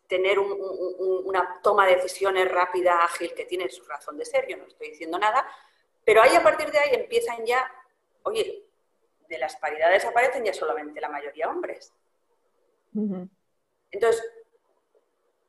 tener 0.07 0.39
una 0.39 1.61
toma 1.63 1.87
de 1.87 1.95
decisiones 1.95 2.51
rápida, 2.51 3.01
ágil, 3.01 3.33
que 3.33 3.45
tiene 3.45 3.69
su 3.69 3.85
razón 3.85 4.17
de 4.17 4.25
ser, 4.25 4.45
yo 4.45 4.57
no 4.57 4.65
estoy 4.65 4.89
diciendo 4.89 5.17
nada, 5.17 5.47
pero 6.03 6.21
ahí 6.21 6.35
a 6.35 6.43
partir 6.43 6.69
de 6.69 6.79
ahí 6.79 6.95
empiezan 6.95 7.45
ya, 7.45 7.71
oye, 8.23 8.65
de 9.29 9.37
las 9.37 9.55
paridades 9.55 10.03
aparecen 10.03 10.43
ya 10.43 10.53
solamente 10.53 10.99
la 10.99 11.07
mayoría 11.07 11.49
hombres. 11.49 11.93
Entonces, 12.93 14.21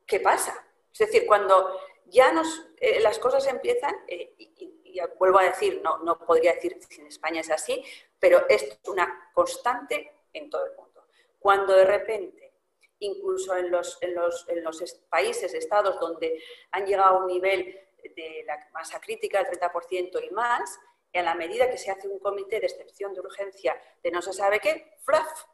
¿qué 0.07 0.21
pasa? 0.21 0.65
Es 0.93 0.99
decir, 0.99 1.25
cuando 1.27 1.77
ya 2.13 2.31
nos, 2.31 2.65
eh, 2.79 2.99
las 3.01 3.17
cosas 3.19 3.45
empiezan, 3.47 3.95
y, 4.07 4.99
vuelvo 5.17 5.39
a 5.39 5.45
decir, 5.45 5.81
no, 5.83 5.97
no 5.99 6.19
podría 6.19 6.53
decir 6.53 6.77
si 6.87 7.01
en 7.01 7.07
España 7.07 7.41
es 7.41 7.49
así, 7.49 7.83
pero 8.19 8.47
es 8.47 8.79
una 8.85 9.31
constante 9.33 10.13
en 10.31 10.49
todo 10.51 10.65
el 10.65 10.75
mundo. 10.75 11.07
Cuando 11.39 11.73
de 11.73 11.85
repente, 11.85 12.53
incluso 12.99 13.57
en 13.57 13.71
los, 13.71 13.97
en 14.01 14.13
los, 14.13 14.47
en 14.47 14.63
los 14.63 14.81
países, 15.09 15.53
estados 15.55 15.99
donde 15.99 16.41
han 16.71 16.85
llegado 16.85 17.15
a 17.15 17.17
un 17.17 17.27
nivel 17.27 17.79
de 18.03 18.43
la 18.45 18.69
masa 18.71 19.01
crítica 19.01 19.43
del 19.43 19.59
30% 19.59 20.23
y 20.23 20.29
más, 20.29 20.79
y 21.11 21.17
a 21.17 21.23
la 21.23 21.33
medida 21.33 21.69
que 21.69 21.77
se 21.77 21.89
hace 21.89 22.07
un 22.07 22.19
comité 22.19 22.59
de 22.59 22.67
excepción 22.67 23.13
de 23.13 23.21
urgencia 23.21 23.75
de 24.03 24.11
no 24.11 24.21
se 24.21 24.33
sabe 24.33 24.59
qué, 24.59 24.97
fluff, 25.01 25.45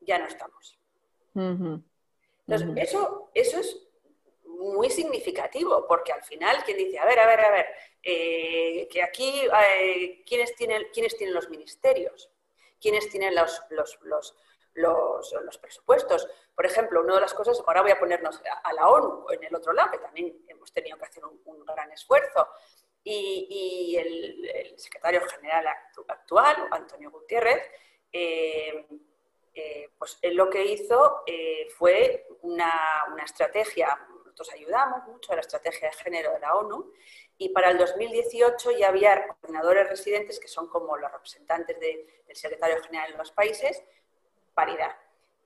ya 0.00 0.18
no 0.18 0.26
estamos. 0.26 0.78
Entonces, 1.34 2.68
eso, 2.76 3.30
eso 3.34 3.60
es 3.60 3.85
muy 4.58 4.90
significativo, 4.90 5.86
porque 5.86 6.12
al 6.12 6.22
final, 6.22 6.62
quien 6.64 6.78
dice, 6.78 6.98
a 6.98 7.04
ver, 7.04 7.18
a 7.20 7.26
ver, 7.26 7.40
a 7.40 7.50
ver, 7.50 7.66
eh, 8.02 8.88
que 8.90 9.02
aquí, 9.02 9.46
eh, 9.46 10.22
¿quiénes, 10.26 10.54
tienen, 10.56 10.88
¿quiénes 10.92 11.16
tienen 11.16 11.34
los 11.34 11.48
ministerios? 11.48 12.30
¿Quiénes 12.80 13.08
tienen 13.08 13.34
los, 13.34 13.62
los, 13.70 13.98
los, 14.02 14.34
los, 14.74 15.58
presupuestos? 15.58 16.28
Por 16.54 16.66
ejemplo, 16.66 17.02
una 17.02 17.14
de 17.14 17.20
las 17.22 17.34
cosas, 17.34 17.62
ahora 17.66 17.82
voy 17.82 17.90
a 17.90 17.98
ponernos 17.98 18.40
a, 18.62 18.72
la 18.72 18.88
ONU 18.88 19.26
en 19.30 19.44
el 19.44 19.54
otro 19.54 19.72
lado, 19.72 19.92
que 19.92 19.98
también 19.98 20.44
hemos 20.48 20.72
tenido 20.72 20.98
que 20.98 21.04
hacer 21.04 21.24
un, 21.24 21.64
gran 21.64 21.90
esfuerzo, 21.92 22.48
y, 23.02 23.96
el, 23.96 24.78
secretario 24.78 25.20
general 25.28 25.66
actual, 26.08 26.68
Antonio 26.72 27.10
Gutiérrez, 27.10 27.62
eh, 28.12 28.86
pues 29.98 30.18
él 30.20 30.34
lo 30.34 30.50
que 30.50 30.64
hizo 30.64 31.24
fue 31.76 32.26
una, 32.42 33.06
una 33.10 33.24
estrategia 33.24 33.98
nosotros 34.36 34.54
ayudamos 34.54 35.06
mucho 35.06 35.32
a 35.32 35.36
la 35.36 35.40
estrategia 35.40 35.88
de 35.88 35.96
género 35.96 36.30
de 36.34 36.40
la 36.40 36.54
ONU 36.56 36.92
y 37.38 37.48
para 37.48 37.70
el 37.70 37.78
2018 37.78 38.72
ya 38.72 38.88
había 38.88 39.28
coordinadores 39.28 39.88
residentes 39.88 40.38
que 40.38 40.46
son 40.46 40.68
como 40.68 40.94
los 40.98 41.10
representantes 41.10 41.80
del 41.80 42.06
secretario 42.36 42.82
general 42.82 43.12
en 43.12 43.16
los 43.16 43.32
países, 43.32 43.82
paridad. 44.52 44.94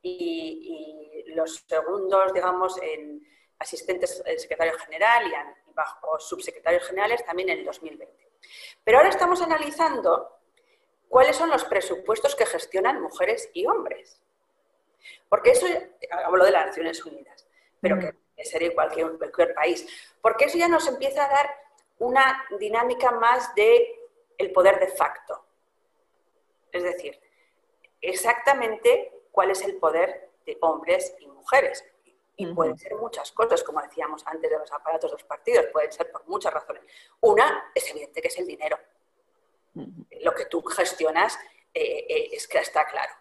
Y, 0.03 1.25
los 1.37 1.65
segundos, 1.69 2.33
digamos, 2.33 2.83
en 2.83 3.25
asistentes 3.61 4.25
del 4.25 4.41
secretario 4.41 4.77
general 4.79 5.25
y, 5.29 5.73
bajo 5.73 6.19
subsecretarios 6.19 6.85
generales 6.89 7.25
también 7.25 7.51
en 7.51 7.59
el 7.61 7.65
2020. 7.65 8.13
Pero 8.83 8.99
ahora 8.99 9.11
estamos 9.11 9.41
analizando 9.41 10.37
cuáles 11.09 11.37
son 11.37 11.51
los 11.51 11.65
presupuestos 11.65 12.35
que 12.35 12.45
gestionan 12.45 13.01
mujeres 13.01 13.51
y 13.53 13.67
hombres. 13.67 14.21
Porque 15.29 15.53
eso, 15.53 15.67
hablo 16.25 16.45
de 16.45 16.51
las 16.51 16.67
Naciones 16.67 17.05
Unidas, 17.05 17.47
pero 17.81 17.99
que 18.01 18.20
sería 18.45 18.75
cualquier, 18.75 19.17
cualquier 19.19 19.55
país, 19.55 19.87
porque 20.21 20.47
eso 20.47 20.59
ya 20.59 20.69
nos 20.69 20.87
empieza 20.87 21.25
a 21.25 21.29
dar 21.29 21.51
una 21.99 22.45
dinámica 22.59 23.11
más 23.11 23.55
de 23.55 24.01
el 24.39 24.53
poder 24.53 24.81
de 24.81 24.89
facto. 24.89 25.45
Es 26.73 26.83
decir, 26.83 27.21
exactamente 28.01 29.13
cuál 29.31 29.51
es 29.51 29.63
el 29.63 29.77
poder 29.77 30.31
de 30.47 30.57
hombres 30.61 31.15
y 31.21 31.27
mujeres. 31.27 31.85
Y 32.37 32.47
pueden 32.55 32.79
ser 32.79 32.95
muchas 32.95 33.33
cosas, 33.33 33.63
como 33.63 33.83
decíamos 33.83 34.27
antes 34.27 34.51
de 34.51 34.59
los 34.59 34.73
aparatos 34.73 35.11
de 35.11 35.17
los 35.17 35.25
partidos, 35.25 35.67
pueden 35.67 35.93
ser 35.93 36.11
por 36.11 36.27
muchas 36.27 36.55
razones. 36.55 36.83
Una 37.21 37.71
es 37.75 37.91
evidente 37.91 38.23
que 38.23 38.29
es 38.29 38.39
el 38.39 38.47
dinero. 38.47 38.79
Lo 40.23 40.35
que 40.35 40.47
tú 40.47 40.63
gestionas 40.63 41.39
eh, 41.75 42.07
eh, 42.09 42.29
es 42.33 42.49
que 42.49 42.59
está 42.59 42.87
claro. 42.87 43.13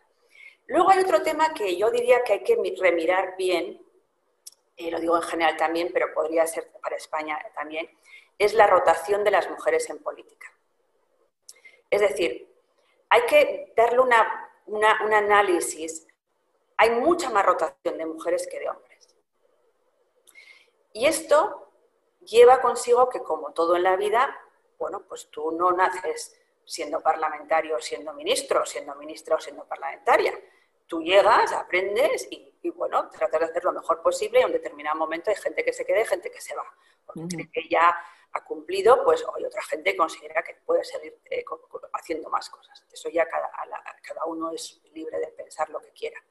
Luego 0.67 0.91
hay 0.91 0.99
otro 0.99 1.21
tema 1.21 1.53
que 1.53 1.75
yo 1.75 1.91
diría 1.91 2.23
que 2.23 2.33
hay 2.33 2.43
que 2.43 2.55
remirar 2.79 3.35
bien 3.37 3.81
y 4.79 4.89
lo 4.89 4.99
digo 4.99 5.17
en 5.17 5.23
general 5.23 5.57
también, 5.57 5.91
pero 5.93 6.13
podría 6.13 6.47
ser 6.47 6.71
para 6.81 6.95
España 6.95 7.37
también, 7.53 7.89
es 8.37 8.53
la 8.53 8.65
rotación 8.65 9.25
de 9.25 9.31
las 9.31 9.49
mujeres 9.49 9.89
en 9.89 10.01
política. 10.01 10.47
Es 11.89 11.99
decir, 11.99 12.49
hay 13.09 13.25
que 13.25 13.73
darle 13.75 13.99
un 13.99 15.13
análisis. 15.13 16.07
Hay 16.77 16.91
mucha 16.91 17.29
más 17.29 17.45
rotación 17.45 17.97
de 17.97 18.05
mujeres 18.05 18.47
que 18.47 18.59
de 18.59 18.69
hombres. 18.69 19.15
Y 20.93 21.05
esto 21.07 21.73
lleva 22.21 22.61
consigo 22.61 23.09
que, 23.09 23.21
como 23.21 23.51
todo 23.51 23.75
en 23.75 23.83
la 23.83 23.97
vida, 23.97 24.39
bueno, 24.77 25.03
pues 25.07 25.29
tú 25.29 25.51
no 25.51 25.73
naces 25.73 26.39
siendo 26.63 27.01
parlamentario, 27.01 27.79
siendo 27.81 28.13
ministro, 28.13 28.65
siendo 28.65 28.95
ministra 28.95 29.35
o 29.35 29.39
siendo 29.39 29.65
parlamentaria. 29.65 30.33
Tú 30.89 31.01
llegas, 31.01 31.53
aprendes 31.53 32.27
y 32.29 32.49
y 32.61 32.69
bueno, 32.71 33.09
tratar 33.09 33.39
de 33.41 33.45
hacer 33.47 33.63
lo 33.63 33.71
mejor 33.71 34.01
posible 34.01 34.39
y 34.39 34.41
en 34.41 34.47
un 34.47 34.53
determinado 34.53 34.97
momento 34.97 35.29
hay 35.29 35.37
gente 35.37 35.63
que 35.63 35.71
se 35.71 35.85
quede 35.85 36.01
y 36.01 36.05
gente 36.05 36.29
que 36.29 36.41
se 36.41 36.55
va. 36.55 36.65
Porque 37.05 37.49
que 37.51 37.67
ya 37.69 37.95
ha 38.31 38.43
cumplido, 38.43 39.03
pues 39.03 39.25
hay 39.35 39.45
otra 39.45 39.61
gente 39.63 39.91
que 39.91 39.97
considera 39.97 40.43
que 40.43 40.55
puede 40.65 40.83
seguir 40.83 41.17
eh, 41.25 41.43
haciendo 41.93 42.29
más 42.29 42.49
cosas. 42.49 42.85
Eso 42.91 43.09
ya 43.09 43.27
cada, 43.27 43.49
cada, 44.03 44.25
uno 44.25 44.51
es 44.51 44.81
libre 44.93 45.19
de 45.19 45.27
pensar 45.27 45.69
lo 45.69 45.79
que 45.79 45.91
quiera. 45.91 46.21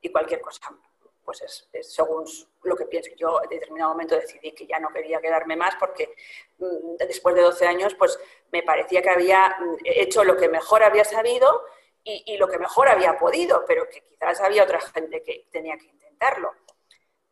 Y 0.00 0.10
cualquier 0.10 0.40
cosa, 0.40 0.68
pues 1.24 1.42
es, 1.42 1.68
según 1.92 2.24
lo 2.62 2.76
que 2.76 2.84
pienso. 2.84 3.10
Yo 3.16 3.42
en 3.42 3.48
determinado 3.48 3.92
momento 3.92 4.14
decidí 4.14 4.52
que 4.52 4.66
ya 4.66 4.78
no 4.78 4.90
quería 4.90 5.20
quedarme 5.20 5.56
más 5.56 5.74
porque 5.76 6.14
mm, 6.58 6.96
después 6.98 7.34
de 7.34 7.42
12 7.42 7.66
años, 7.66 7.94
pues 7.94 8.18
me 8.52 8.62
parecía 8.62 9.02
que 9.02 9.10
había 9.10 9.56
mm, 9.58 9.76
hecho 9.84 10.22
lo 10.22 10.36
que 10.36 10.48
mejor 10.48 10.82
había 10.84 11.04
sabido 11.04 11.64
y, 12.04 12.36
lo 12.36 12.48
que 12.48 12.58
mejor 12.58 12.88
había 12.88 13.16
podido, 13.16 13.64
pero 13.66 13.88
que 13.88 14.02
quizás 14.02 14.40
había 14.40 14.64
otra 14.64 14.80
gente 14.80 15.22
que 15.22 15.46
tenía 15.50 15.76
que 15.76 15.86
intentarlo. 15.86 16.52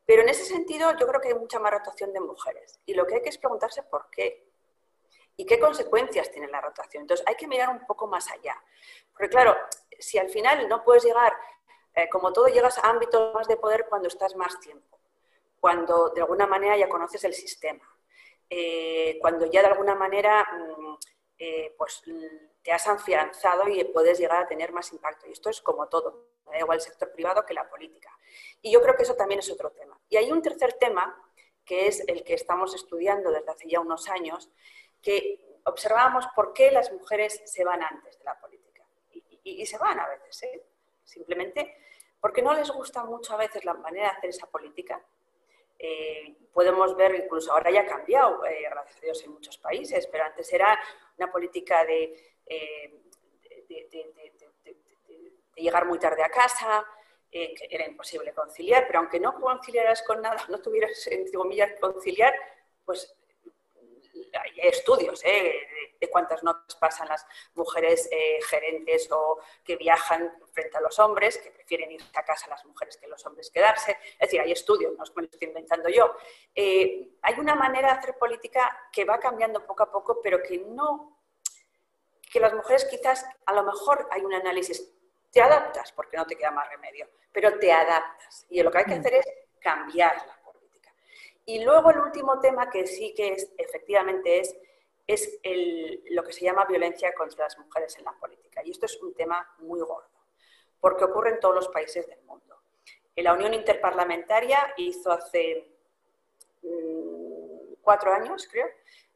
Pero 0.06 0.22
en 0.22 0.28
ese 0.28 0.44
sentido 0.44 0.96
yo 0.96 1.06
creo 1.06 1.20
que 1.20 1.28
hay 1.28 1.34
mucha 1.34 1.58
más 1.58 1.72
rotación 1.72 2.12
de 2.12 2.20
mujeres 2.20 2.80
y 2.86 2.94
lo 2.94 3.06
que 3.06 3.16
hay 3.16 3.22
que 3.22 3.28
es 3.28 3.38
preguntarse 3.38 3.82
por 3.84 4.10
qué 4.10 4.48
y 5.36 5.46
qué 5.46 5.58
consecuencias 5.58 6.30
tiene 6.30 6.48
la 6.48 6.60
rotación. 6.60 7.02
Entonces 7.02 7.26
hay 7.26 7.34
que 7.34 7.48
mirar 7.48 7.70
un 7.70 7.86
poco 7.86 8.06
más 8.06 8.30
allá. 8.30 8.62
Porque 9.12 9.28
claro, 9.28 9.56
si 9.98 10.18
al 10.18 10.28
final 10.28 10.68
no 10.68 10.84
puedes 10.84 11.04
llegar, 11.04 11.32
eh, 11.94 12.08
como 12.08 12.32
todo, 12.32 12.48
llegas 12.48 12.78
a 12.78 12.88
ámbitos 12.88 13.34
más 13.34 13.48
de 13.48 13.56
poder 13.56 13.86
cuando 13.88 14.08
estás 14.08 14.36
más 14.36 14.58
tiempo. 14.60 14.98
cuando 15.60 16.08
de 16.08 16.22
alguna 16.22 16.46
manera 16.46 16.74
ya 16.78 16.88
conoces 16.88 17.22
el 17.24 17.34
sistema, 17.34 17.84
eh, 18.48 19.18
cuando 19.20 19.44
ya 19.44 19.60
de 19.60 19.68
alguna 19.68 19.94
manera 19.94 20.42
mm, 20.42 20.96
eh, 21.42 21.74
pues, 21.78 22.02
te 22.62 22.70
has 22.70 22.86
afianzado 22.86 23.66
y 23.66 23.82
puedes 23.84 24.18
llegar 24.18 24.42
a 24.42 24.46
tener 24.46 24.72
más 24.72 24.92
impacto. 24.92 25.26
Y 25.26 25.32
esto 25.32 25.48
es 25.48 25.62
como 25.62 25.88
todo, 25.88 26.26
da 26.44 26.58
igual 26.58 26.76
el 26.76 26.82
sector 26.82 27.10
privado 27.12 27.46
que 27.46 27.54
la 27.54 27.66
política. 27.66 28.10
Y 28.60 28.70
yo 28.70 28.82
creo 28.82 28.94
que 28.94 29.04
eso 29.04 29.14
también 29.14 29.40
es 29.40 29.50
otro 29.50 29.70
tema. 29.70 29.98
Y 30.10 30.18
hay 30.18 30.30
un 30.30 30.42
tercer 30.42 30.74
tema, 30.74 31.16
que 31.64 31.86
es 31.86 32.06
el 32.06 32.24
que 32.24 32.34
estamos 32.34 32.74
estudiando 32.74 33.30
desde 33.30 33.50
hace 33.50 33.68
ya 33.70 33.80
unos 33.80 34.10
años, 34.10 34.50
que 35.00 35.58
observamos 35.64 36.26
por 36.36 36.52
qué 36.52 36.70
las 36.70 36.92
mujeres 36.92 37.40
se 37.46 37.64
van 37.64 37.82
antes 37.82 38.18
de 38.18 38.24
la 38.24 38.38
política. 38.38 38.84
Y, 39.42 39.64
se 39.64 39.78
van 39.78 39.98
a 39.98 40.08
veces, 40.08 40.42
¿eh? 40.42 40.62
simplemente 41.04 41.74
porque 42.20 42.42
no 42.42 42.52
les 42.52 42.70
gusta 42.70 43.02
mucho 43.04 43.32
a 43.32 43.38
veces 43.38 43.64
la 43.64 43.72
manera 43.72 44.10
de 44.10 44.16
hacer 44.18 44.30
esa 44.30 44.46
política. 44.46 45.02
Eh, 45.78 46.36
podemos 46.52 46.94
ver, 46.94 47.14
incluso 47.14 47.50
ahora 47.50 47.70
ya 47.70 47.80
ha 47.80 47.86
cambiado, 47.86 48.40
gracias 48.40 48.98
a 48.98 49.00
Dios, 49.00 49.24
en 49.24 49.32
muchos 49.32 49.56
países, 49.56 50.06
pero 50.08 50.24
antes 50.24 50.52
era 50.52 50.78
una 51.20 51.30
política 51.30 51.84
de, 51.84 52.16
llegar 55.56 55.86
muy 55.86 55.98
tarde 55.98 56.22
a 56.22 56.30
casa, 56.30 56.86
que 57.30 57.54
era 57.70 57.86
imposible 57.86 58.32
conciliar, 58.32 58.86
pero 58.86 59.00
aunque 59.00 59.20
no 59.20 59.34
conciliaras 59.34 60.02
con 60.02 60.22
nada, 60.22 60.44
no 60.48 60.60
tuvieras, 60.60 61.06
en 61.08 61.30
comillas, 61.30 61.72
conciliar, 61.80 62.34
pues 62.84 63.14
hay 64.38 64.52
estudios 64.68 65.20
¿eh? 65.24 65.66
de, 66.00 66.10
cuántas 66.10 66.42
notas 66.42 66.74
pasan 66.76 67.08
las 67.08 67.26
mujeres 67.54 68.08
eh, 68.10 68.38
gerentes 68.48 69.10
o 69.10 69.38
que 69.64 69.76
viajan 69.76 70.32
frente 70.52 70.78
a 70.78 70.80
los 70.80 70.98
hombres, 70.98 71.38
que 71.38 71.50
prefieren 71.50 71.90
irse 71.92 72.18
a 72.18 72.24
casa 72.24 72.48
las 72.48 72.64
mujeres 72.64 72.96
que 72.96 73.06
los 73.06 73.24
hombres 73.26 73.50
quedarse. 73.50 73.98
Es 74.12 74.18
decir, 74.20 74.40
hay 74.40 74.52
estudios, 74.52 74.92
no 74.92 75.04
me 75.14 75.22
lo 75.22 75.28
estoy 75.28 75.48
inventando 75.48 75.88
yo. 75.88 76.14
Eh, 76.54 77.10
hay 77.22 77.34
una 77.38 77.54
manera 77.54 77.92
de 77.92 77.98
hacer 77.98 78.18
política 78.18 78.88
que 78.92 79.04
va 79.04 79.18
cambiando 79.18 79.64
poco 79.66 79.82
a 79.82 79.90
poco, 79.90 80.20
pero 80.22 80.42
que 80.42 80.58
no, 80.58 81.18
que 82.30 82.40
las 82.40 82.54
mujeres 82.54 82.84
quizás, 82.84 83.24
a 83.46 83.52
lo 83.52 83.62
mejor 83.64 84.08
hay 84.10 84.22
un 84.22 84.34
análisis, 84.34 84.92
te 85.30 85.40
adaptas 85.40 85.92
porque 85.92 86.16
no 86.16 86.26
te 86.26 86.36
queda 86.36 86.50
más 86.50 86.68
remedio, 86.68 87.08
pero 87.32 87.58
te 87.58 87.72
adaptas. 87.72 88.46
Y 88.48 88.62
lo 88.62 88.70
que 88.70 88.78
hay 88.78 88.84
que 88.84 88.96
mm. 88.96 89.00
hacer 89.00 89.14
es 89.14 89.26
cambiarla 89.60 90.39
y 91.50 91.64
luego 91.64 91.90
el 91.90 91.98
último 91.98 92.38
tema 92.38 92.70
que 92.70 92.86
sí 92.86 93.12
que 93.12 93.32
es, 93.32 93.50
efectivamente 93.58 94.38
es, 94.38 94.56
es 95.04 95.40
lo 96.10 96.22
que 96.22 96.32
se 96.32 96.44
llama 96.44 96.64
violencia 96.64 97.12
contra 97.12 97.46
las 97.46 97.58
mujeres 97.58 97.98
en 97.98 98.04
la 98.04 98.12
política. 98.12 98.62
Y 98.64 98.70
esto 98.70 98.86
es 98.86 98.96
un 99.02 99.12
tema 99.14 99.52
muy 99.58 99.80
gordo, 99.80 100.08
porque 100.78 101.02
ocurre 101.02 101.30
en 101.30 101.40
todos 101.40 101.56
los 101.56 101.68
países 101.68 102.06
del 102.06 102.22
mundo. 102.22 102.56
La 103.16 103.32
Unión 103.32 103.52
Interparlamentaria 103.52 104.74
hizo 104.76 105.10
hace 105.10 105.74
mm, 106.62 107.74
cuatro 107.82 108.12
años, 108.12 108.46
creo, 108.48 108.68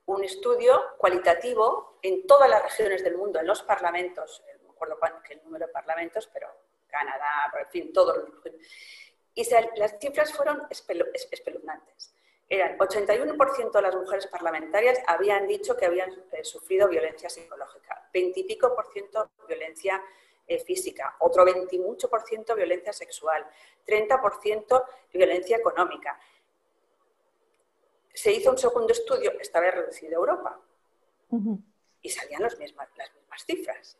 un 0.07 0.24
estudio 0.24 0.97
cualitativo 0.99 2.01
en 2.03 2.26
todas 2.26 2.51
las 2.51 2.64
regiones 2.64 3.05
del 3.05 3.16
mundo, 3.16 3.39
en 3.39 3.47
los 3.47 3.62
parlamentos, 3.62 4.43
eh, 4.49 4.59
no 4.61 4.70
me 4.70 4.74
acuerdo 4.74 4.99
qué 5.22 5.35
el 5.35 5.45
número 5.45 5.68
de 5.68 5.72
parlamentos, 5.72 6.28
pero 6.32 6.49
Canadá, 6.89 7.53
en 7.61 7.70
fin, 7.70 7.93
todos 7.93 8.18
Y 9.35 9.49
las 9.76 9.99
cifras 10.01 10.32
fueron 10.32 10.66
espeluznantes 10.68 12.14
eran 12.49 12.76
81% 12.78 13.72
de 13.72 13.82
las 13.82 13.95
mujeres 13.95 14.26
parlamentarias 14.26 14.99
habían 15.07 15.47
dicho 15.47 15.76
que 15.76 15.86
habían 15.86 16.11
eh, 16.32 16.45
sufrido 16.45 16.88
violencia 16.88 17.28
psicológica, 17.28 18.09
20 18.12 18.40
y 18.40 18.45
pico 18.45 18.74
por 18.74 18.92
ciento 18.92 19.30
violencia 19.49 20.03
eh, 20.47 20.59
física, 20.59 21.16
otro 21.20 21.45
20 21.45 21.78
mucho 21.78 22.09
por 22.11 22.22
ciento 22.22 22.55
violencia 22.55 22.92
sexual, 22.92 23.47
30 23.84 24.20
por 24.20 24.40
ciento 24.40 24.84
violencia 25.12 25.57
económica. 25.57 26.18
Se 28.12 28.30
hizo 28.30 28.51
un 28.51 28.59
segundo 28.59 28.92
estudio, 28.92 29.32
esta 29.40 29.59
vez 29.61 29.74
reducido 29.74 30.12
a 30.12 30.20
Europa, 30.20 30.61
y 32.01 32.11
salían 32.11 32.42
las 32.42 32.57
mismas 32.59 32.88
cifras. 33.45 33.99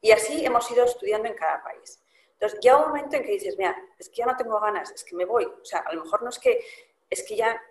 Y 0.00 0.10
así 0.10 0.44
hemos 0.44 0.70
ido 0.70 0.84
estudiando 0.84 1.28
en 1.28 1.34
cada 1.34 1.62
país. 1.62 2.02
Entonces, 2.32 2.58
ya 2.60 2.76
un 2.76 2.88
momento 2.88 3.16
en 3.16 3.22
que 3.22 3.32
dices, 3.32 3.56
mira, 3.58 3.76
es 3.98 4.08
que 4.08 4.16
ya 4.16 4.26
no 4.26 4.36
tengo 4.36 4.58
ganas, 4.58 4.90
es 4.90 5.04
que 5.04 5.14
me 5.14 5.24
voy. 5.24 5.44
O 5.44 5.64
sea, 5.64 5.80
a 5.80 5.92
lo 5.92 6.02
mejor 6.02 6.22
no 6.22 6.30
es 6.30 6.38
que 6.38 6.64
es 7.12 7.22
que 7.24 7.36
ya, 7.36 7.62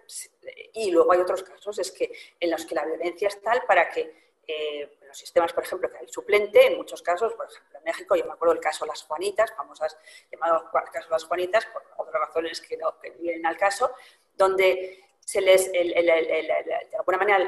y 0.74 0.92
luego 0.92 1.12
hay 1.12 1.20
otros 1.20 1.42
casos, 1.42 1.80
es 1.80 1.92
que 1.92 2.12
en 2.40 2.52
los 2.52 2.64
que 2.64 2.76
la 2.76 2.86
violencia 2.86 3.28
es 3.28 3.42
tal 3.42 3.64
para 3.64 3.90
que 3.90 4.14
eh, 4.48 4.98
los 5.08 5.18
sistemas, 5.18 5.52
por 5.52 5.64
ejemplo, 5.64 5.90
que 5.90 5.98
hay 5.98 6.08
suplente, 6.08 6.68
en 6.68 6.78
muchos 6.78 7.02
casos, 7.02 7.34
por 7.34 7.48
ejemplo, 7.48 7.80
en 7.80 7.84
México, 7.84 8.16
yo 8.16 8.26
me 8.26 8.34
acuerdo 8.34 8.54
del 8.54 8.64
caso 8.64 8.86
las 8.86 9.02
Juanitas, 9.02 9.52
famosas, 9.56 9.98
llamado 10.32 10.70
caso 10.94 11.10
las 11.10 11.24
Juanitas, 11.24 11.66
por 11.66 11.82
otras 11.98 12.28
razones 12.28 12.62
que 12.62 12.78
no 12.78 12.94
vienen 13.20 13.48
al 13.48 13.58
caso, 13.58 13.96
donde 14.36 15.04
se 15.20 15.42
les, 15.42 15.72
de 15.72 16.96
alguna 17.00 17.18
manera, 17.18 17.40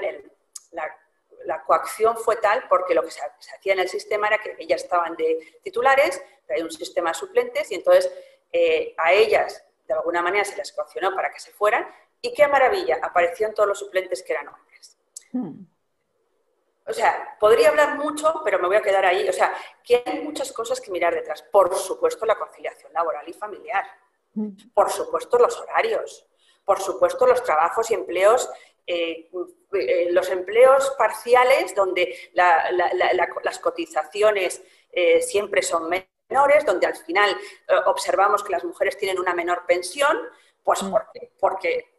la, 0.72 1.64
coacción 1.68 2.18
fue 2.18 2.38
tal 2.38 2.68
porque 2.68 2.96
lo 2.96 3.04
que 3.04 3.12
se, 3.12 3.22
hacía 3.22 3.74
en 3.74 3.80
el 3.80 3.90
sistema 3.90 4.28
era 4.28 4.40
que 4.40 4.56
ellas 4.58 4.82
estaban 4.82 5.16
de 5.16 5.60
titulares, 5.62 6.24
pero 6.48 6.58
hay 6.58 6.64
un 6.64 6.72
sistema 6.72 7.12
de 7.12 7.16
suplentes 7.16 7.72
y 7.72 7.76
entonces 7.76 8.12
eh, 8.52 8.96
a 8.98 9.14
ellas 9.14 9.64
de 9.88 9.94
alguna 9.94 10.22
manera 10.22 10.46
se 10.46 10.56
les 10.56 10.72
coaccionó 10.72 11.14
para 11.14 11.32
que 11.32 11.40
se 11.40 11.52
fueran 11.52 11.88
y 12.22 12.34
qué 12.34 12.48
maravilla, 12.48 13.00
aparecieron 13.02 13.54
todos 13.54 13.70
los 13.70 13.80
suplentes 13.80 14.24
que 14.24 14.34
eran 14.34 14.48
hombres. 14.48 14.98
Hmm. 15.32 15.66
O 16.86 16.94
sea, 16.94 17.38
podría 17.40 17.70
hablar 17.70 17.98
mucho, 17.98 18.42
pero 18.44 18.60
me 18.60 18.68
voy 18.68 18.76
a 18.76 18.82
quedar 18.82 19.06
ahí. 19.06 19.28
O 19.28 19.34
sea, 19.34 19.54
que 19.84 20.04
hay 20.06 20.22
muchas 20.22 20.52
cosas 20.52 20.82
que 20.82 20.92
mirar 20.92 21.14
detrás. 21.14 21.42
Por 21.44 21.74
supuesto, 21.76 22.26
la 22.26 22.36
conciliación 22.36 22.92
laboral 22.94 23.28
y 23.28 23.34
familiar. 23.34 23.86
Hmm. 24.34 24.50
Por 24.74 24.90
supuesto, 24.90 25.38
los 25.38 25.60
horarios. 25.60 26.28
Por 26.66 26.82
supuesto, 26.82 27.26
los 27.26 27.44
trabajos 27.44 27.92
y 27.92 27.94
empleos, 27.94 28.50
eh, 28.86 29.30
eh, 29.74 30.08
los 30.12 30.30
empleos 30.30 30.94
parciales 30.98 31.74
donde 31.76 32.32
las 32.34 33.60
cotizaciones 33.60 34.62
eh, 34.92 35.22
siempre 35.22 35.62
son 35.62 35.90
menos 35.90 36.13
donde 36.66 36.88
al 36.88 36.96
final 36.96 37.32
eh, 37.68 37.76
observamos 37.86 38.44
que 38.44 38.52
las 38.52 38.64
mujeres 38.64 38.98
tienen 38.98 39.20
una 39.20 39.34
menor 39.34 39.66
pensión, 39.66 40.18
pues 40.64 40.82
mm. 40.82 40.92
porque, 40.92 41.32
porque 41.40 41.94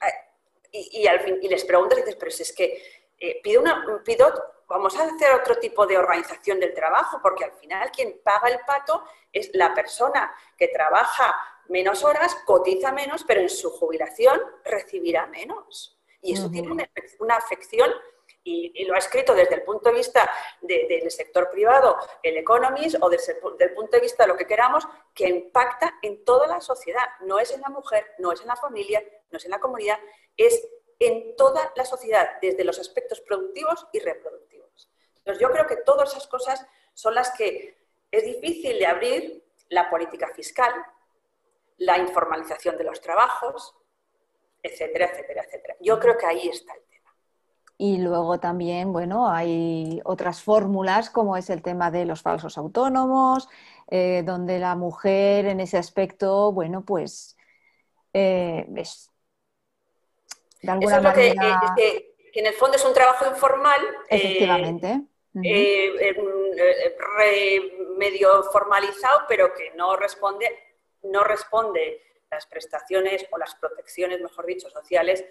eh, 0.00 0.32
y, 0.72 1.06
al 1.06 1.20
fin, 1.20 1.38
y 1.42 1.48
les 1.48 1.64
preguntas 1.64 1.98
y 1.98 2.02
dices, 2.02 2.16
pero 2.16 2.30
si 2.30 2.42
es 2.42 2.52
que 2.52 2.82
eh, 3.18 3.40
pido, 3.42 3.60
una, 3.60 3.84
pido, 4.04 4.32
vamos 4.66 4.96
a 4.96 5.04
hacer 5.04 5.32
otro 5.34 5.56
tipo 5.56 5.86
de 5.86 5.98
organización 5.98 6.58
del 6.60 6.74
trabajo, 6.74 7.20
porque 7.22 7.44
al 7.44 7.52
final 7.52 7.90
quien 7.90 8.20
paga 8.22 8.48
el 8.48 8.60
pato 8.66 9.04
es 9.32 9.50
la 9.54 9.74
persona 9.74 10.34
que 10.56 10.68
trabaja 10.68 11.36
menos 11.68 12.02
horas, 12.04 12.34
cotiza 12.46 12.92
menos, 12.92 13.24
pero 13.24 13.40
en 13.40 13.48
su 13.48 13.70
jubilación 13.70 14.40
recibirá 14.64 15.26
menos. 15.26 15.98
Y 16.20 16.34
eso 16.34 16.50
tiene 16.50 16.70
una, 16.70 16.88
una 17.18 17.36
afección 17.36 17.92
y, 18.44 18.84
lo 18.84 18.94
ha 18.94 18.98
escrito 18.98 19.34
desde 19.34 19.54
el 19.54 19.62
punto 19.62 19.90
de 19.90 19.96
vista 19.96 20.30
del 20.60 21.10
sector 21.10 21.50
privado, 21.50 21.96
el 22.22 22.36
Economist, 22.36 22.96
o 23.00 23.08
desde 23.08 23.32
el 23.34 23.74
punto 23.74 23.96
de 23.96 24.00
vista 24.00 24.24
de 24.24 24.28
lo 24.28 24.36
que 24.36 24.46
queramos, 24.46 24.86
que 25.14 25.28
impacta 25.28 25.98
en 26.02 26.24
toda 26.24 26.46
la 26.46 26.60
sociedad. 26.60 27.06
No 27.20 27.38
es 27.38 27.52
en 27.52 27.60
la 27.60 27.68
mujer, 27.68 28.14
no 28.18 28.32
es 28.32 28.40
en 28.40 28.48
la 28.48 28.56
familia, 28.56 29.02
no 29.30 29.38
es 29.38 29.44
en 29.44 29.50
la 29.50 29.60
comunidad, 29.60 29.98
es 30.36 30.66
en 30.98 31.36
toda 31.36 31.72
la 31.76 31.84
sociedad, 31.84 32.38
desde 32.40 32.64
los 32.64 32.78
aspectos 32.78 33.20
productivos 33.20 33.86
y 33.92 34.00
reproductivos. 34.00 34.90
Entonces, 35.18 35.40
yo 35.40 35.50
creo 35.50 35.66
que 35.66 35.76
todas 35.76 36.10
esas 36.10 36.26
cosas 36.26 36.66
son 36.94 37.14
las 37.14 37.30
que 37.36 37.78
es 38.10 38.24
difícil 38.24 38.78
de 38.78 38.86
abrir 38.86 39.44
la 39.68 39.88
política 39.88 40.28
fiscal, 40.34 40.72
la 41.78 41.98
informalización 41.98 42.76
de 42.76 42.84
los 42.84 43.00
trabajos, 43.00 43.74
etcétera, 44.62 45.06
etcétera, 45.06 45.42
etcétera. 45.44 45.76
Yo 45.80 45.98
creo 45.98 46.16
que 46.16 46.26
ahí 46.26 46.48
está 46.48 46.74
y 47.82 47.98
luego 47.98 48.38
también, 48.38 48.92
bueno, 48.92 49.28
hay 49.28 50.00
otras 50.04 50.40
fórmulas 50.40 51.10
como 51.10 51.36
es 51.36 51.50
el 51.50 51.62
tema 51.62 51.90
de 51.90 52.04
los 52.04 52.22
falsos 52.22 52.56
autónomos, 52.56 53.48
eh, 53.90 54.22
donde 54.24 54.60
la 54.60 54.76
mujer 54.76 55.46
en 55.46 55.58
ese 55.58 55.78
aspecto, 55.78 56.52
bueno, 56.52 56.84
pues 56.84 57.36
eh, 58.12 58.68
es 58.76 59.10
de 60.62 60.70
alguna 60.70 60.98
Eso 60.98 61.08
es 61.08 61.16
manera... 61.16 61.60
Lo 61.60 61.74
que, 61.74 62.14
que, 62.32 62.38
en 62.38 62.46
el 62.46 62.52
fondo 62.54 62.76
es 62.76 62.84
un 62.84 62.94
trabajo 62.94 63.26
informal. 63.26 63.80
Eh, 64.08 64.16
Efectivamente. 64.16 65.00
medio 67.98 68.44
formalizado, 68.44 69.22
pero 69.28 69.52
que 69.54 69.72
no 69.74 69.96
responde, 69.96 70.56
no 71.02 71.24
responde 71.24 72.00
las 72.30 72.46
prestaciones 72.46 73.26
o 73.32 73.38
las 73.38 73.56
protecciones, 73.56 74.20
mejor 74.20 74.46
dicho, 74.46 74.70
sociales 74.70 75.24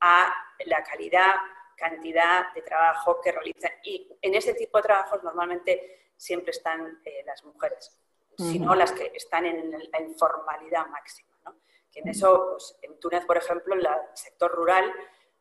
a 0.00 0.32
la 0.64 0.82
calidad 0.84 1.34
cantidad 1.78 2.52
de 2.52 2.62
trabajo 2.62 3.20
que 3.20 3.32
realizan. 3.32 3.72
Y 3.84 4.18
en 4.20 4.34
ese 4.34 4.54
tipo 4.54 4.78
de 4.78 4.82
trabajos 4.82 5.22
normalmente 5.22 6.12
siempre 6.16 6.50
están 6.50 7.00
eh, 7.04 7.22
las 7.24 7.44
mujeres, 7.44 7.96
sino 8.36 8.74
las 8.74 8.92
que 8.92 9.12
están 9.14 9.46
en 9.46 9.70
la 9.70 10.00
informalidad 10.00 10.86
máxima. 10.88 11.30
¿no? 11.44 11.56
Que 11.90 12.00
en 12.00 12.08
eso, 12.08 12.50
pues, 12.50 12.78
en 12.82 12.98
Túnez, 13.00 13.24
por 13.24 13.36
ejemplo, 13.36 13.74
el 13.74 13.86
sector 14.14 14.50
rural 14.50 14.92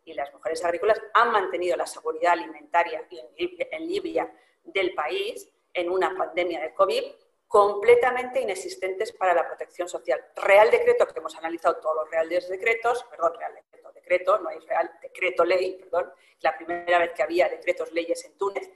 y 0.06 0.14
las 0.14 0.34
mujeres 0.34 0.64
agrícolas 0.64 1.02
han 1.14 1.32
mantenido 1.32 1.76
la 1.76 1.86
seguridad 1.86 2.34
alimentaria 2.34 3.06
en 3.10 3.28
Libia, 3.36 3.68
en 3.72 3.88
Libia 3.88 4.34
del 4.64 4.94
país 4.94 5.50
en 5.74 5.90
una 5.90 6.16
pandemia 6.16 6.62
de 6.62 6.74
COVID 6.74 7.04
completamente 7.48 8.42
inexistentes 8.42 9.14
para 9.14 9.34
la 9.34 9.48
protección 9.48 9.88
social. 9.88 10.24
Real 10.36 10.70
decreto, 10.70 11.08
que 11.08 11.18
hemos 11.20 11.36
analizado 11.36 11.78
todos 11.78 11.96
los 11.96 12.12
reales 12.12 12.50
decretos, 12.50 13.06
perdón, 13.10 13.34
real 13.38 13.56
decreto, 13.56 13.92
decreto, 13.94 14.40
no 14.40 14.50
hay 14.50 14.60
real 14.60 14.92
decreto 15.02 15.46
ley, 15.46 15.78
perdón, 15.80 16.12
la 16.42 16.56
primera 16.58 17.00
vez 17.00 17.14
que 17.14 17.24
había 17.24 17.48
decretos 17.48 17.92
leyes 17.94 18.24
en 18.26 18.38
Túnez. 18.38 18.70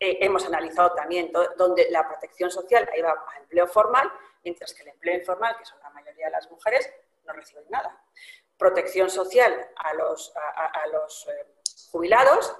Eh, 0.00 0.18
hemos 0.20 0.44
analizado 0.46 0.92
también 0.94 1.32
donde 1.56 1.90
la 1.90 2.06
protección 2.06 2.50
social 2.50 2.88
iba 2.96 3.10
a 3.10 3.38
empleo 3.38 3.66
formal, 3.66 4.12
mientras 4.44 4.74
que 4.74 4.82
el 4.82 4.88
empleo 4.88 5.16
informal, 5.16 5.56
que 5.56 5.64
son 5.64 5.78
la 5.80 5.90
mayoría 5.90 6.26
de 6.26 6.32
las 6.32 6.50
mujeres, 6.50 6.90
no 7.24 7.32
reciben 7.32 7.64
nada. 7.68 8.00
Protección 8.56 9.10
social 9.10 9.70
a 9.76 9.94
los, 9.94 10.32
a, 10.34 10.86
los 10.88 11.28
eh, 11.28 11.46
jubilados, 11.90 12.56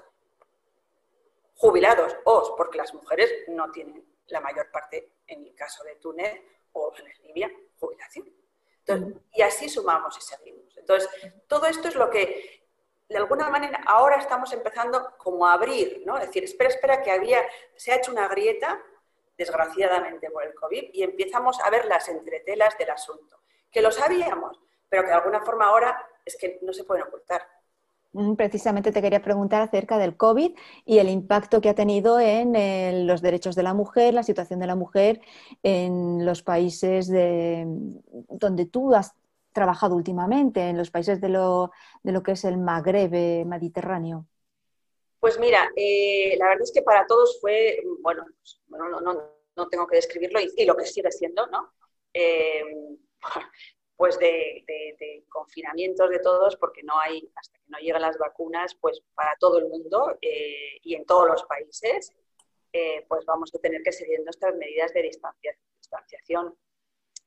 jubilados 1.55 2.15
o 2.23 2.55
porque 2.55 2.77
las 2.77 2.93
mujeres 2.93 3.33
no 3.49 3.69
tienen 3.71 4.05
la 4.31 4.41
mayor 4.41 4.69
parte, 4.71 5.13
en 5.27 5.45
el 5.45 5.55
caso 5.55 5.83
de 5.83 5.95
Túnez 5.95 6.41
o 6.73 6.93
en 6.97 7.27
Libia, 7.27 7.51
jubilación. 7.79 8.27
y 9.33 9.41
así 9.41 9.69
sumamos 9.69 10.17
y 10.17 10.21
seguimos. 10.21 10.75
Entonces, 10.77 11.09
todo 11.47 11.67
esto 11.67 11.87
es 11.87 11.95
lo 11.95 12.09
que, 12.09 12.67
de 13.07 13.17
alguna 13.17 13.49
manera, 13.49 13.81
ahora 13.85 14.17
estamos 14.17 14.51
empezando 14.53 15.15
como 15.17 15.45
a 15.45 15.53
abrir, 15.53 16.03
¿no? 16.05 16.17
Es 16.17 16.27
decir, 16.27 16.43
espera, 16.43 16.69
espera, 16.69 17.01
que 17.01 17.11
había, 17.11 17.43
se 17.75 17.91
ha 17.91 17.97
hecho 17.97 18.11
una 18.11 18.27
grieta, 18.27 18.81
desgraciadamente 19.37 20.29
por 20.31 20.43
el 20.43 20.53
COVID, 20.53 20.89
y 20.93 21.03
empezamos 21.03 21.59
a 21.61 21.69
ver 21.69 21.85
las 21.85 22.09
entretelas 22.09 22.77
del 22.77 22.89
asunto, 22.89 23.41
que 23.71 23.81
lo 23.81 23.91
sabíamos, 23.91 24.59
pero 24.89 25.03
que 25.03 25.09
de 25.09 25.15
alguna 25.15 25.41
forma 25.41 25.65
ahora 25.65 26.07
es 26.25 26.35
que 26.35 26.59
no 26.61 26.73
se 26.73 26.83
pueden 26.83 27.03
ocultar. 27.03 27.47
Mm, 28.13 28.35
precisamente 28.35 28.91
te 28.91 29.01
quería 29.01 29.21
preguntar 29.21 29.61
acerca 29.61 29.99
del 29.99 30.17
COVID 30.17 30.55
y 30.85 30.97
el 30.97 31.09
impacto 31.09 31.61
que 31.61 31.69
ha 31.69 31.75
tenido 31.75 32.19
en, 32.19 33.05
los 33.05 33.21
derechos 33.21 33.55
de 33.55 33.63
la 33.63 33.73
mujer, 33.73 34.13
la 34.13 34.23
situación 34.23 34.59
de 34.59 34.67
la 34.67 34.75
mujer 34.75 35.21
en 35.61 36.25
los 36.25 36.41
países 36.41 37.07
de, 37.07 37.65
donde 38.29 38.65
tú 38.65 38.95
has 38.95 39.13
trabajado 39.53 39.95
últimamente, 39.95 40.61
en 40.69 40.77
los 40.77 40.89
países 40.89 41.21
de 41.21 41.29
lo, 41.29 41.71
de 42.01 42.11
lo 42.11 42.23
que 42.23 42.31
es 42.31 42.43
el 42.45 42.57
Magreb 42.57 43.13
eh, 43.13 43.43
mediterráneo. 43.45 44.25
Pues 45.19 45.37
mira, 45.39 45.69
eh, 45.75 46.35
la 46.37 46.47
verdad 46.47 46.63
es 46.63 46.71
que 46.71 46.81
para 46.81 47.05
todos 47.05 47.39
fue, 47.41 47.83
bueno, 48.01 48.25
pues, 48.41 48.61
no, 48.69 49.01
no, 49.01 49.67
tengo 49.69 49.85
que 49.85 49.97
describirlo 49.97 50.39
y, 50.39 50.65
lo 50.65 50.77
que 50.77 50.85
sigue 50.85 51.11
siendo, 51.11 51.45
¿no? 51.47 51.73
Eh, 52.13 52.63
pues 53.97 54.17
de, 54.17 54.63
confinamientos 55.27 56.09
de 56.09 56.19
todos, 56.19 56.55
porque 56.55 56.81
no 56.83 56.97
hay, 56.97 57.29
hasta 57.35 57.58
no 57.69 57.77
llegan 57.79 58.01
las 58.01 58.17
vacunas, 58.17 58.75
pues 58.75 59.01
para 59.15 59.35
todo 59.39 59.59
el 59.59 59.67
mundo 59.67 60.17
eh, 60.21 60.79
y 60.81 60.95
en 60.95 61.05
todos 61.05 61.27
los 61.27 61.43
países, 61.43 62.13
eh, 62.73 63.05
pues 63.07 63.25
vamos 63.25 63.53
a 63.53 63.59
tener 63.59 63.81
que 63.81 63.91
seguir 63.91 64.21
nuestras 64.23 64.55
medidas 64.55 64.93
de 64.93 65.03
distanciación 65.03 66.55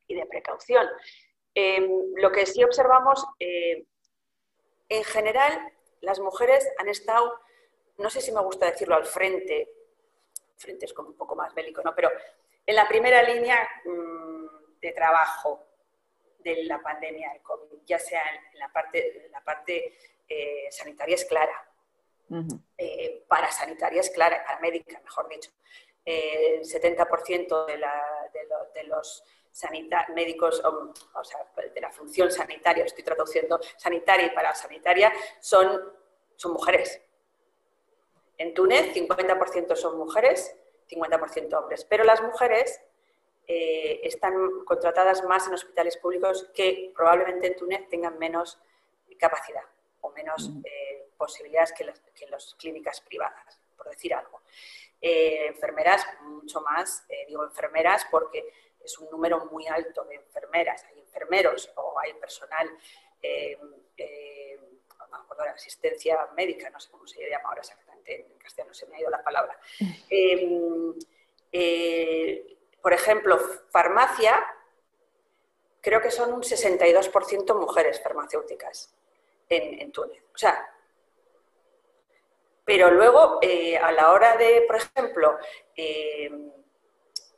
y 0.06 0.14
de 0.14 0.26
precaución. 0.26 0.86
Em, 1.54 2.12
lo 2.16 2.30
que 2.30 2.46
sí 2.46 2.62
observamos, 2.64 3.24
eh, 3.38 3.86
en 4.88 5.04
general, 5.04 5.72
las 6.00 6.20
mujeres 6.20 6.68
han 6.78 6.88
estado, 6.88 7.38
no 7.98 8.10
sé 8.10 8.20
si 8.20 8.32
me 8.32 8.42
gusta 8.42 8.66
decirlo 8.66 8.94
al 8.94 9.04
frente, 9.04 9.68
frente 10.56 10.86
es 10.86 10.92
como 10.92 11.10
un 11.10 11.16
poco 11.16 11.34
más 11.34 11.54
bélico, 11.54 11.82
¿no? 11.82 11.94
Pero 11.94 12.10
en 12.66 12.76
la 12.76 12.88
primera 12.88 13.22
línea 13.22 13.68
mm, 13.84 14.80
de 14.80 14.92
trabajo, 14.92 15.66
de 16.38 16.64
la 16.64 16.80
pandemia 16.80 17.32
del 17.32 17.42
COVID, 17.42 17.78
ya 17.86 17.98
sea 17.98 18.22
en 18.52 18.58
la 18.58 18.72
parte, 18.72 19.28
la 19.30 19.42
parte 19.42 19.96
eh, 20.32 20.68
sanitaria 20.70 21.14
es 21.14 21.24
clara, 21.24 21.68
eh, 22.78 23.24
para 23.28 23.50
sanitaria 23.52 24.00
es 24.00 24.10
clara, 24.10 24.42
para 24.44 24.60
médica, 24.60 24.98
mejor 25.00 25.28
dicho. 25.28 25.50
Eh, 26.04 26.56
el 26.56 26.64
70% 26.64 27.66
de, 27.66 27.76
de, 28.74 28.84
los 28.84 29.24
médicos, 30.14 30.62
o, 30.64 31.24
sea, 31.24 31.46
de 31.74 31.80
la 31.80 31.90
función 31.90 32.30
sanitaria, 32.30 32.84
estoy 32.84 33.04
traduciendo 33.04 33.60
sanitaria 33.76 34.26
y 34.26 34.30
para 34.30 34.54
sanitaria, 34.54 35.12
son, 35.40 35.92
son 36.36 36.52
mujeres. 36.52 37.00
En 38.38 38.54
Túnez, 38.54 38.94
50% 38.94 39.76
son 39.76 39.98
mujeres, 39.98 40.56
50% 40.88 41.54
hombres, 41.54 41.84
pero 41.84 42.04
las 42.04 42.22
mujeres 42.22 42.80
eh, 43.46 44.00
están 44.04 44.64
contratadas 44.64 45.22
más 45.24 45.46
en 45.46 45.54
hospitales 45.54 45.98
públicos 45.98 46.50
que 46.54 46.92
probablemente 46.96 47.48
en 47.48 47.56
Túnez 47.56 47.88
tengan 47.88 48.18
menos 48.18 48.58
capacidad 49.18 49.62
o 50.02 50.10
menos 50.10 50.50
eh, 50.64 51.08
posibilidades 51.16 51.72
que 51.72 51.84
las, 51.84 52.00
que 52.14 52.26
las, 52.26 52.54
clínicas 52.54 53.00
privadas, 53.00 53.58
por 53.76 53.88
decir 53.88 54.14
algo. 54.14 54.42
Eh, 55.00 55.46
enfermeras, 55.46 56.06
mucho 56.22 56.60
más, 56.60 57.04
digo 57.26 57.44
enfermeras 57.44 58.06
porque 58.10 58.52
es 58.80 58.98
un 58.98 59.10
número 59.10 59.46
muy 59.46 59.66
alto 59.66 60.04
de 60.04 60.16
enfermeras, 60.16 60.84
hay 60.84 61.00
enfermeros 61.00 61.72
o 61.76 61.98
hay 61.98 62.14
personal, 62.14 62.68
no 65.10 65.18
me 65.18 65.24
acuerdo, 65.24 65.44
asistencia 65.54 66.28
médica, 66.36 66.70
no 66.70 66.80
sé 66.80 66.90
cómo 66.90 67.06
se 67.06 67.28
llama 67.28 67.48
ahora 67.48 67.60
exactamente, 67.60 68.26
en 68.26 68.38
castellano 68.38 68.74
se 68.74 68.86
me 68.86 68.96
ha 68.96 69.00
ido 69.00 69.10
la 69.10 69.22
palabra. 69.22 69.58
Por 72.80 72.92
ejemplo, 72.92 73.38
farmacia, 73.70 74.44
creo 75.80 76.00
que 76.00 76.10
son 76.10 76.32
un 76.32 76.42
62% 76.42 77.54
mujeres 77.58 78.00
farmacéuticas 78.00 78.94
en, 79.48 79.92
Túnez. 79.92 80.22
O 80.34 80.38
sea, 80.38 80.68
pero 82.64 82.90
luego, 82.90 83.38
eh, 83.42 83.76
a 83.76 83.92
la 83.92 84.12
hora 84.12 84.36
de, 84.36 84.64
por 84.66 84.76
ejemplo, 84.76 85.38
eh, 85.76 86.30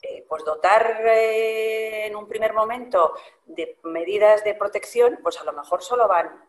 eh, 0.02 0.24
pues 0.28 0.44
dotar 0.44 1.00
en 1.06 2.14
un 2.14 2.28
primer 2.28 2.52
momento 2.52 3.14
de 3.46 3.78
medidas 3.84 4.44
de 4.44 4.54
protección, 4.54 5.18
pues 5.22 5.40
a 5.40 5.44
lo 5.44 5.52
mejor 5.52 5.82
solo 5.82 6.06
van 6.06 6.44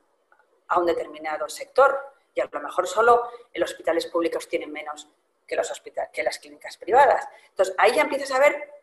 a 0.67 0.79
un 0.79 0.85
determinado 0.85 1.47
sector 1.47 1.97
y 2.33 2.41
a 2.41 2.49
lo 2.51 2.59
mejor 2.59 2.87
solo 2.87 3.29
en 3.53 3.61
los 3.61 3.71
hospitales 3.71 4.07
públicos 4.07 4.47
tienen 4.47 4.71
menos 4.71 5.07
que, 5.47 5.55
los 5.55 5.71
hospitales, 5.71 6.11
que 6.11 6.23
las 6.23 6.37
clínicas 6.37 6.77
privadas. 6.77 7.27
Entonces, 7.49 7.73
ahí 7.77 7.93
ya 7.93 8.01
empiezas 8.01 8.31
a 8.31 8.39
ver 8.39 8.75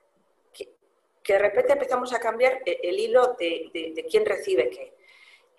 que 1.22 1.34
de 1.34 1.38
repente 1.38 1.72
empezamos 1.72 2.12
a 2.12 2.18
cambiar 2.18 2.60
el 2.64 2.98
hilo 2.98 3.36
de, 3.38 4.06
quién 4.10 4.26
recibe 4.26 4.70
qué. 4.70 4.94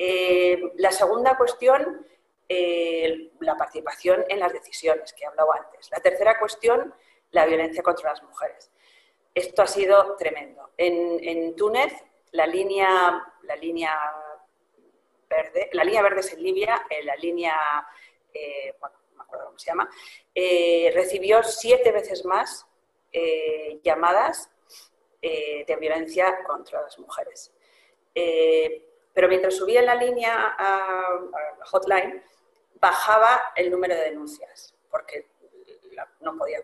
Eh, 0.06 0.62
la 0.80 0.92
segunda 0.92 1.38
cuestión, 1.38 2.06
eh, 2.50 3.32
la 3.40 3.56
participación 3.56 4.26
en 4.28 4.38
las 4.38 4.52
decisiones, 4.52 5.14
que 5.14 5.24
he 5.24 5.28
hablado 5.28 5.54
antes. 5.54 5.90
La 5.92 6.02
tercera 6.02 6.38
cuestión, 6.38 6.94
la 7.32 7.46
violencia 7.46 7.82
contra 7.82 8.10
las 8.10 8.22
mujeres. 8.22 8.70
Esto 9.34 9.62
ha 9.62 9.68
sido 9.68 10.18
tremendo. 10.18 10.72
En, 10.76 11.56
Túnez, 11.56 11.94
la 12.34 12.46
línea, 12.46 13.24
verde, 15.30 15.70
la 15.72 15.86
línea 15.86 16.02
verde 16.02 16.20
es 16.20 16.34
en 16.34 16.44
Libia, 16.44 16.86
eh, 16.90 17.02
la 17.06 17.16
línea, 17.16 17.56
bueno, 18.82 18.98
no 19.12 19.16
me 19.16 19.24
acuerdo 19.24 19.46
cómo 19.46 19.60
se 19.60 19.68
llama, 19.68 19.90
recibió 20.36 21.44
siete 21.44 21.94
veces 21.94 22.26
más 22.26 22.68
llamadas 23.82 24.52
de 25.22 25.78
violencia 25.80 26.44
contra 26.44 26.82
las 26.82 27.00
mujeres. 27.00 27.54
Pero 29.14 29.28
mientras 29.28 29.56
subía 29.56 29.80
en 29.80 29.86
la 29.86 29.96
línea 29.96 30.56
a, 30.58 31.20
hotline, 31.66 32.24
bajaba 32.76 33.54
el 33.56 33.72
número 33.72 33.96
de 33.96 34.02
denuncias, 34.02 34.76
porque 34.90 35.28
no, 36.20 36.38
podía, 36.38 36.60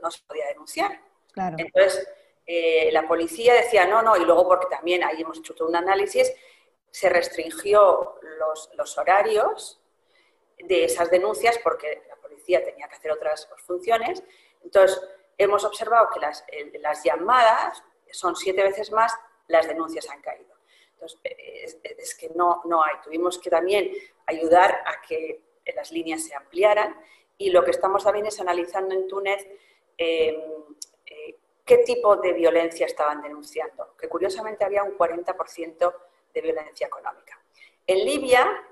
no, 0.00 0.10
se 0.10 0.22
podía 0.26 0.46
denunciar. 0.46 1.00
Entonces, 1.58 2.08
eh, 2.46 2.90
la 2.92 3.06
policía 3.06 3.54
decía 3.54 3.86
no, 3.86 4.02
no, 4.02 4.16
y 4.16 4.24
luego 4.24 4.48
porque 4.48 4.66
también 4.68 5.04
ahí 5.04 5.20
hemos 5.20 5.38
hecho 5.38 5.54
todo 5.54 5.68
un 5.68 5.76
análisis, 5.76 6.32
se 6.90 7.08
restringió 7.08 8.18
los, 8.38 8.70
los 8.74 8.98
horarios 8.98 9.80
de 10.58 10.84
esas 10.84 11.10
denuncias 11.10 11.58
porque 11.58 12.02
la 12.08 12.16
policía 12.16 12.64
tenía 12.64 12.88
que 12.88 12.96
hacer 12.96 13.12
otras 13.12 13.48
funciones. 13.66 14.22
Entonces, 14.62 15.00
hemos 15.38 15.64
observado 15.64 16.08
que 16.12 16.20
las, 16.20 16.44
las 16.80 17.02
llamadas 17.02 17.82
son 18.12 18.36
siete 18.36 18.62
veces 18.62 18.90
más, 18.92 19.14
las 19.46 19.66
denuncias 19.66 20.08
han 20.08 20.20
caído. 20.20 20.49
Entonces, 21.00 21.78
es, 21.82 22.14
que 22.14 22.28
no, 22.34 22.62
no 22.66 22.84
hay. 22.84 22.96
Tuvimos 23.02 23.38
que 23.38 23.48
también 23.48 23.90
ayudar 24.26 24.82
a 24.84 25.00
que 25.06 25.40
las 25.74 25.92
líneas 25.92 26.24
se 26.24 26.34
ampliaran 26.34 26.94
y 27.38 27.50
lo 27.50 27.64
que 27.64 27.70
estamos 27.70 28.04
también 28.04 28.26
es 28.26 28.38
analizando 28.40 28.94
en 28.94 29.08
Túnez 29.08 29.46
em, 29.96 30.40
eh, 31.06 31.36
qué 31.64 31.78
tipo 31.78 32.16
de 32.16 32.32
violencia 32.32 32.84
estaban 32.84 33.22
denunciando, 33.22 33.94
que 33.98 34.08
curiosamente 34.08 34.64
había 34.64 34.82
un 34.82 34.96
40% 34.96 35.94
de 36.34 36.40
violencia 36.40 36.86
económica. 36.86 37.40
En 37.86 38.04
Libia, 38.04 38.62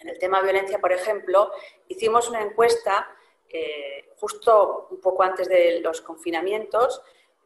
en 0.00 0.08
el 0.08 0.18
tema 0.18 0.38
de 0.38 0.44
violencia, 0.44 0.78
por 0.78 0.92
ejemplo, 0.92 1.50
hicimos 1.88 2.28
una 2.28 2.42
encuesta 2.42 3.08
eh, 3.48 4.10
justo 4.18 4.88
un 4.90 5.00
poco 5.00 5.22
antes 5.22 5.48
de 5.48 5.80
los 5.80 6.00
confinamientos 6.00 7.02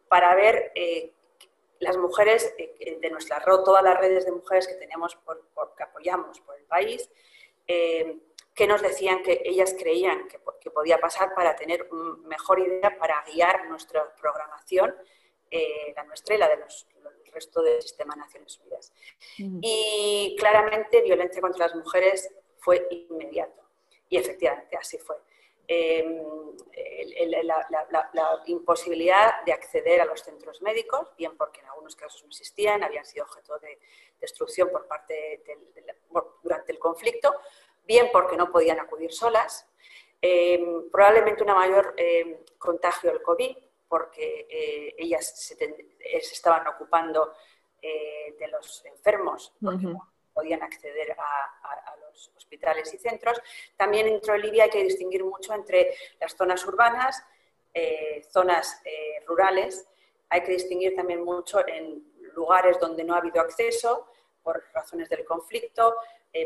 para 0.08 0.34
ver 0.34 0.72
eh, 0.74 1.12
las 1.80 1.96
mujeres 1.96 2.54
eh, 2.58 2.98
de 3.00 3.10
nuestra 3.10 3.38
red, 3.40 3.58
todas 3.64 3.82
las 3.82 3.98
redes 3.98 4.24
de 4.24 4.32
mujeres 4.32 4.68
que 4.68 4.74
tenemos, 4.74 5.16
por, 5.16 5.42
que 5.76 5.82
apoyamos 5.82 6.40
por 6.40 6.56
el 6.56 6.64
país, 6.64 7.10
eh, 7.66 8.18
que 8.54 8.66
nos 8.66 8.82
decían 8.82 9.22
que 9.22 9.42
ellas 9.44 9.74
creían 9.78 10.28
que, 10.28 10.38
podía 10.70 10.98
pasar 10.98 11.34
para 11.34 11.56
tener 11.56 11.88
una 11.90 12.28
mejor 12.28 12.60
idea 12.60 12.96
para 12.96 13.24
guiar 13.24 13.66
nuestra 13.68 14.14
programación 14.14 14.94
eh, 15.50 15.92
la 15.96 16.04
nuestra 16.04 16.36
y 16.36 16.38
la 16.38 16.48
del 16.48 16.60
resto 17.32 17.60
del 17.60 17.82
sistema 17.82 18.14
de 18.14 18.20
Naciones 18.20 18.58
Unidas. 18.60 18.92
Y 19.36 20.36
claramente 20.38 21.02
violencia 21.02 21.40
contra 21.40 21.66
las 21.66 21.74
mujeres 21.74 22.30
fue 22.58 22.86
inmediato. 22.90 23.60
Y 24.08 24.16
efectivamente 24.16 24.76
así 24.76 24.98
fue. 24.98 25.16
Em, 25.72 26.20
la, 27.44 28.42
imposibilidad 28.46 29.44
de 29.44 29.52
acceder 29.52 30.00
a 30.00 30.04
los 30.04 30.20
centros 30.20 30.60
médicos, 30.62 31.14
bien 31.16 31.36
porque 31.36 31.60
en 31.60 31.66
algunos 31.66 31.94
casos 31.94 32.24
no 32.24 32.28
existían, 32.30 32.82
habían 32.82 33.04
sido 33.04 33.24
objeto 33.24 33.56
de 33.60 33.78
destrucción 34.20 34.68
por 34.72 34.88
parte 34.88 35.44
durante 36.42 36.72
el 36.72 36.78
conflicto, 36.80 37.32
bien 37.84 38.08
porque 38.10 38.36
no 38.36 38.50
podían 38.50 38.80
acudir 38.80 39.12
solas, 39.12 39.64
em, 40.20 40.90
probablemente 40.90 41.44
una 41.44 41.54
mayor 41.54 41.94
em, 41.96 42.38
contagio 42.58 43.12
del 43.12 43.22
COVID, 43.22 43.56
porque 43.86 44.48
eh, 44.50 44.96
ellas 44.98 45.24
se, 45.38 45.56
estaban 46.00 46.66
ocupando 46.66 47.32
eh, 47.80 48.34
de 48.40 48.48
los 48.48 48.84
enfermos, 48.86 49.52
porque 49.62 49.86
podían 50.32 50.62
acceder 50.62 51.12
a, 51.12 51.96
los 52.00 52.32
hospitales 52.36 52.92
y 52.92 52.98
centros. 52.98 53.40
También 53.76 54.06
dentro 54.06 54.34
de 54.34 54.40
Libia 54.40 54.64
hay 54.64 54.70
que 54.70 54.82
distinguir 54.82 55.24
mucho 55.24 55.54
entre 55.54 55.94
las 56.20 56.34
zonas 56.34 56.64
urbanas, 56.66 57.22
eh, 57.72 58.26
zonas 58.30 58.82
rurales, 59.26 59.86
hay 60.28 60.42
que 60.42 60.52
distinguir 60.52 60.94
también 60.94 61.24
mucho 61.24 61.66
en 61.66 62.12
lugares 62.34 62.78
donde 62.78 63.04
no 63.04 63.14
ha 63.14 63.18
habido 63.18 63.40
acceso 63.40 64.08
por 64.42 64.64
razones 64.72 65.08
del 65.08 65.24
conflicto, 65.24 65.96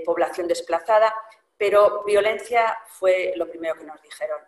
población 0.04 0.48
desplazada, 0.48 1.14
pero 1.56 2.02
violencia 2.04 2.78
fue 2.86 3.32
lo 3.36 3.48
primero 3.48 3.74
que 3.76 3.84
nos 3.84 4.00
dijeron 4.02 4.40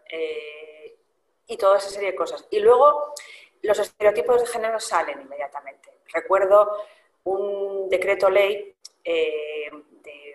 y 1.46 1.56
toda 1.56 1.78
esa 1.78 1.88
serie 1.88 2.10
de 2.10 2.16
cosas. 2.16 2.46
Y 2.50 2.58
luego 2.60 3.14
los 3.62 3.78
estereotipos 3.78 4.40
de 4.40 4.46
género 4.46 4.80
salen 4.80 5.20
inmediatamente. 5.20 6.00
Recuerdo 6.12 6.76
un 7.24 7.88
decreto 7.88 8.30
ley 8.30 8.75
eh, 9.06 9.70
de, 10.02 10.34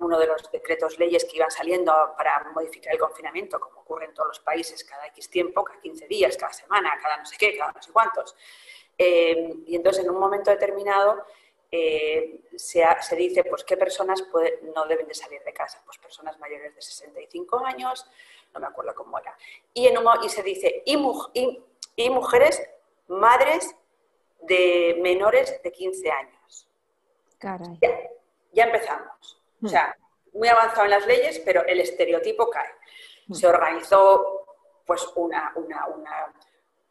uno 0.00 0.18
de 0.18 0.26
los 0.26 0.50
decretos 0.52 0.98
leyes 0.98 1.24
que 1.24 1.36
iban 1.36 1.50
saliendo 1.50 1.92
para 2.16 2.50
modificar 2.54 2.92
el 2.92 3.00
confinamiento, 3.00 3.58
como 3.58 3.80
ocurre 3.80 4.06
en 4.06 4.14
todos 4.14 4.28
los 4.28 4.40
países, 4.40 4.84
cada 4.84 5.06
X 5.08 5.28
tiempo, 5.28 5.64
cada 5.64 5.80
15 5.80 6.06
días, 6.06 6.36
cada 6.36 6.52
semana, 6.52 6.98
cada 7.02 7.16
no 7.16 7.26
sé 7.26 7.36
qué, 7.36 7.56
cada 7.56 7.72
no 7.72 7.82
sé 7.82 7.92
cuántos. 7.92 8.36
Eh, 8.96 9.54
y 9.66 9.76
entonces 9.76 10.04
en 10.04 10.10
un 10.10 10.20
momento 10.20 10.50
determinado 10.50 11.24
eh, 11.70 12.40
se, 12.56 12.84
se, 13.00 13.16
dice 13.16 13.44
pues 13.44 13.62
qué 13.64 13.76
personas 13.76 14.24
no 14.74 14.86
deben 14.86 15.06
de 15.06 15.14
salir 15.14 15.42
de 15.42 15.52
casa, 15.52 15.82
pues 15.84 15.98
personas 15.98 16.38
mayores 16.38 16.74
de 16.74 16.80
65 16.80 17.64
años, 17.64 18.06
no 18.54 18.60
me 18.60 18.66
acuerdo 18.66 18.94
cómo 18.94 19.18
era. 19.18 19.36
Y, 19.74 19.86
en 19.86 19.96
y 20.22 20.28
se 20.28 20.42
dice, 20.42 20.82
y, 20.84 20.96
mujeres 22.10 22.62
madres 23.08 23.74
de 24.42 24.96
menores 25.00 25.60
de 25.62 25.72
15 25.72 26.10
años. 26.10 26.37
Ya, 28.52 28.64
empezamos. 28.64 29.40
O 29.62 29.66
hmm. 29.66 29.68
sea, 29.68 29.96
muy 30.32 30.48
avanzado 30.48 30.84
en 30.84 30.90
las 30.90 31.06
leyes, 31.06 31.40
pero 31.44 31.64
el 31.64 31.80
estereotipo 31.80 32.50
cae. 32.50 32.70
Hmm. 33.26 33.34
Se 33.34 33.46
organizó 33.46 34.44
pues 34.86 35.06
una, 35.16 35.52
una, 35.56 35.86
una, 35.86 36.34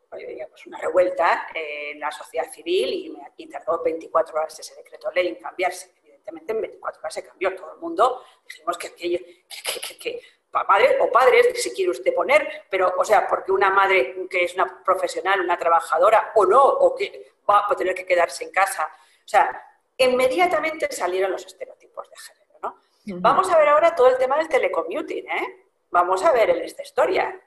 pues, 0.09 0.67
una 0.67 0.77
revuelta 0.79 1.47
en 1.53 1.99
la 1.99 2.11
sociedad 2.11 2.51
civil 2.51 3.17
y, 3.37 3.47
tardó 3.47 3.81
24 3.83 4.35
horas 4.35 4.59
ese 4.59 4.75
decreto 4.75 5.11
ley 5.11 5.29
en 5.29 5.35
cambiarse. 5.35 5.93
Evidentemente 6.03 6.51
en 6.53 6.61
24 6.61 6.99
horas 6.99 7.13
se 7.13 7.23
cambió 7.23 7.55
todo 7.55 7.73
el 7.73 7.79
mundo. 7.79 8.23
Dijimos 8.45 8.77
que, 8.77 8.93
que, 8.93 9.97
que 9.99 10.21
madre 10.51 10.97
o 10.99 11.11
padres, 11.11 11.61
si 11.61 11.71
quiere 11.71 11.91
usted 11.91 12.13
poner, 12.13 12.65
pero, 12.69 12.93
o 12.97 13.03
sea, 13.03 13.27
porque 13.27 13.51
una 13.51 13.69
madre 13.69 14.27
que 14.29 14.45
es 14.45 14.53
una 14.55 14.83
profesional, 14.83 15.41
una 15.41 15.57
trabajadora, 15.57 16.31
o 16.35 16.45
no, 16.45 16.63
o 16.63 16.95
que 16.95 17.33
va 17.49 17.65
a 17.67 17.75
tener 17.75 17.93
que 17.93 18.05
quedarse 18.05 18.43
en 18.43 18.51
casa. 18.51 18.85
O 18.85 19.27
sea, 19.27 19.61
inmediatamente 19.97 20.91
salieron 20.91 21.31
los 21.31 21.45
estereotipos 21.45 22.09
de 22.09 22.15
género, 22.17 22.59
¿no? 22.61 22.81
Vamos 23.19 23.51
a 23.51 23.57
ver 23.57 23.69
ahora 23.69 23.95
todo 23.95 24.07
el 24.09 24.17
tema 24.17 24.37
del 24.37 24.47
telecommuting, 24.47 25.29
¿eh? 25.29 25.65
Vamos 25.89 26.23
a 26.23 26.31
ver 26.31 26.49
en 26.49 26.63
esta 26.63 26.83
historia. 26.83 27.39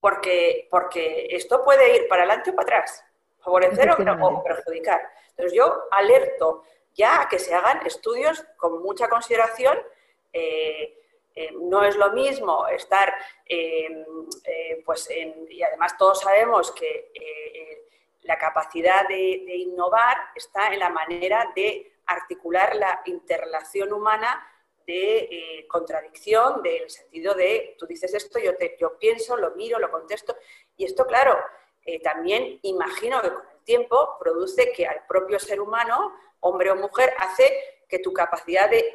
Porque, 0.00 0.68
porque 0.70 1.28
esto 1.30 1.64
puede 1.64 1.96
ir 1.96 2.08
para 2.08 2.24
adelante 2.24 2.50
o 2.50 2.54
para 2.54 2.78
atrás, 2.78 3.02
favorecer 3.38 3.90
o, 3.90 4.42
perjudicar. 4.42 5.00
Entonces 5.30 5.56
yo 5.56 5.84
alerto 5.90 6.64
ya 6.92 7.22
a 7.22 7.28
que 7.28 7.38
se 7.38 7.54
hagan 7.54 7.86
estudios 7.86 8.44
con 8.58 8.82
mucha 8.82 9.08
consideración 9.08 9.78
eh, 10.34 11.00
eh, 11.36 11.50
no 11.52 11.84
es 11.84 11.96
lo 11.96 12.12
mismo 12.12 12.66
estar, 12.68 13.14
eh, 13.46 14.04
pues, 14.84 15.08
y 15.10 15.62
además 15.62 15.96
todos 15.96 16.20
sabemos 16.20 16.72
que 16.72 17.10
la 18.24 18.38
capacidad 18.38 19.06
de, 19.08 19.56
innovar 19.56 20.16
está 20.34 20.72
en 20.72 20.80
la 20.80 20.90
manera 20.90 21.52
de 21.54 21.92
articular 22.06 22.74
la 22.76 23.00
interrelación 23.06 23.92
humana 23.92 24.46
de 24.86 25.64
contradicción, 25.68 26.62
del 26.62 26.90
sentido 26.90 27.34
de 27.34 27.74
tú 27.78 27.86
dices 27.86 28.12
esto, 28.12 28.38
yo, 28.38 28.52
yo 28.78 28.98
pienso, 28.98 29.36
lo 29.36 29.52
miro, 29.52 29.78
lo 29.78 29.90
contesto, 29.90 30.36
y 30.76 30.84
esto, 30.84 31.06
claro, 31.06 31.38
también 32.02 32.58
imagino 32.62 33.22
que 33.22 33.32
con 33.32 33.42
el 33.50 33.64
tiempo 33.64 34.16
produce 34.20 34.72
que 34.72 34.86
al 34.86 35.06
propio 35.06 35.38
ser 35.38 35.60
humano, 35.60 36.14
hombre 36.40 36.70
o 36.70 36.76
mujer, 36.76 37.14
hace 37.18 37.73
que 37.94 38.00
tu 38.00 38.12
capacidad 38.12 38.68
de, 38.68 38.90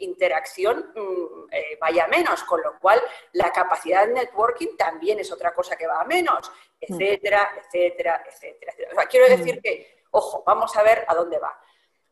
interacción 0.00 0.92
mm, 0.94 1.48
eh, 1.50 1.76
vaya 1.80 2.06
menos, 2.06 2.44
con 2.44 2.62
lo 2.62 2.78
cual 2.78 3.02
la 3.32 3.50
capacidad 3.50 4.06
de 4.06 4.14
networking 4.14 4.76
también 4.76 5.18
es 5.18 5.32
otra 5.32 5.52
cosa 5.52 5.74
que 5.74 5.88
va 5.88 6.00
a 6.00 6.04
menos, 6.04 6.52
etcétera, 6.80 7.50
etcétera, 7.58 8.24
etcétera. 8.24 8.72
O 8.92 8.94
sea, 8.94 9.06
quiero 9.06 9.28
decir 9.28 9.60
que, 9.60 10.04
ojo, 10.12 10.44
vamos 10.46 10.76
a 10.76 10.84
ver 10.84 11.04
a 11.08 11.14
dónde 11.16 11.40
va. 11.40 11.58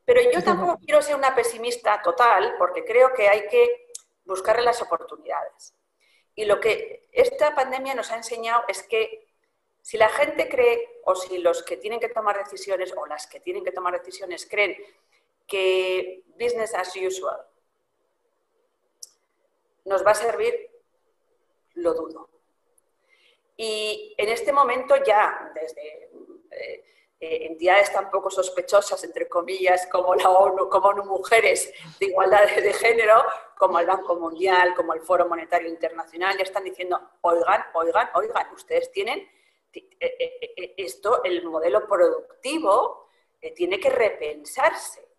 Pero 0.05 0.20
yo 0.28 0.42
tampoco 0.42 0.76
quiero 0.84 1.00
ser 1.03 1.14
una 1.14 1.36
pesimista 1.36 2.03
total, 2.03 2.57
porque 2.59 2.84
creo 2.84 3.12
que 3.14 3.28
hay 3.28 3.46
que 3.46 3.86
buscarle 4.24 4.62
las 4.62 4.82
oportunidades. 4.82 5.72
Y 6.34 6.46
lo 6.46 6.59
que 6.59 7.09
esta 7.12 7.55
pandemia 7.55 7.94
nos 7.94 8.11
ha 8.11 8.16
enseñado 8.16 8.64
es 8.66 8.82
que 8.82 9.28
si 9.80 9.98
la 9.98 10.09
gente 10.09 10.48
cree, 10.48 11.00
o 11.05 11.14
si 11.14 11.38
los 11.38 11.62
que 11.62 11.76
tienen 11.76 12.00
que 12.00 12.09
tomar 12.09 12.42
decisiones, 12.42 12.92
o 12.96 13.07
las 13.07 13.28
que 13.28 13.38
tienen 13.38 13.62
que 13.62 13.70
tomar 13.70 13.96
decisiones 13.96 14.48
creen 14.50 14.76
que 15.53 16.24
business 16.40 16.72
as 16.72 16.96
usual 16.96 17.40
nos 19.84 20.03
va 20.07 20.12
a 20.12 20.14
servir, 20.14 20.55
lo 21.74 21.92
dudo. 21.92 22.30
Y 23.57 24.14
en 24.16 24.28
este 24.30 24.50
momento 24.50 24.94
ya, 25.05 25.53
desde 25.55 26.09
eh, 26.50 26.84
eh, 27.20 27.46
entidades 27.50 27.92
tan 27.92 28.11
poco 28.11 28.30
sospechosas, 28.30 29.05
entre 29.05 29.28
comillas, 29.28 29.86
como 29.88 30.14
la 30.14 30.30
ONU, 30.30 30.70
como 30.70 30.88
ONU 30.88 31.05
Mujeres 31.05 31.70
de 32.00 32.07
Igualdad 32.07 32.44
de, 32.46 32.72
Género, 32.72 33.22
como 33.59 33.78
el 33.78 33.86
Banco 33.86 34.16
Mundial, 34.16 34.74
como 34.74 34.94
el 34.94 35.03
Foro 35.03 35.28
Monetario 35.28 35.68
Internacional, 35.68 36.38
ya 36.38 36.44
están 36.44 36.64
diciendo, 36.64 36.98
oigan, 37.20 37.66
oigan, 37.74 38.09
oigan, 38.14 38.55
ustedes 38.55 38.90
tienen 38.90 39.28
eh, 39.74 40.74
esto, 40.78 41.22
el 41.24 41.44
modelo 41.44 41.86
productivo 41.86 43.09
tiene 43.55 43.78
que 43.78 43.90
repensarse. 43.90 45.11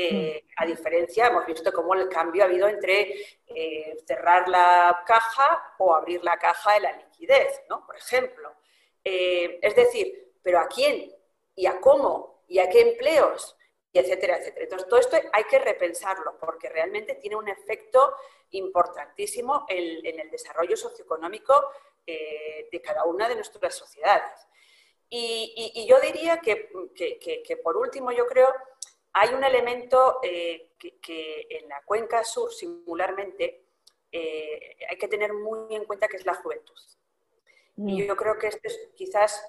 Eh, 0.00 0.44
a 0.54 0.64
diferencia, 0.64 1.26
hemos 1.26 1.44
visto 1.44 1.72
cómo 1.72 1.92
el 1.92 2.08
cambio 2.08 2.44
ha 2.44 2.46
habido 2.46 2.68
entre 2.68 3.16
eh, 3.48 3.96
cerrar 4.06 4.48
la 4.48 5.02
caja 5.04 5.74
o 5.78 5.92
abrir 5.92 6.22
la 6.22 6.38
caja 6.38 6.74
de 6.74 6.80
la 6.82 6.92
liquidez, 6.92 7.62
¿no? 7.68 7.84
Por 7.84 7.96
ejemplo. 7.96 8.54
Eh, 9.02 9.58
es 9.60 9.74
decir, 9.74 10.34
¿pero 10.40 10.60
a 10.60 10.68
quién? 10.68 11.12
¿Y 11.56 11.66
a 11.66 11.80
cómo? 11.80 12.44
¿Y 12.46 12.60
a 12.60 12.68
qué 12.68 12.82
empleos? 12.82 13.56
Y 13.90 13.98
etcétera, 13.98 14.36
etcétera. 14.36 14.66
Entonces, 14.66 14.88
todo 14.88 15.00
esto 15.00 15.16
hay 15.32 15.44
que 15.50 15.58
repensarlo 15.58 16.38
porque 16.38 16.68
realmente 16.68 17.16
tiene 17.16 17.34
un 17.34 17.48
efecto 17.48 18.14
importantísimo 18.50 19.66
en, 19.68 20.20
el 20.20 20.30
desarrollo 20.30 20.76
socioeconómico 20.76 21.72
de 22.06 22.80
cada 22.84 23.04
una 23.04 23.28
de 23.28 23.34
nuestras 23.34 23.74
sociedades. 23.74 24.46
Y, 25.10 25.86
yo 25.88 25.98
diría 26.00 26.38
que, 26.38 26.70
que, 26.94 27.56
por 27.56 27.76
último, 27.76 28.12
yo 28.12 28.26
creo 28.26 28.54
hay 29.20 29.34
un 29.34 29.42
elemento 29.42 30.20
eh, 30.22 30.70
que, 30.78 31.46
en 31.50 31.68
la 31.68 31.82
cuenca 31.82 32.22
sur, 32.22 32.52
singularmente, 32.52 33.64
eh, 34.12 34.76
hay 34.88 34.96
que 34.96 35.08
tener 35.08 35.32
muy 35.32 35.74
en 35.74 35.84
cuenta 35.84 36.06
que 36.06 36.18
es 36.18 36.24
la 36.24 36.34
juventud. 36.34 36.78
Y 37.78 38.02
mm. 38.02 38.06
yo 38.06 38.16
creo 38.16 38.38
que 38.38 38.46
este 38.46 38.68
es 38.68 38.90
quizás 38.94 39.44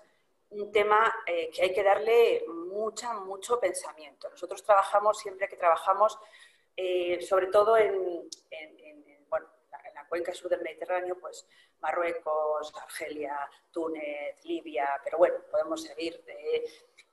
un 0.49 0.71
tema 0.71 1.13
eh, 1.27 1.51
que 1.53 1.61
hay 1.61 1.73
que 1.73 1.83
darle 1.83 2.43
mucha, 2.47 3.13
mucho 3.13 3.59
pensamiento. 3.59 4.27
Nosotros 4.29 4.63
trabajamos, 4.63 5.19
siempre 5.19 5.47
que 5.47 5.55
trabajamos, 5.55 6.17
sobre 7.27 7.47
todo 7.47 7.77
en, 7.77 8.27
bueno, 9.29 9.47
en, 9.85 9.93
la, 9.93 10.07
cuenca 10.07 10.33
sur 10.33 10.49
del 10.49 10.61
Mediterráneo, 10.61 11.19
pues 11.19 11.45
Marruecos, 11.81 12.73
Argelia, 12.81 13.37
Túnez, 13.69 14.43
Libia, 14.45 14.99
pero 15.03 15.17
bueno, 15.19 15.35
podemos 15.51 15.83
seguir. 15.83 16.23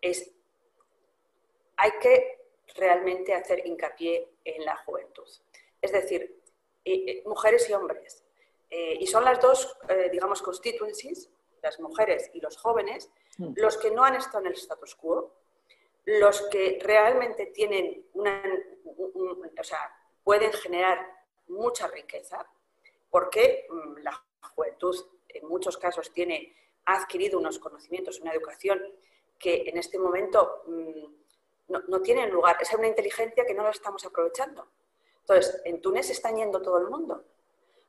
es, 0.01 0.33
hay 1.77 1.91
que 2.01 2.46
realmente 2.75 3.35
hacer 3.35 3.67
hincapié 3.67 4.29
en 4.45 4.65
la 4.65 4.77
juventud. 4.77 5.29
Es 5.81 5.93
decir, 5.93 6.43
mujeres 7.25 7.69
y 7.69 7.73
hombres. 7.73 8.25
Eh, 8.71 8.97
y 9.01 9.07
son 9.07 9.25
las 9.25 9.41
dos, 9.41 9.77
eh, 9.89 10.09
digamos, 10.11 10.43
constituencies, 10.43 11.31
las 11.63 11.79
mujeres 11.81 12.31
y 12.35 12.41
los 12.41 12.57
jóvenes, 12.57 13.11
mm. 13.39 13.53
los 13.57 13.77
que 13.77 13.91
no 13.91 14.05
han 14.05 14.17
estado 14.17 14.41
en 14.41 14.47
el 14.47 14.55
status 14.55 14.95
quo, 14.95 15.35
los 16.05 16.43
que 16.49 16.79
realmente 16.83 17.47
tienen 17.47 18.07
una, 18.15 18.43
o 19.59 19.65
sea, 19.65 19.93
pueden 20.23 20.53
generar 20.53 21.07
mucha 21.49 21.87
riqueza, 21.89 22.47
porque 23.11 23.67
mm, 23.69 23.99
la 23.99 24.25
juventud 24.55 24.97
en 25.29 25.47
muchos 25.49 25.77
casos 25.77 26.13
tiene, 26.13 26.55
ha 26.87 27.01
adquirido 27.03 27.39
unos 27.39 27.59
conocimientos, 27.59 28.21
una 28.21 28.33
educación 28.33 28.81
que 29.39 29.65
en 29.67 29.77
este 29.77 29.99
momento 29.99 30.63
no, 31.69 32.01
tienen 32.01 32.31
lugar. 32.31 32.57
Es 32.61 32.73
una 32.73 32.87
inteligencia 32.87 33.45
que 33.45 33.55
no 33.55 33.65
la 33.65 33.71
estamos 33.71 34.05
aprovechando. 34.05 34.69
Entonces, 35.21 35.61
en 35.65 35.81
Túnez 35.81 36.11
está 36.11 36.31
yendo 36.33 36.63
todo 36.63 36.79
el 36.79 36.89
mundo 36.89 37.25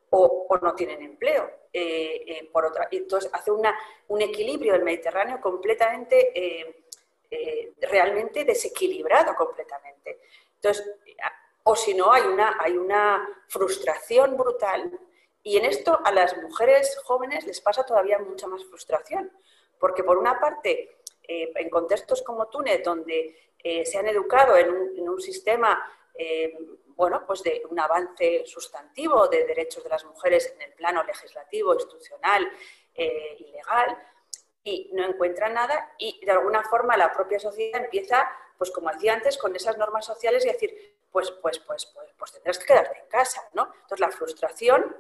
o, 0.10 0.58
no 0.62 0.74
tienen 0.74 1.02
empleo. 1.02 1.50
Eh, 1.72 2.24
eh, 2.26 2.50
por 2.52 2.66
otra, 2.66 2.88
entonces, 2.92 3.30
hace 3.34 3.52
una, 3.52 3.78
un 4.08 4.22
equilibrio 4.22 4.74
del 4.74 4.84
Mediterráneo 4.84 5.40
completamente, 5.40 6.32
eh, 6.34 6.84
realmente 7.82 8.46
desequilibrado 8.46 9.36
completamente. 9.36 10.22
Entonces, 10.56 10.90
o 11.64 11.76
si 11.76 11.94
no, 11.94 12.12
hay 12.12 12.24
una, 12.24 12.56
hay 12.60 12.78
una 12.78 13.28
frustración 13.50 14.38
brutal 14.38 14.98
y 15.44 15.58
en 15.58 15.66
esto 15.66 16.00
a 16.04 16.12
las 16.12 16.38
mujeres 16.38 16.98
jóvenes 17.04 17.46
les 17.46 17.60
pasa 17.62 17.86
todavía 17.86 18.18
mucha 18.18 18.48
más 18.48 18.64
frustración, 18.66 19.32
porque 19.78 20.04
por 20.04 20.18
una 20.18 20.40
parte 20.40 20.98
en 21.30 21.70
contextos 21.70 22.22
como 22.22 22.48
Túnez, 22.48 22.82
donde 22.84 23.47
eh, 23.64 23.86
se 23.86 23.98
han 23.98 24.08
educado 24.08 24.56
en 24.58 24.70
un, 24.72 25.22
sistema 25.22 25.84
eh, 26.14 26.58
bueno, 26.96 27.24
pues 27.26 27.44
de 27.44 27.64
un 27.70 27.80
avance 27.80 28.44
sustantivo 28.46 29.28
de 29.28 29.46
derechos 29.46 29.84
de 29.84 29.90
las 29.90 30.06
mujeres 30.06 30.54
en 30.56 30.62
el 30.62 30.74
plano 30.74 31.04
legislativo, 31.04 31.74
institucional 31.74 32.52
y 32.96 33.52
legal, 33.52 33.96
y 34.64 34.90
no 34.94 35.06
encuentran 35.06 35.54
nada 35.54 35.94
y 36.00 36.26
de 36.26 36.32
alguna 36.32 36.64
forma 36.64 36.98
la 36.98 37.14
propia 37.14 37.40
sociedad 37.40 37.84
empieza, 37.84 38.28
pues 38.58 38.72
como 38.72 38.92
decía 38.92 39.14
antes, 39.14 39.38
con 39.38 39.56
esas 39.56 39.78
normas 39.78 40.06
sociales 40.06 40.44
y 40.46 40.50
decir, 40.50 40.98
pues, 41.12 41.32
pues, 41.32 41.60
pues, 41.60 41.86
pues, 41.86 42.10
pues 42.18 42.32
tendrás 42.34 42.58
que 42.60 42.66
quedarte 42.66 43.00
en 43.00 43.08
casa, 43.08 43.48
¿no? 43.54 43.72
Entonces 43.74 44.00
la 44.00 44.12
frustración 44.12 44.96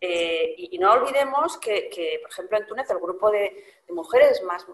y, 0.00 0.78
no 0.78 0.92
olvidemos 0.92 1.58
que, 1.58 2.18
por 2.22 2.30
ejemplo, 2.30 2.58
en 2.58 2.66
Túnez 2.66 2.90
el 2.90 2.98
grupo 2.98 3.30
de, 3.30 3.64
mujeres 3.88 4.42
más 4.42 4.66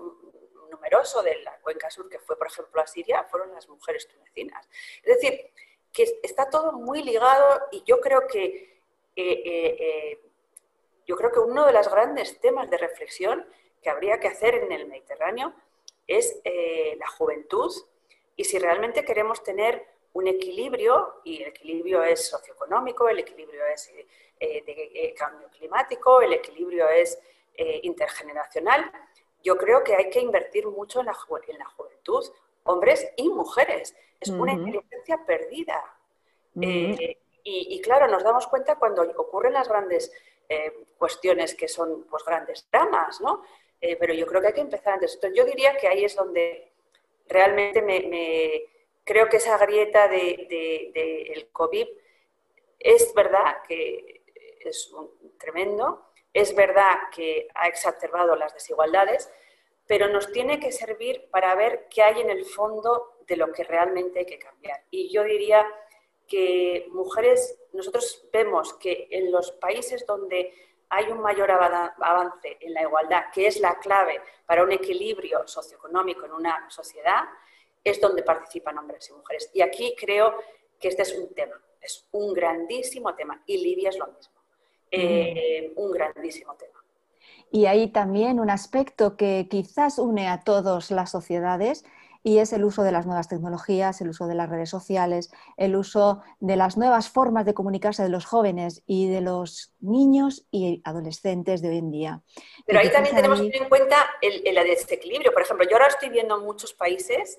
de 1.23 1.37
la 1.43 1.59
cuenca 1.61 1.91
sur, 1.91 2.09
que 2.09 2.19
fue, 2.19 2.37
por 2.37 2.47
ejemplo, 2.47 2.81
a 2.81 2.87
Siria, 2.87 3.25
fueron 3.25 3.53
las 3.53 3.69
mujeres 3.69 4.07
tunecinas. 4.09 4.69
Es 5.03 5.21
decir, 5.21 5.51
que 5.93 6.21
está 6.23 6.49
todo 6.51 6.73
muy 6.73 7.03
ligado 7.03 7.63
y 7.71 7.83
yo 7.85 8.01
creo 8.01 8.27
que, 8.27 8.81
eh, 9.17 9.43
eh, 9.45 9.77
eh, 9.79 10.21
yo 11.07 11.17
creo 11.17 11.31
que 11.31 11.41
uno 11.41 11.67
de 11.67 11.73
los 11.73 11.89
grandes 11.89 12.41
temas 12.41 12.71
de 12.71 12.79
reflexión 12.79 13.47
que 13.83 13.91
habría 13.91 14.19
que 14.19 14.29
hacer 14.29 14.55
en 14.55 14.73
el 14.73 14.87
Mediterráneo 14.87 15.53
es 16.07 16.41
la 16.99 17.07
juventud 17.07 17.71
y 18.37 18.45
si 18.45 18.59
realmente 18.59 19.05
queremos 19.05 19.43
tener 19.43 19.87
un 20.15 20.27
equilibrio, 20.27 21.21
y 21.25 21.43
el 21.43 21.49
equilibrio 21.49 22.03
es 22.03 22.29
socioeconómico, 22.29 23.09
el 23.09 23.19
equilibrio 23.19 23.67
es 23.67 23.93
de 24.39 25.15
cambio 25.17 25.49
climático, 25.51 26.23
el 26.23 26.33
equilibrio 26.33 26.89
es 26.89 27.19
intergeneracional, 27.83 28.91
yo 29.45 29.57
creo 29.57 29.85
que 29.85 29.95
hay 29.95 30.11
que 30.11 30.21
invertir 30.21 30.67
mucho 30.67 31.01
en 31.01 31.07
la, 31.07 31.17
en 31.47 31.59
la 31.59 31.67
juventud, 31.67 32.25
hombres 32.65 33.07
y 33.17 33.29
mujeres. 33.29 33.95
Es 34.19 34.31
una 34.31 34.53
inteligencia 34.53 35.25
perdida. 35.25 35.85
Eh, 36.61 37.19
y, 37.45 37.81
claro, 37.83 38.09
nos 38.09 38.25
damos 38.25 38.47
cuenta 38.47 38.77
cuando 38.77 39.03
ocurren 39.03 39.53
las 39.53 39.69
grandes 39.69 40.11
eh, 40.49 40.73
cuestiones 40.97 41.55
que 41.55 41.69
son 41.69 42.05
pues, 42.09 42.25
grandes 42.25 42.67
dramas, 42.73 43.21
¿no? 43.21 43.43
Eh, 43.81 43.97
pero 43.97 44.15
yo 44.15 44.27
creo 44.27 44.41
que 44.41 44.47
hay 44.49 44.55
que 44.55 44.61
empezar 44.63 44.95
antes. 44.95 45.15
Entonces, 45.15 45.39
yo 45.39 45.45
diría 45.45 45.77
que 45.77 45.89
ahí 45.89 46.05
es 46.05 46.17
donde 46.17 46.73
realmente 47.29 47.83
me, 47.83 48.65
creo 49.05 49.29
que 49.29 49.37
esa 49.37 49.59
grieta 49.59 50.09
del 50.09 50.49
de, 50.49 51.49
COVID 51.53 51.87
es 52.79 53.13
verdad 53.15 53.63
que 53.69 54.23
es 54.61 54.91
un, 54.93 55.37
tremendo, 55.39 56.14
es 56.35 56.55
verdad 56.55 56.95
que 57.15 57.49
ha 57.55 57.69
exacerbado 57.69 58.35
las 58.35 58.53
desigualdades, 58.53 59.31
pero 59.87 60.09
nos 60.09 60.33
tiene 60.33 60.59
que 60.59 60.73
servir 60.73 61.29
para 61.31 61.55
ver 61.55 61.87
qué 61.89 62.03
hay 62.03 62.21
en 62.21 62.29
el 62.29 62.45
fondo 62.45 63.19
de 63.27 63.37
lo 63.37 63.53
que 63.53 63.63
realmente 63.65 64.19
hay 64.21 64.27
que 64.27 64.39
cambiar. 64.39 64.83
Y 64.91 65.13
yo 65.13 65.23
diría 65.23 65.67
que 66.27 66.89
mujeres, 66.91 67.59
nosotros 67.73 68.27
vemos 68.33 68.75
que 68.75 69.07
en 69.11 69.31
los 69.31 69.53
países 69.53 70.05
donde 70.07 70.53
hay 70.89 71.07
un 71.07 71.21
mayor 71.21 71.51
avance 71.51 72.57
en 72.61 72.75
la 72.75 72.83
igualdad, 72.83 73.25
que 73.33 73.47
es 73.47 73.61
la 73.61 73.79
clave 73.79 74.21
para 74.45 74.65
un 74.65 74.73
equilibrio 74.73 75.47
socioeconómico 75.47 76.27
en 76.27 76.33
una 76.33 76.69
sociedad, 76.69 77.25
es 77.83 78.01
donde 78.01 78.23
participan 78.23 78.79
hombres 78.79 79.09
y 79.09 79.13
mujeres. 79.13 79.51
Y 79.53 79.61
aquí 79.61 79.95
creo 79.97 80.35
que 80.81 80.89
este 80.89 81.03
es 81.03 81.17
un 81.17 81.33
tema, 81.35 81.61
es 81.81 82.09
un 82.13 82.33
grandísimo 82.33 83.15
tema. 83.15 83.43
Y 83.47 83.59
Libia 83.59 83.91
es 83.91 83.99
lo 83.99 84.07
mismo. 84.07 84.34
Eh, 84.97 85.73
un 85.77 85.93
grandísimo 85.93 86.55
tema. 86.55 86.73
Y 87.51 87.67
hay 87.67 87.89
también 87.89 88.41
un 88.41 88.51
aspecto 88.51 89.17
que 89.17 89.47
quizás 89.49 89.99
une 89.99 90.29
a 90.29 90.41
todas 90.41 90.91
las 90.91 91.11
sociedades 91.11 91.85
y 92.27 92.39
es 92.39 92.55
el 92.55 92.65
uso 92.65 92.83
de 92.83 92.91
las 92.91 93.05
nuevas 93.07 93.29
tecnologías, 93.29 94.01
el 94.01 94.09
uso 94.09 94.27
de 94.27 94.35
las 94.35 94.49
redes 94.49 94.71
sociales, 94.71 95.31
el 95.59 95.77
uso 95.77 96.23
de 96.41 96.57
las 96.57 96.79
nuevas 96.79 97.11
formas 97.11 97.45
de 97.45 97.53
comunicarse 97.53 98.03
de 98.03 98.09
los 98.09 98.25
jóvenes 98.25 98.83
y 98.87 99.11
de 99.11 99.21
los 99.21 99.75
niños 99.81 100.47
y 100.51 100.81
adolescentes 100.85 101.61
de 101.61 101.69
hoy 101.69 101.79
en 101.79 101.91
día. 101.91 102.23
Pero 102.67 102.81
ahí 102.81 102.91
también 102.91 103.15
tenemos 103.15 103.41
que 103.41 103.49
tener 103.49 103.63
en 103.63 103.69
cuenta 103.69 103.97
el, 104.23 104.43
el, 104.47 104.55
desequilibrio. 104.67 105.33
Por 105.33 105.43
ejemplo, 105.43 105.67
yo 105.69 105.77
ahora 105.77 105.89
estoy 105.89 106.09
viendo 106.09 106.39
en 106.39 106.45
muchos 106.45 106.73
países, 106.73 107.39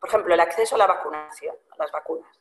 por 0.00 0.08
ejemplo, 0.08 0.32
el 0.32 0.40
acceso 0.40 0.76
a 0.76 0.78
la 0.78 0.86
vacunación, 0.86 1.54
a 1.72 1.76
las 1.76 1.92
vacunas. 1.92 2.40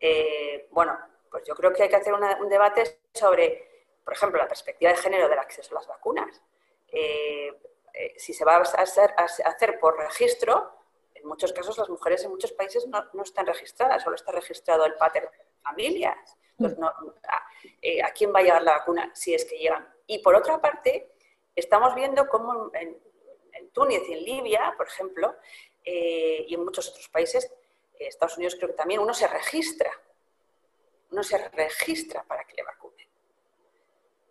Eh, 0.00 0.68
bueno, 0.72 0.96
pues 1.30 1.44
yo 1.46 1.54
creo 1.54 1.72
que 1.72 1.84
hay 1.84 1.88
que 1.88 1.96
hacer 1.96 2.12
un 2.12 2.48
debate 2.48 3.00
sobre, 3.14 3.86
por 4.04 4.14
ejemplo, 4.14 4.38
la 4.38 4.48
perspectiva 4.48 4.90
de 4.90 4.96
género 4.96 5.28
del 5.28 5.38
acceso 5.38 5.70
a 5.72 5.74
las 5.74 5.86
vacunas. 5.86 6.42
Eh, 6.88 7.52
eh, 7.94 8.14
si 8.16 8.32
se 8.32 8.44
va 8.44 8.56
a 8.56 8.60
hacer, 8.60 9.14
hacer, 9.16 9.78
por 9.78 9.96
registro, 9.96 10.72
en 11.14 11.26
muchos 11.26 11.52
casos 11.52 11.78
las 11.78 11.88
mujeres 11.88 12.24
en 12.24 12.30
muchos 12.30 12.52
países 12.52 12.86
no, 12.86 13.22
están 13.22 13.46
registradas, 13.46 14.02
solo 14.02 14.16
está 14.16 14.32
registrado 14.32 14.84
el 14.86 14.94
pater 14.94 15.30
de 15.30 15.44
familias. 15.62 16.36
Eh, 17.82 18.02
a, 18.02 18.10
quién 18.12 18.34
va 18.34 18.40
a 18.40 18.42
llegar 18.42 18.62
la 18.62 18.72
vacuna 18.72 19.10
si 19.14 19.34
es 19.34 19.44
que 19.44 19.56
llegan? 19.56 19.86
Y 20.06 20.18
por 20.18 20.34
otra 20.34 20.60
parte, 20.60 21.12
estamos 21.54 21.94
viendo 21.94 22.28
cómo 22.28 22.70
en, 22.74 22.98
Túnez 23.72 24.02
y 24.08 24.14
en 24.14 24.24
Libia, 24.24 24.74
por 24.76 24.88
ejemplo, 24.88 25.36
y 25.84 26.52
en 26.52 26.64
muchos 26.64 26.88
otros 26.88 27.08
países, 27.08 27.52
Estados 27.98 28.36
Unidos 28.36 28.56
creo 28.56 28.70
que 28.70 28.74
también, 28.74 29.00
uno 29.00 29.14
se 29.14 29.28
registra 29.28 29.92
no 31.10 31.22
se 31.22 31.38
registra 31.48 32.22
para 32.24 32.44
que 32.44 32.54
le 32.54 32.62
vacunen. 32.62 33.08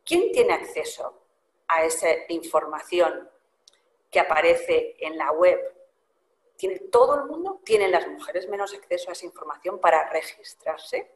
¿Quién 0.05 0.31
tiene 0.31 0.53
acceso 0.53 1.23
a 1.67 1.83
esa 1.83 2.07
información 2.29 3.29
que 4.09 4.19
aparece 4.19 4.95
en 4.99 5.17
la 5.17 5.31
web? 5.31 5.59
¿Tiene 6.57 6.79
todo 6.91 7.15
el 7.15 7.25
mundo? 7.25 7.61
¿Tienen 7.63 7.91
las 7.91 8.07
mujeres 8.07 8.49
menos 8.49 8.73
acceso 8.73 9.09
a 9.09 9.13
esa 9.13 9.25
información 9.25 9.79
para 9.79 10.09
registrarse? 10.09 11.11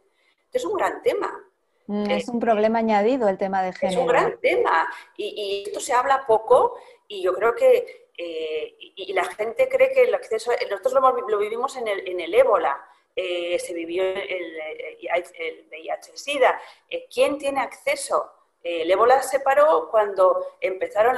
Es 0.52 0.64
un 0.64 0.74
gran 0.74 1.02
tema. 1.02 1.44
Mm, 1.88 2.10
es 2.12 2.28
un 2.30 2.40
problema 2.40 2.80
añadido 2.80 3.28
el 3.28 3.38
tema 3.38 3.62
de 3.64 3.74
género. 3.74 4.00
Es 4.00 4.02
un 4.02 4.08
gran 4.08 4.40
tema 4.40 4.88
y, 5.18 5.64
esto 5.66 5.80
se 5.80 5.94
habla 5.94 6.26
poco 6.26 6.78
y 7.08 7.22
yo 7.22 7.34
creo 7.34 7.56
que 7.56 8.10
eh, 8.18 8.76
y, 8.80 9.12
la 9.14 9.26
gente 9.26 9.68
cree 9.68 9.92
que 9.92 10.04
el 10.04 10.14
acceso, 10.14 10.52
nosotros 10.70 10.94
lo, 11.28 11.38
vivimos 11.40 11.76
en 11.78 11.88
el, 11.88 12.08
en 12.08 12.20
el 12.20 12.34
ébola, 12.34 12.80
eh, 13.16 13.60
se 13.60 13.74
vivió 13.74 14.04
el, 14.04 14.60
el 15.36 15.68
VIH-Sida. 15.70 16.60
Eh, 16.90 17.08
¿Quién 17.14 17.38
tiene 17.38 17.62
acceso? 17.62 18.32
Eh, 18.64 18.82
el 18.82 18.92
ébola 18.92 19.22
se 19.22 19.40
paró 19.40 19.90
cuando 19.92 20.56
empezaron, 20.60 21.16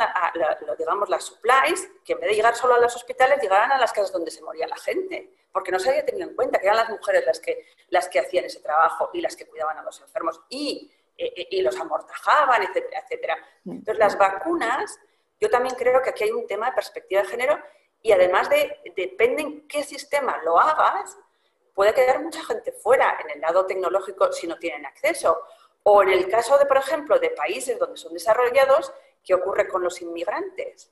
digamos, 0.78 1.10
las 1.10 1.24
supplies, 1.24 1.90
que 2.04 2.14
en 2.14 2.20
vez 2.20 2.30
de 2.30 2.36
llegar 2.36 2.56
solo 2.56 2.76
a 2.76 2.80
los 2.80 2.96
hospitales, 2.96 3.42
llegaran 3.42 3.72
a 3.72 3.78
las 3.78 3.94
casas 3.94 4.12
donde 4.12 4.32
se 4.32 4.42
moría 4.42 4.68
la 4.68 4.76
gente, 4.78 5.30
porque 5.54 5.72
no 5.72 5.80
se 5.80 5.90
había 5.90 6.06
tenido 6.06 6.28
en 6.28 6.36
cuenta 6.36 6.60
que 6.60 6.66
eran 6.66 6.78
las 6.78 6.90
mujeres 6.90 7.26
las 7.26 7.40
que, 7.40 7.66
las 7.90 8.10
que 8.10 8.20
hacían 8.20 8.46
ese 8.46 8.60
trabajo 8.60 9.10
y 9.14 9.22
las 9.22 9.38
que 9.38 9.46
cuidaban 9.46 9.78
a 9.78 9.84
los 9.84 10.02
enfermos 10.02 10.42
y, 10.50 10.92
y 11.18 11.62
los 11.62 11.80
amortajaban, 11.80 12.62
etcétera, 12.64 13.04
etcétera. 13.06 13.38
Entonces, 13.66 14.00
las 14.00 14.18
vacunas, 14.18 15.00
yo 15.40 15.50
también 15.50 15.76
creo 15.76 16.02
que 16.02 16.10
aquí 16.10 16.26
hay 16.26 16.32
un 16.32 16.46
tema 16.46 16.66
de 16.66 16.74
perspectiva 16.74 17.22
de 17.22 17.28
género 17.30 17.58
y 18.02 18.12
además 18.12 18.50
de, 18.50 18.82
depende 18.96 19.44
en 19.44 19.68
qué 19.68 19.82
sistema 19.82 20.40
lo 20.44 20.60
hagas, 20.60 21.18
puede 21.76 21.94
quedar 21.94 22.24
mucha 22.24 22.44
gente 22.44 22.72
fuera 22.72 23.18
en 23.24 23.32
el 23.32 23.42
lado 23.42 23.66
tecnológico 23.66 24.32
si 24.32 24.48
no 24.48 24.58
tienen 24.58 24.86
acceso. 24.86 25.44
O 25.84 26.02
en 26.02 26.10
el 26.10 26.28
caso 26.30 26.58
de, 26.58 26.66
por 26.66 26.78
ejemplo, 26.78 27.20
de 27.20 27.30
países 27.30 27.78
donde 27.78 27.98
son 27.98 28.14
desarrollados, 28.14 28.92
¿qué 29.24 29.36
ocurre 29.36 29.68
con 29.68 29.84
los 29.84 30.02
inmigrantes? 30.02 30.92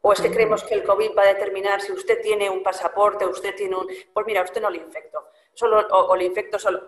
¿O 0.00 0.12
es 0.12 0.20
que 0.20 0.32
creemos 0.32 0.64
que 0.64 0.74
el 0.74 0.82
COVID 0.82 1.16
va 1.16 1.22
a 1.22 1.34
determinar 1.34 1.80
si 1.80 1.92
usted 1.92 2.20
tiene 2.20 2.50
un 2.50 2.62
pasaporte, 2.62 3.24
usted 3.24 3.54
tiene 3.54 3.76
un... 3.76 3.86
Pues 4.12 4.26
mira, 4.26 4.42
usted 4.42 4.60
no 4.60 4.68
le 4.68 4.78
infecto, 4.78 5.28
solo, 5.52 5.86
o, 5.90 6.16
le 6.16 6.24
infecto 6.24 6.58
solo. 6.58 6.82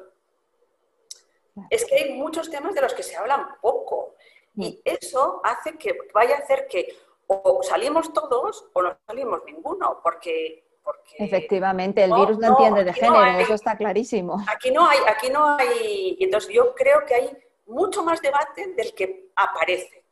Es 1.71 1.85
que 1.85 1.95
hay 1.95 2.15
muchos 2.15 2.51
temas 2.51 2.75
de 2.75 2.81
los 2.81 2.93
que 2.93 3.05
se 3.05 3.15
hablan 3.15 3.61
poco. 3.61 4.17
Y 4.57 4.81
eso 4.85 5.41
hace 5.45 5.79
que 5.79 5.97
vaya 6.13 6.37
a 6.37 6.39
hacer 6.39 6.67
que 6.67 6.97
o 7.29 7.63
salimos 7.63 8.13
todos 8.13 8.69
o 8.73 8.83
no 8.83 8.99
salimos 9.07 9.45
ninguno, 9.45 10.01
porque... 10.03 10.65
porque 10.85 11.15
Efectivamente, 11.19 12.05
el 12.05 12.13
virus 12.13 12.39
no, 12.39 12.49
entiende 12.49 12.85
de 12.85 12.93
género, 12.93 13.39
eso 13.39 13.55
está 13.55 13.77
clarísimo. 13.77 14.37
Aquí 14.47 14.71
no 14.71 14.87
hay, 14.87 14.99
aquí 15.09 15.31
no 15.31 15.57
hay, 15.57 16.17
entonces 16.21 16.53
yo 16.53 16.75
creo 16.75 17.05
que 17.07 17.15
hay 17.15 17.31
mucho 17.67 18.05
más 18.05 18.21
debate 18.21 18.75
del 18.75 18.95
que 18.95 19.31
aparece. 19.35 20.05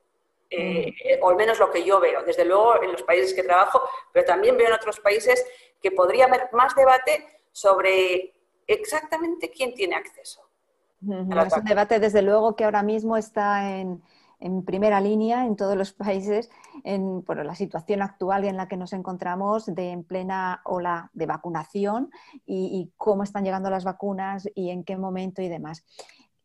Eh, 0.55 0.93
mm. 1.19 1.25
o 1.25 1.31
al 1.31 1.37
menos 1.37 1.59
lo 1.59 1.71
que 1.71 1.83
yo 1.83 1.99
veo, 1.99 2.23
desde 2.25 2.45
luego 2.45 2.83
en 2.83 2.93
los 2.93 3.03
países 3.03 3.33
que 3.33 3.43
trabajo, 3.43 3.81
pero 4.13 4.27
también 4.27 4.57
veo 4.59 4.69
en 4.69 4.75
otros 4.75 5.01
países 5.01 5.47
que 5.81 5.91
podría 5.91 6.27
haber 6.27 6.51
más 6.53 6.75
debate 6.75 7.27
sobre 7.53 8.35
exactamente 8.67 9.51
quién 9.51 9.75
tiene 9.75 9.95
acceso. 9.95 10.43
Es 11.01 11.57
un 11.57 11.65
debate, 11.65 11.99
desde 11.99 12.23
luego, 12.23 12.55
que 12.55 12.65
ahora 12.65 12.83
mismo 12.83 13.17
está 13.17 13.79
en, 13.79 14.03
en 14.41 14.65
primera 14.65 15.01
línea 15.01 15.47
en 15.47 15.57
todos 15.57 15.77
los 15.77 15.93
países 15.93 16.51
en, 16.85 17.23
por 17.23 17.45
la 17.45 17.55
situación 17.55 18.03
actual 18.03 18.45
en 18.45 18.57
la 18.57 18.69
que 18.69 18.77
nos 18.77 18.93
encontramos 18.93 19.67
de 19.67 19.91
en 19.91 20.05
plena 20.05 20.61
ola 20.65 21.11
de 21.13 21.27
vacunación 21.27 22.11
y, 22.47 22.93
cómo 22.97 23.23
están 23.23 23.45
llegando 23.45 23.71
las 23.71 23.85
vacunas 23.85 24.49
y 24.55 24.71
en 24.71 24.85
qué 24.85 24.97
momento 24.97 25.43
y 25.43 25.49
demás 25.49 25.85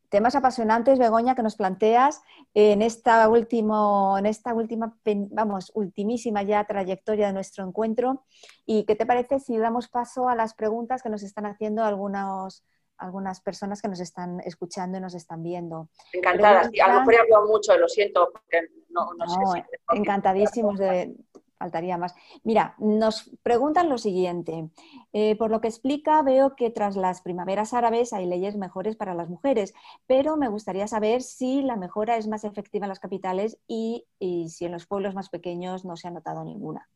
temas 0.10 0.36
apasionantes, 0.36 1.00
Begoña, 1.00 1.36
que 1.36 1.44
nos 1.44 1.58
planteas 1.58 2.22
en 2.54 2.82
esta, 2.82 3.28
último, 3.28 4.18
en 4.18 4.26
esta 4.26 4.54
última, 4.54 4.96
vamos, 5.04 5.72
ultimísima 5.76 6.44
ya 6.44 6.64
trayectoria 6.64 7.28
de 7.28 7.34
nuestro 7.34 7.68
encuentro. 7.68 8.24
¿Y 8.66 8.86
qué 8.86 8.96
te 8.96 9.06
parece 9.06 9.42
si 9.42 9.58
damos 9.58 9.90
paso 9.90 10.30
a 10.30 10.36
las 10.36 10.54
preguntas 10.54 11.04
que 11.04 11.10
nos 11.10 11.24
están 11.24 11.46
haciendo 11.46 11.84
algunos, 11.84 12.64
algunas 12.98 13.42
personas 13.42 13.82
que 13.82 13.88
nos 13.88 14.00
están 14.00 14.40
escuchando 14.42 14.98
y 14.98 15.02
nos 15.02 15.14
están 15.14 15.44
viendo. 15.44 15.90
Encantadas. 16.14 16.70
A 16.84 16.94
lo 16.94 17.00
mejor 17.00 17.14
he 17.14 17.20
hablado 17.20 17.48
mucho, 17.48 17.78
lo 17.78 17.88
siento, 17.88 18.30
porque 18.32 18.68
no, 18.90 19.10
no, 19.14 19.28
sé 19.28 19.40
si... 19.54 19.98
Encantadísimos 19.98 20.78
de... 20.78 21.16
Faltaría 21.60 21.98
más. 21.98 22.14
Mira, 22.44 22.76
nos 22.78 23.32
preguntan 23.42 23.90
lo 23.90 23.98
siguiente. 23.98 24.70
Eh, 25.12 25.36
por 25.38 25.50
lo 25.50 25.60
que 25.60 25.68
explica, 25.68 26.22
veo 26.22 26.56
que 26.56 26.70
tras 26.70 26.96
las 26.96 27.24
primaveras 27.24 27.74
árabes 27.74 28.14
hay 28.14 28.28
leyes 28.28 28.56
mejores 28.56 28.96
para 28.96 29.16
las 29.16 29.28
mujeres, 29.28 29.74
pero 30.06 30.38
me 30.38 30.50
gustaría 30.50 30.88
saber 30.88 31.24
si 31.24 31.64
la 31.64 31.76
mejora 31.76 32.18
es 32.18 32.28
más 32.28 32.44
efectiva 32.44 32.86
en 32.86 32.90
las 32.90 33.00
capitales 33.00 33.58
y, 33.68 34.06
y 34.20 34.50
si 34.50 34.66
en 34.66 34.74
los 34.74 34.86
pueblos 34.86 35.16
más 35.16 35.30
pequeños 35.30 35.84
no 35.84 35.98
se 35.98 36.08
ha 36.08 36.12
notado 36.12 36.44
ninguna. 36.44 36.88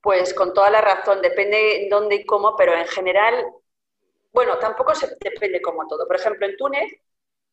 Pues 0.00 0.34
con 0.34 0.52
toda 0.52 0.70
la 0.70 0.80
razón, 0.80 1.20
depende 1.22 1.86
dónde 1.88 2.16
y 2.16 2.26
cómo, 2.26 2.56
pero 2.56 2.74
en 2.74 2.86
general 2.86 3.44
bueno, 4.32 4.58
tampoco 4.58 4.94
se 4.94 5.08
depende 5.20 5.60
como 5.60 5.86
todo. 5.86 6.06
Por 6.06 6.16
ejemplo, 6.16 6.46
en 6.46 6.56
Túnez 6.56 6.90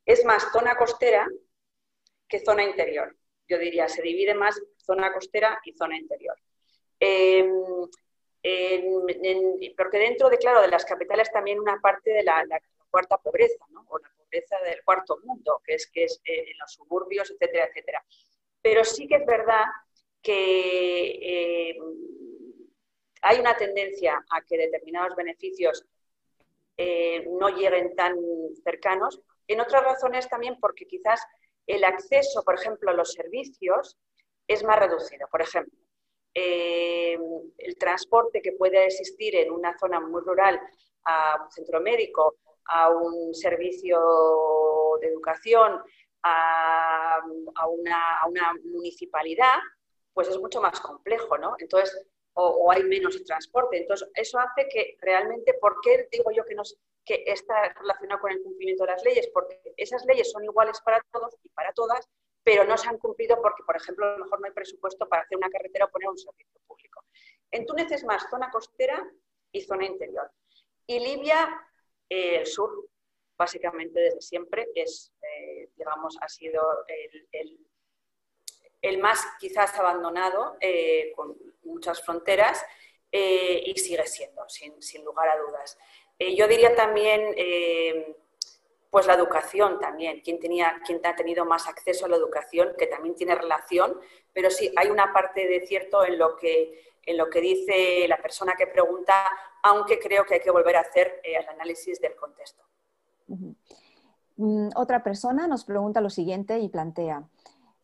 es 0.05 0.23
más 0.25 0.51
zona 0.51 0.75
costera 0.75 1.27
que 2.27 2.39
zona 2.39 2.63
interior. 2.63 3.15
Yo 3.47 3.57
diría, 3.57 3.87
se 3.87 4.01
divide 4.01 4.33
más 4.33 4.61
zona 4.77 5.13
costera 5.13 5.59
y 5.63 5.73
zona 5.73 5.97
interior. 5.97 6.35
Em, 6.99 7.51
porque 9.75 9.97
dentro 9.97 10.29
de, 10.29 10.37
claro, 10.37 10.61
de 10.61 10.67
las 10.67 10.85
capitales 10.85 11.31
también 11.31 11.59
una 11.59 11.79
parte 11.81 12.11
de 12.11 12.23
la, 12.23 12.45
cuarta 12.89 13.17
pobreza, 13.17 13.65
¿no? 13.69 13.85
o 13.89 13.99
la 13.99 14.09
pobreza 14.17 14.57
del 14.61 14.81
cuarto 14.83 15.19
mundo, 15.23 15.61
que 15.63 15.75
es, 15.75 15.87
que 15.87 16.05
es 16.05 16.21
eh, 16.25 16.51
en 16.51 16.57
los 16.57 16.71
suburbios, 16.73 17.29
etcétera, 17.31 17.65
etcétera. 17.65 18.05
Pero 18.61 18.83
sí 18.83 19.07
que 19.07 19.15
es 19.15 19.25
verdad 19.25 19.65
que 20.21 21.71
em, 21.71 21.77
hay 23.21 23.39
una 23.39 23.55
tendencia 23.57 24.23
a 24.29 24.41
que 24.41 24.57
determinados 24.57 25.15
beneficios 25.15 25.85
eh, 26.77 27.25
no 27.27 27.49
lleguen 27.49 27.95
tan 27.95 28.15
cercanos. 28.63 29.19
En 29.47 29.59
otras 29.59 29.83
razones 29.83 30.29
también 30.29 30.59
porque 30.59 30.85
quizás 30.85 31.21
el 31.65 31.83
acceso, 31.83 32.43
por 32.43 32.55
ejemplo, 32.55 32.91
a 32.91 32.93
los 32.93 33.13
servicios 33.13 33.97
es 34.47 34.63
más 34.63 34.79
reducido. 34.79 35.27
Por 35.29 35.41
ejemplo, 35.41 35.77
eh, 36.33 37.17
el 37.57 37.77
transporte 37.77 38.41
que 38.41 38.53
puede 38.53 38.85
existir 38.85 39.35
en 39.35 39.51
una 39.51 39.77
zona 39.77 39.99
muy 39.99 40.21
rural 40.21 40.61
a 41.03 41.43
un 41.43 41.51
centro 41.51 41.81
médico, 41.81 42.35
a 42.65 42.89
un 42.89 43.33
servicio 43.33 43.99
de 45.01 45.07
educación, 45.07 45.81
a, 46.23 47.21
una, 47.69 48.17
a, 48.19 48.27
una, 48.27 48.53
municipalidad, 48.65 49.55
pues 50.13 50.27
es 50.27 50.37
mucho 50.37 50.61
más 50.61 50.79
complejo, 50.79 51.37
¿no? 51.37 51.55
Entonces, 51.59 52.05
o, 52.39 52.71
hay 52.71 52.83
menos 52.83 53.23
transporte. 53.23 53.77
Entonces, 53.77 54.09
eso 54.13 54.39
hace 54.39 54.67
que 54.69 54.97
realmente, 55.01 55.55
¿por 55.55 55.79
qué 55.81 56.07
digo 56.11 56.31
yo 56.31 56.45
que, 56.45 56.55
nos, 56.55 56.77
que 57.03 57.23
está 57.25 57.73
relacionado 57.73 58.21
con 58.21 58.31
el 58.31 58.41
cumplimiento 58.41 58.83
de 58.85 58.91
las 58.91 59.03
leyes? 59.03 59.27
Porque 59.33 59.59
esas 59.75 60.05
leyes 60.05 60.31
son 60.31 60.43
iguales 60.43 60.79
para 60.81 61.01
todos 61.11 61.35
y 61.43 61.49
para 61.49 61.73
todas, 61.73 62.07
pero 62.43 62.63
no 62.63 62.77
se 62.77 62.87
han 62.87 62.99
cumplido 62.99 63.41
porque, 63.41 63.63
por 63.63 63.75
ejemplo, 63.75 64.05
a 64.05 64.17
lo 64.17 64.25
mejor 64.25 64.39
no 64.39 64.47
hay 64.47 64.53
presupuesto 64.53 65.09
para 65.09 65.23
hacer 65.23 65.37
una 65.37 65.49
carretera 65.49 65.85
o 65.85 65.89
poner 65.89 66.09
un 66.09 66.17
servicio 66.17 66.61
público. 66.67 67.03
En 67.51 67.65
Túnez 67.65 67.91
es 67.91 68.03
más 68.03 68.29
zona 68.29 68.51
costera 68.51 69.03
y 69.51 69.61
zona 69.61 69.85
interior. 69.85 70.31
Y 70.85 70.99
Libia, 70.99 71.59
eh, 72.07 72.37
el 72.37 72.45
sur, 72.45 72.87
básicamente 73.37 73.99
desde 73.99 74.21
siempre, 74.21 74.67
es, 74.75 75.11
eh, 75.21 75.69
digamos, 75.75 76.17
ha 76.21 76.29
sido 76.29 76.61
el, 77.31 77.66
más 78.99 79.25
quizás 79.39 79.77
abandonado, 79.77 80.57
eh, 80.59 81.11
con 81.15 81.35
muchas 81.63 82.01
fronteras 82.01 82.63
eh, 83.11 83.63
y 83.65 83.77
sigue 83.77 84.05
siendo, 84.05 84.43
sin, 84.49 85.03
lugar 85.03 85.29
a 85.29 85.37
dudas. 85.37 85.77
Eh, 86.19 86.35
yo 86.35 86.47
diría 86.47 86.75
también, 86.75 87.35
pues 88.89 89.05
la 89.05 89.13
educación 89.13 89.79
también, 89.79 90.21
quien, 90.21 90.39
tenía, 90.39 90.81
ha 91.03 91.15
tenido 91.15 91.45
más 91.45 91.67
acceso 91.67 92.05
a 92.05 92.09
la 92.09 92.15
educación, 92.15 92.73
que 92.77 92.87
también 92.87 93.15
tiene 93.15 93.35
relación, 93.35 93.99
pero 94.33 94.49
sí, 94.49 94.71
hay 94.75 94.89
una 94.89 95.13
parte 95.13 95.47
de 95.47 95.65
cierto 95.67 96.03
en 96.05 96.17
lo 96.17 96.35
que, 96.35 96.95
en 97.03 97.17
lo 97.17 97.29
que 97.29 97.41
dice 97.41 98.07
la 98.07 98.17
persona 98.17 98.55
que 98.57 98.67
pregunta, 98.67 99.13
aunque 99.63 99.99
creo 99.99 100.25
que 100.25 100.35
hay 100.35 100.39
que 100.39 100.51
volver 100.51 100.77
a 100.77 100.81
hacer 100.81 101.21
el 101.23 101.47
análisis 101.47 101.99
del 101.99 102.15
contexto. 102.15 102.63
Mm, 104.37 104.69
otra 104.75 105.03
persona 105.03 105.47
nos 105.47 105.65
pregunta 105.65 105.99
lo 105.99 106.09
siguiente 106.09 106.59
y 106.59 106.69
plantea, 106.69 107.23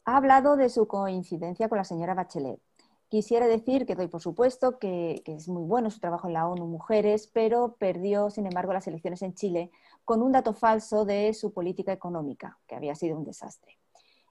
ha 0.06 0.18
hablado 0.18 0.56
de 0.56 0.70
su 0.70 0.88
coincidencia 0.88 1.70
con 1.70 1.78
la 1.78 1.84
señora 1.84 2.14
Bachelet. 2.14 2.60
Quisiera 3.08 3.48
decir 3.48 3.86
que 3.86 3.96
doy 3.96 4.08
por 4.08 4.22
supuesto 4.22 4.80
que, 4.80 5.22
es 5.26 5.48
muy 5.48 5.64
bueno 5.64 5.92
su 5.92 6.00
trabajo 6.00 6.28
en 6.28 6.34
la 6.34 6.48
ONU 6.48 6.66
Mujeres, 6.66 7.30
pero 7.32 7.76
perdió, 7.78 8.30
sin 8.30 8.48
embargo, 8.48 8.74
las 8.74 8.88
elecciones 8.88 9.22
en 9.22 9.36
Chile 9.36 9.72
con 10.04 10.22
un 10.22 10.32
dato 10.32 10.54
falso 10.54 11.06
de 11.06 11.34
su 11.34 11.54
política 11.54 11.94
económica, 11.94 12.58
que 12.68 12.76
había 12.76 12.96
sido 12.96 13.16
un 13.18 13.24
desastre. 13.24 13.78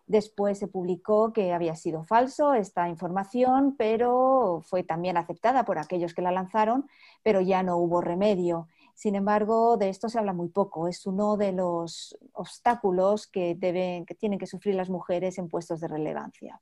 Después 0.07 0.59
se 0.59 0.66
publicó 0.66 1.33
que 1.33 1.53
había 1.53 1.77
sido 1.77 2.03
falso 2.03 2.55
esta 2.55 2.89
información, 2.89 3.77
pero 3.79 4.62
fue 4.66 4.83
también 4.83 5.16
aceptada 5.16 5.64
por 5.64 5.79
aquellos 5.79 6.12
que 6.12 6.23
la 6.23 6.33
lanzaron, 6.33 6.89
pero 7.23 7.41
ya 7.41 7.62
no 7.62 7.77
hubo 7.77 8.01
remedio. 8.01 8.66
Sin 9.03 9.16
embargo, 9.16 9.76
de 9.78 9.88
esto 9.88 10.09
se 10.09 10.20
habla 10.20 10.32
muy 10.32 10.48
poco. 10.48 10.86
Es 10.86 11.07
uno 11.07 11.36
de 11.36 11.50
los 11.50 12.16
obstáculos 12.34 13.26
que, 13.26 13.57
deben, 13.57 14.07
que 14.07 14.14
tienen 14.14 14.38
que 14.38 14.46
sufrir 14.46 14.76
las 14.76 14.90
mujeres 14.90 15.38
en 15.38 15.48
puestos 15.48 15.80
de 15.80 15.88
relevancia. 15.88 16.61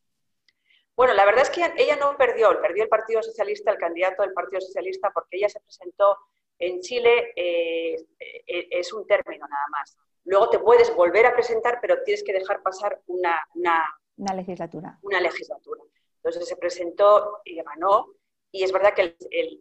Bueno, 0.96 1.12
la 1.12 1.26
verdad 1.26 1.42
es 1.42 1.50
que 1.50 1.60
ella 1.76 1.96
no 1.96 2.16
perdió, 2.16 2.58
perdió 2.62 2.84
el 2.84 2.88
Partido 2.88 3.22
Socialista, 3.22 3.70
el 3.70 3.76
candidato 3.76 4.22
del 4.22 4.32
Partido 4.32 4.62
Socialista, 4.62 5.10
porque 5.12 5.36
ella 5.36 5.50
se 5.50 5.60
presentó 5.60 6.16
en 6.58 6.80
Chile, 6.80 7.34
eh, 7.36 7.96
eh, 8.18 8.68
es 8.70 8.90
un 8.94 9.06
término 9.06 9.46
nada 9.46 9.66
más. 9.72 9.98
Luego 10.24 10.48
te 10.48 10.60
puedes 10.60 10.96
volver 10.96 11.26
a 11.26 11.34
presentar, 11.34 11.78
pero 11.82 12.02
tienes 12.04 12.24
que 12.24 12.32
dejar 12.32 12.62
pasar 12.62 13.02
una, 13.08 13.36
una, 13.54 14.34
legislatura. 14.34 14.98
Una 15.02 15.20
legislatura. 15.20 15.82
Entonces 16.16 16.48
se 16.48 16.56
presentó 16.56 17.42
y 17.44 17.60
ganó, 17.62 18.14
y 18.50 18.64
es 18.64 18.72
verdad 18.72 18.94
que 18.94 19.02
el, 19.02 19.16
el, 19.30 19.60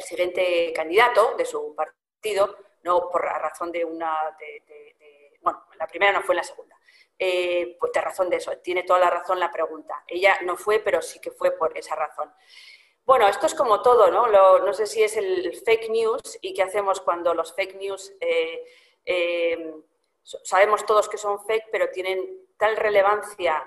siguiente 0.00 0.72
candidato 0.74 1.34
de 1.36 1.44
su 1.44 1.74
partido, 1.74 2.56
no 2.82 3.08
por 3.10 3.22
razón 3.22 3.70
de 3.72 3.84
una... 3.84 4.16
bueno, 5.42 5.64
la 5.78 5.86
primera 5.86 6.12
no 6.12 6.22
fue 6.22 6.34
la 6.34 6.42
segunda 6.42 6.78
eh, 7.18 7.76
pues 7.80 7.92
de 7.92 8.00
razón 8.00 8.30
de 8.30 8.36
eso, 8.36 8.52
tiene 8.58 8.84
toda 8.84 9.00
la 9.00 9.10
razón 9.10 9.40
la 9.40 9.50
pregunta. 9.50 10.04
Ella 10.06 10.38
no 10.42 10.56
fue, 10.56 10.78
pero 10.78 11.02
sí 11.02 11.20
que 11.20 11.32
fue 11.32 11.50
por 11.50 11.76
esa 11.76 11.96
razón. 11.96 12.32
Bueno, 13.04 13.26
esto 13.26 13.46
es 13.46 13.54
como 13.54 13.82
todo, 13.82 14.10
¿no? 14.10 14.26
no 14.28 14.72
sé 14.72 14.86
si 14.86 15.02
es 15.02 15.16
el 15.16 15.56
fake 15.64 15.88
news 15.90 16.38
y 16.42 16.52
qué 16.52 16.62
hacemos 16.62 17.00
cuando 17.00 17.34
los 17.34 17.54
fake 17.54 17.76
news 17.76 18.12
eh, 18.20 18.62
eh, 19.04 19.74
sabemos 20.22 20.84
todos 20.84 21.08
que 21.08 21.16
son 21.16 21.44
fake, 21.44 21.68
pero 21.72 21.90
tienen 21.90 22.46
tal 22.58 22.76
relevancia 22.76 23.66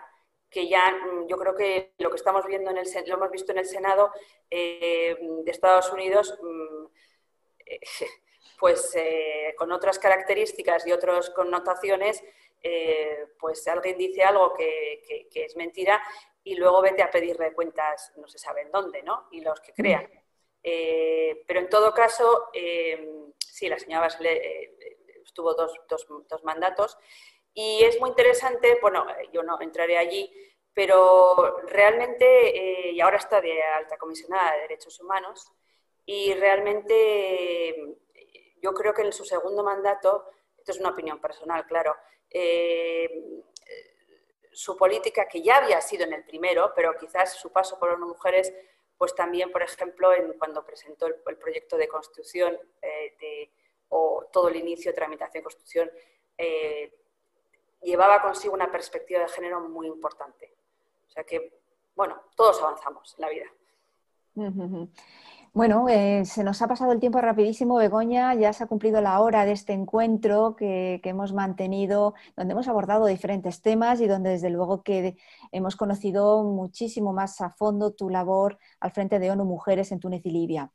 que 0.52 0.68
ya 0.68 0.92
mm, 0.92 1.28
yo 1.28 1.38
creo 1.38 1.56
que 1.56 1.94
lo 1.98 2.12
que 2.12 2.18
estamos 2.18 2.46
viendo 2.46 2.70
en 2.70 2.78
el 2.78 2.88
lo 3.08 3.16
hemos 3.16 3.32
visto 3.32 3.52
en 3.52 3.58
el 3.58 3.66
Senado 3.66 4.12
de 4.50 5.44
Estados 5.48 5.92
Unidos, 5.92 6.38
mm, 6.42 6.86
pues 8.60 8.96
con 9.58 9.72
otras 9.72 9.98
características 9.98 10.86
y 10.86 10.92
otras 10.92 11.32
connotaciones, 11.32 12.24
eh, 12.64 13.26
pues 13.40 13.68
alguien 13.68 13.98
dice 13.98 14.24
algo 14.24 14.54
que, 14.54 15.28
es 15.34 15.56
mentira 15.56 16.02
y 16.44 16.56
luego 16.56 16.82
vete 16.82 17.02
a 17.02 17.10
pedirle 17.10 17.54
cuentas 17.54 18.14
no 18.18 18.28
se 18.28 18.38
sabe 18.38 18.62
en 18.62 18.72
dónde, 18.72 19.02
¿no? 19.02 19.28
Y 19.32 19.42
los 19.42 19.60
que 19.62 19.74
crean. 19.74 20.08
Eh, 20.64 21.44
pero 21.48 21.60
en 21.60 21.70
todo 21.70 21.92
caso, 21.92 22.50
eh, 22.54 23.34
sí, 23.40 23.68
la 23.68 23.80
señora 23.80 24.02
Bachelet 24.02 24.76
estuvo 25.24 25.56
dos, 25.56 25.74
mandatos 26.44 26.98
Y 27.54 27.84
es 27.84 28.00
muy 28.00 28.10
interesante, 28.10 28.78
bueno, 28.82 29.06
yo 29.34 29.44
no 29.44 29.60
entraré 29.62 29.98
allí, 29.98 30.32
pero 30.74 31.60
realmente, 31.68 32.26
eh, 32.26 32.92
y 32.92 33.02
ahora 33.02 33.18
está 33.18 33.42
de 33.42 33.62
alta 33.62 33.98
comisionada 33.98 34.54
de 34.54 34.62
derechos 34.62 35.00
humanos, 35.00 35.52
y 36.06 36.34
realmente 36.34 37.98
yo 38.62 38.74
creo 38.74 38.94
que 38.94 39.02
en 39.02 39.12
su 39.12 39.26
segundo 39.26 39.64
mandato, 39.64 40.30
esto 40.58 40.72
es 40.72 40.80
una 40.80 40.90
opinión 40.90 41.20
personal, 41.20 41.66
claro, 41.66 41.96
eh, 42.30 43.44
su 44.54 44.78
política, 44.78 45.28
que 45.28 45.42
ya 45.42 45.58
había 45.58 45.82
sido 45.82 46.04
en 46.06 46.14
el 46.14 46.24
primero, 46.24 46.72
pero 46.76 46.96
quizás 46.98 47.34
su 47.36 47.52
paso 47.52 47.80
por 47.80 47.90
las 47.90 48.00
mujeres, 48.00 48.54
pues 48.98 49.16
también, 49.16 49.52
por 49.52 49.64
ejemplo, 49.64 50.14
en, 50.14 50.38
cuando 50.38 50.64
presentó 50.64 51.08
el, 51.08 51.16
proyecto 51.16 51.78
de 51.78 51.88
constitución 51.88 52.58
eh, 52.82 53.50
o 53.90 54.28
todo 54.32 54.50
el 54.50 54.58
inicio 54.58 54.92
de 54.92 54.96
tramitación 54.96 55.40
de 55.40 55.44
constitución, 55.44 55.92
eh, 56.38 56.94
llevaba 57.82 58.22
consigo 58.22 58.54
una 58.54 58.72
perspectiva 58.72 59.22
de 59.22 59.30
género 59.30 59.62
muy 59.62 59.88
importante. 59.88 60.54
O 61.08 61.12
sea 61.12 61.24
que, 61.24 61.60
bueno, 61.96 62.22
todos 62.36 62.62
avanzamos 62.62 63.16
en 63.18 63.22
la 63.22 63.30
vida. 63.30 63.46
Bueno, 65.54 65.90
eh, 65.90 66.24
se 66.24 66.46
nos 66.46 66.62
ha 66.62 66.68
pasado 66.70 66.94
el 66.94 67.02
tiempo 67.02 67.20
rapidísimo, 67.20 67.76
Begoña. 67.76 68.34
Ya 68.36 68.54
se 68.54 68.64
ha 68.64 68.68
cumplido 68.68 69.02
la 69.02 69.20
hora 69.20 69.44
de 69.44 69.52
este 69.52 69.74
encuentro 69.74 70.56
que, 70.56 71.02
hemos 71.04 71.34
mantenido, 71.34 72.14
donde 72.38 72.54
hemos 72.54 72.70
abordado 72.70 73.06
diferentes 73.06 73.62
temas 73.62 74.00
y 74.00 74.08
donde 74.08 74.30
desde 74.30 74.50
luego 74.50 74.82
que 74.82 75.18
hemos 75.52 75.76
conocido 75.76 76.44
muchísimo 76.44 77.12
más 77.12 77.42
a 77.42 77.50
fondo 77.50 77.92
tu 77.92 78.10
labor 78.10 78.60
al 78.80 78.92
frente 78.92 79.20
de 79.20 79.32
ONU 79.32 79.44
Mujeres 79.44 79.92
en 79.92 80.00
Túnez 80.00 80.26
y 80.26 80.32
Libia. 80.32 80.72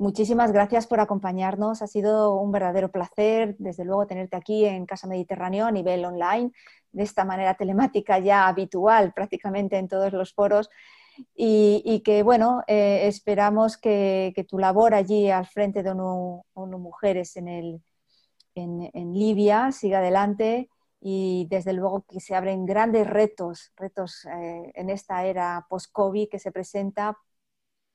Muchísimas 0.00 0.50
gracias 0.50 0.86
por 0.86 0.98
acompañarnos. 0.98 1.82
Ha 1.82 1.86
sido 1.86 2.34
un 2.40 2.50
verdadero 2.50 2.90
placer, 2.90 3.54
desde 3.58 3.84
luego, 3.84 4.06
tenerte 4.06 4.34
aquí 4.34 4.64
en 4.64 4.86
Casa 4.86 5.06
Mediterráneo 5.06 5.66
a 5.66 5.70
nivel 5.70 6.02
online, 6.06 6.52
de 6.90 7.02
esta 7.02 7.26
manera 7.26 7.52
telemática 7.52 8.18
ya 8.18 8.48
habitual 8.48 9.12
prácticamente 9.12 9.76
en 9.76 9.88
todos 9.88 10.10
los 10.14 10.32
foros 10.32 10.70
y, 11.34 12.00
que, 12.02 12.22
bueno, 12.22 12.62
eh, 12.66 13.08
esperamos 13.08 13.76
que, 13.76 14.32
tu 14.48 14.58
labor 14.58 14.94
allí 14.94 15.30
al 15.30 15.44
frente 15.44 15.82
de 15.82 15.90
ONU, 15.90 16.78
Mujeres 16.78 17.36
en, 17.36 17.48
el, 17.48 17.82
en, 18.54 19.12
Libia 19.12 19.70
siga 19.70 19.98
adelante 19.98 20.70
y 20.98 21.46
desde 21.50 21.74
luego 21.74 22.06
que 22.08 22.20
se 22.20 22.34
abren 22.34 22.64
grandes 22.64 23.06
retos, 23.06 23.70
retos 23.76 24.24
eh, 24.24 24.72
en 24.74 24.88
esta 24.88 25.26
era 25.26 25.66
post-COVID 25.68 26.30
que 26.30 26.38
se 26.38 26.52
presenta, 26.52 27.18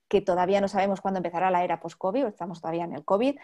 que 0.07 0.21
todavía 0.21 0.61
no 0.61 0.67
sabemos 0.67 1.01
cuándo 1.01 1.19
empezará 1.19 1.51
la 1.51 1.63
era 1.63 1.79
post-COVID, 1.79 2.25
estamos 2.25 2.61
todavía 2.61 2.83
en 2.83 2.93
el 2.93 3.05
COVID, 3.05 3.35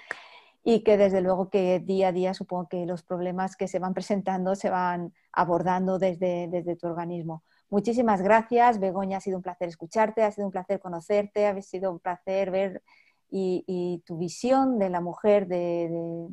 y 0.64 0.84
que 0.84 0.98
desde 0.98 1.22
luego 1.22 1.50
que 1.50 1.80
día 1.80 2.10
a 2.10 2.12
día 2.12 2.34
supongo 2.34 2.68
que 2.68 2.86
los 2.86 3.04
problemas 3.04 3.56
que 3.56 3.68
se 3.68 3.80
van 3.80 3.94
presentando 3.94 4.56
se 4.56 4.70
van 4.70 5.14
abordando 5.32 5.98
desde, 5.98 6.48
desde 6.48 6.76
tu 6.76 6.88
organismo. 6.88 7.44
Muchísimas 7.70 8.22
gracias, 8.22 8.80
Begoña, 8.80 9.18
ha 9.18 9.22
sido 9.22 9.38
un 9.38 9.44
placer 9.44 9.70
escucharte, 9.70 10.24
ha 10.24 10.32
sido 10.32 10.46
un 10.46 10.52
placer 10.52 10.80
conocerte, 10.80 11.48
ha 11.48 11.60
sido 11.62 11.92
un 11.92 12.00
placer 12.00 12.52
ver 12.52 12.84
y, 13.32 14.04
tu 14.06 14.18
visión 14.18 14.78
de 14.78 14.90
la 14.90 15.02
mujer, 15.02 15.48
de, 15.48 16.28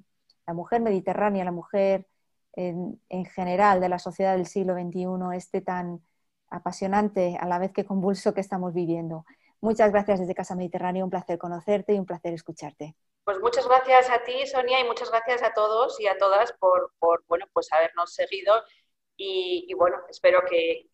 la 0.47 0.55
mujer 0.55 0.81
mediterránea, 0.83 1.45
la 1.45 1.53
mujer 1.53 2.09
en, 2.55 2.99
general 3.27 3.81
de 3.81 3.89
la 3.89 4.01
sociedad 4.01 4.37
del 4.37 4.47
siglo 4.47 4.75
XXI, 4.75 5.37
este 5.37 5.61
tan 5.61 6.01
apasionante 6.51 7.37
a 7.41 7.47
la 7.47 7.59
vez 7.59 7.73
que 7.73 7.85
convulso 7.85 8.35
que 8.35 8.41
estamos 8.41 8.75
viviendo. 8.75 9.25
Muchas 9.61 9.91
gracias 9.91 10.21
desde 10.21 10.35
Casa 10.35 10.55
Mediterránea, 10.55 11.05
un 11.05 11.11
placer 11.11 11.39
conocerte 11.39 11.95
y 11.95 11.99
un 11.99 12.07
placer 12.07 12.33
escucharte. 12.35 12.95
Pues 13.25 13.41
muchas 13.41 13.67
gracias 13.67 14.09
a 14.11 14.23
ti, 14.23 14.47
Sonia, 14.47 14.81
y 14.81 14.85
muchas 14.85 15.11
gracias 15.11 15.43
a 15.43 15.53
todos 15.53 16.01
y 16.01 16.07
a 16.07 16.17
todas 16.17 16.53
por, 16.55 16.93
por 16.99 17.25
bueno, 17.27 17.47
pues 17.53 17.71
habernos 17.73 18.15
seguido 18.15 18.55
y, 19.21 19.75
bueno, 19.75 19.97
espero 20.09 20.43
que, 20.49 20.89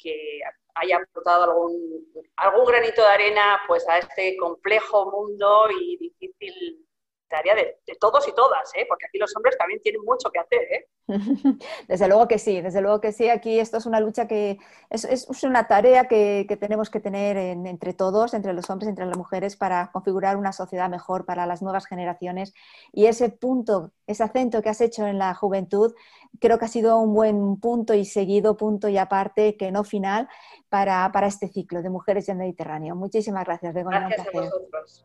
haya 0.76 0.96
aportado 0.96 1.44
algún, 1.44 2.04
algún 2.36 2.64
granito 2.64 3.02
de 3.02 3.08
arena 3.08 3.60
pues, 3.68 3.88
a 3.88 3.98
este 3.98 4.36
complejo 4.36 5.10
mundo 5.12 5.68
y 5.70 5.96
difícil 5.98 6.83
tarea 7.34 7.54
de, 7.54 7.76
todos 7.98 8.26
y 8.28 8.32
todas, 8.32 8.70
¿eh? 8.76 8.86
porque 8.88 9.06
aquí 9.06 9.18
los 9.18 9.34
hombres 9.36 9.58
también 9.58 9.80
tienen 9.82 10.02
mucho 10.04 10.30
que 10.30 10.38
hacer. 10.38 10.62
¿eh? 10.70 10.86
Desde 11.88 12.06
luego 12.06 12.28
que 12.28 12.38
sí, 12.38 12.62
desde 12.62 12.80
luego 12.80 13.00
que 13.00 13.12
sí. 13.12 13.28
Aquí 13.28 13.58
esto 13.58 13.76
es 13.76 13.86
una 13.86 14.00
lucha 14.00 14.26
que 14.26 14.58
es, 14.88 15.04
es 15.04 15.44
una 15.44 15.66
tarea 15.66 16.06
que, 16.06 16.46
que, 16.48 16.56
tenemos 16.56 16.88
que 16.88 17.00
tener 17.00 17.36
entre 17.36 17.92
todos, 17.92 18.32
entre 18.32 18.52
los 18.54 18.70
hombres, 18.70 18.88
entre 18.88 19.04
las 19.04 19.16
mujeres, 19.18 19.56
para 19.56 19.90
configurar 19.92 20.36
una 20.36 20.52
sociedad 20.52 20.88
mejor 20.88 21.26
para 21.26 21.44
las 21.44 21.60
nuevas 21.60 21.86
generaciones. 21.86 22.54
Y 22.92 23.06
ese 23.06 23.28
punto, 23.28 23.92
ese 24.06 24.22
acento 24.22 24.62
que 24.62 24.70
has 24.70 24.80
hecho 24.80 25.06
en 25.06 25.18
la 25.18 25.34
juventud, 25.34 25.92
creo 26.40 26.58
que 26.58 26.64
ha 26.64 26.68
sido 26.68 26.98
un 26.98 27.12
buen 27.14 27.60
punto 27.60 27.94
y 27.94 28.04
seguido, 28.04 28.56
punto 28.56 28.88
y 28.88 28.96
aparte, 28.96 29.56
que 29.56 29.72
no 29.72 29.84
final, 29.84 30.28
para, 30.70 31.10
para 31.12 31.26
este 31.26 31.48
ciclo 31.48 31.82
de 31.82 31.90
Mujeres 31.90 32.28
en 32.28 32.38
Mediterráneo. 32.38 32.94
Muchísimas 32.94 33.44
gracias, 33.44 33.74
Begoña. 33.74 34.08
Gracias 34.08 34.28
a 34.28 34.40
vosotros. 34.40 35.04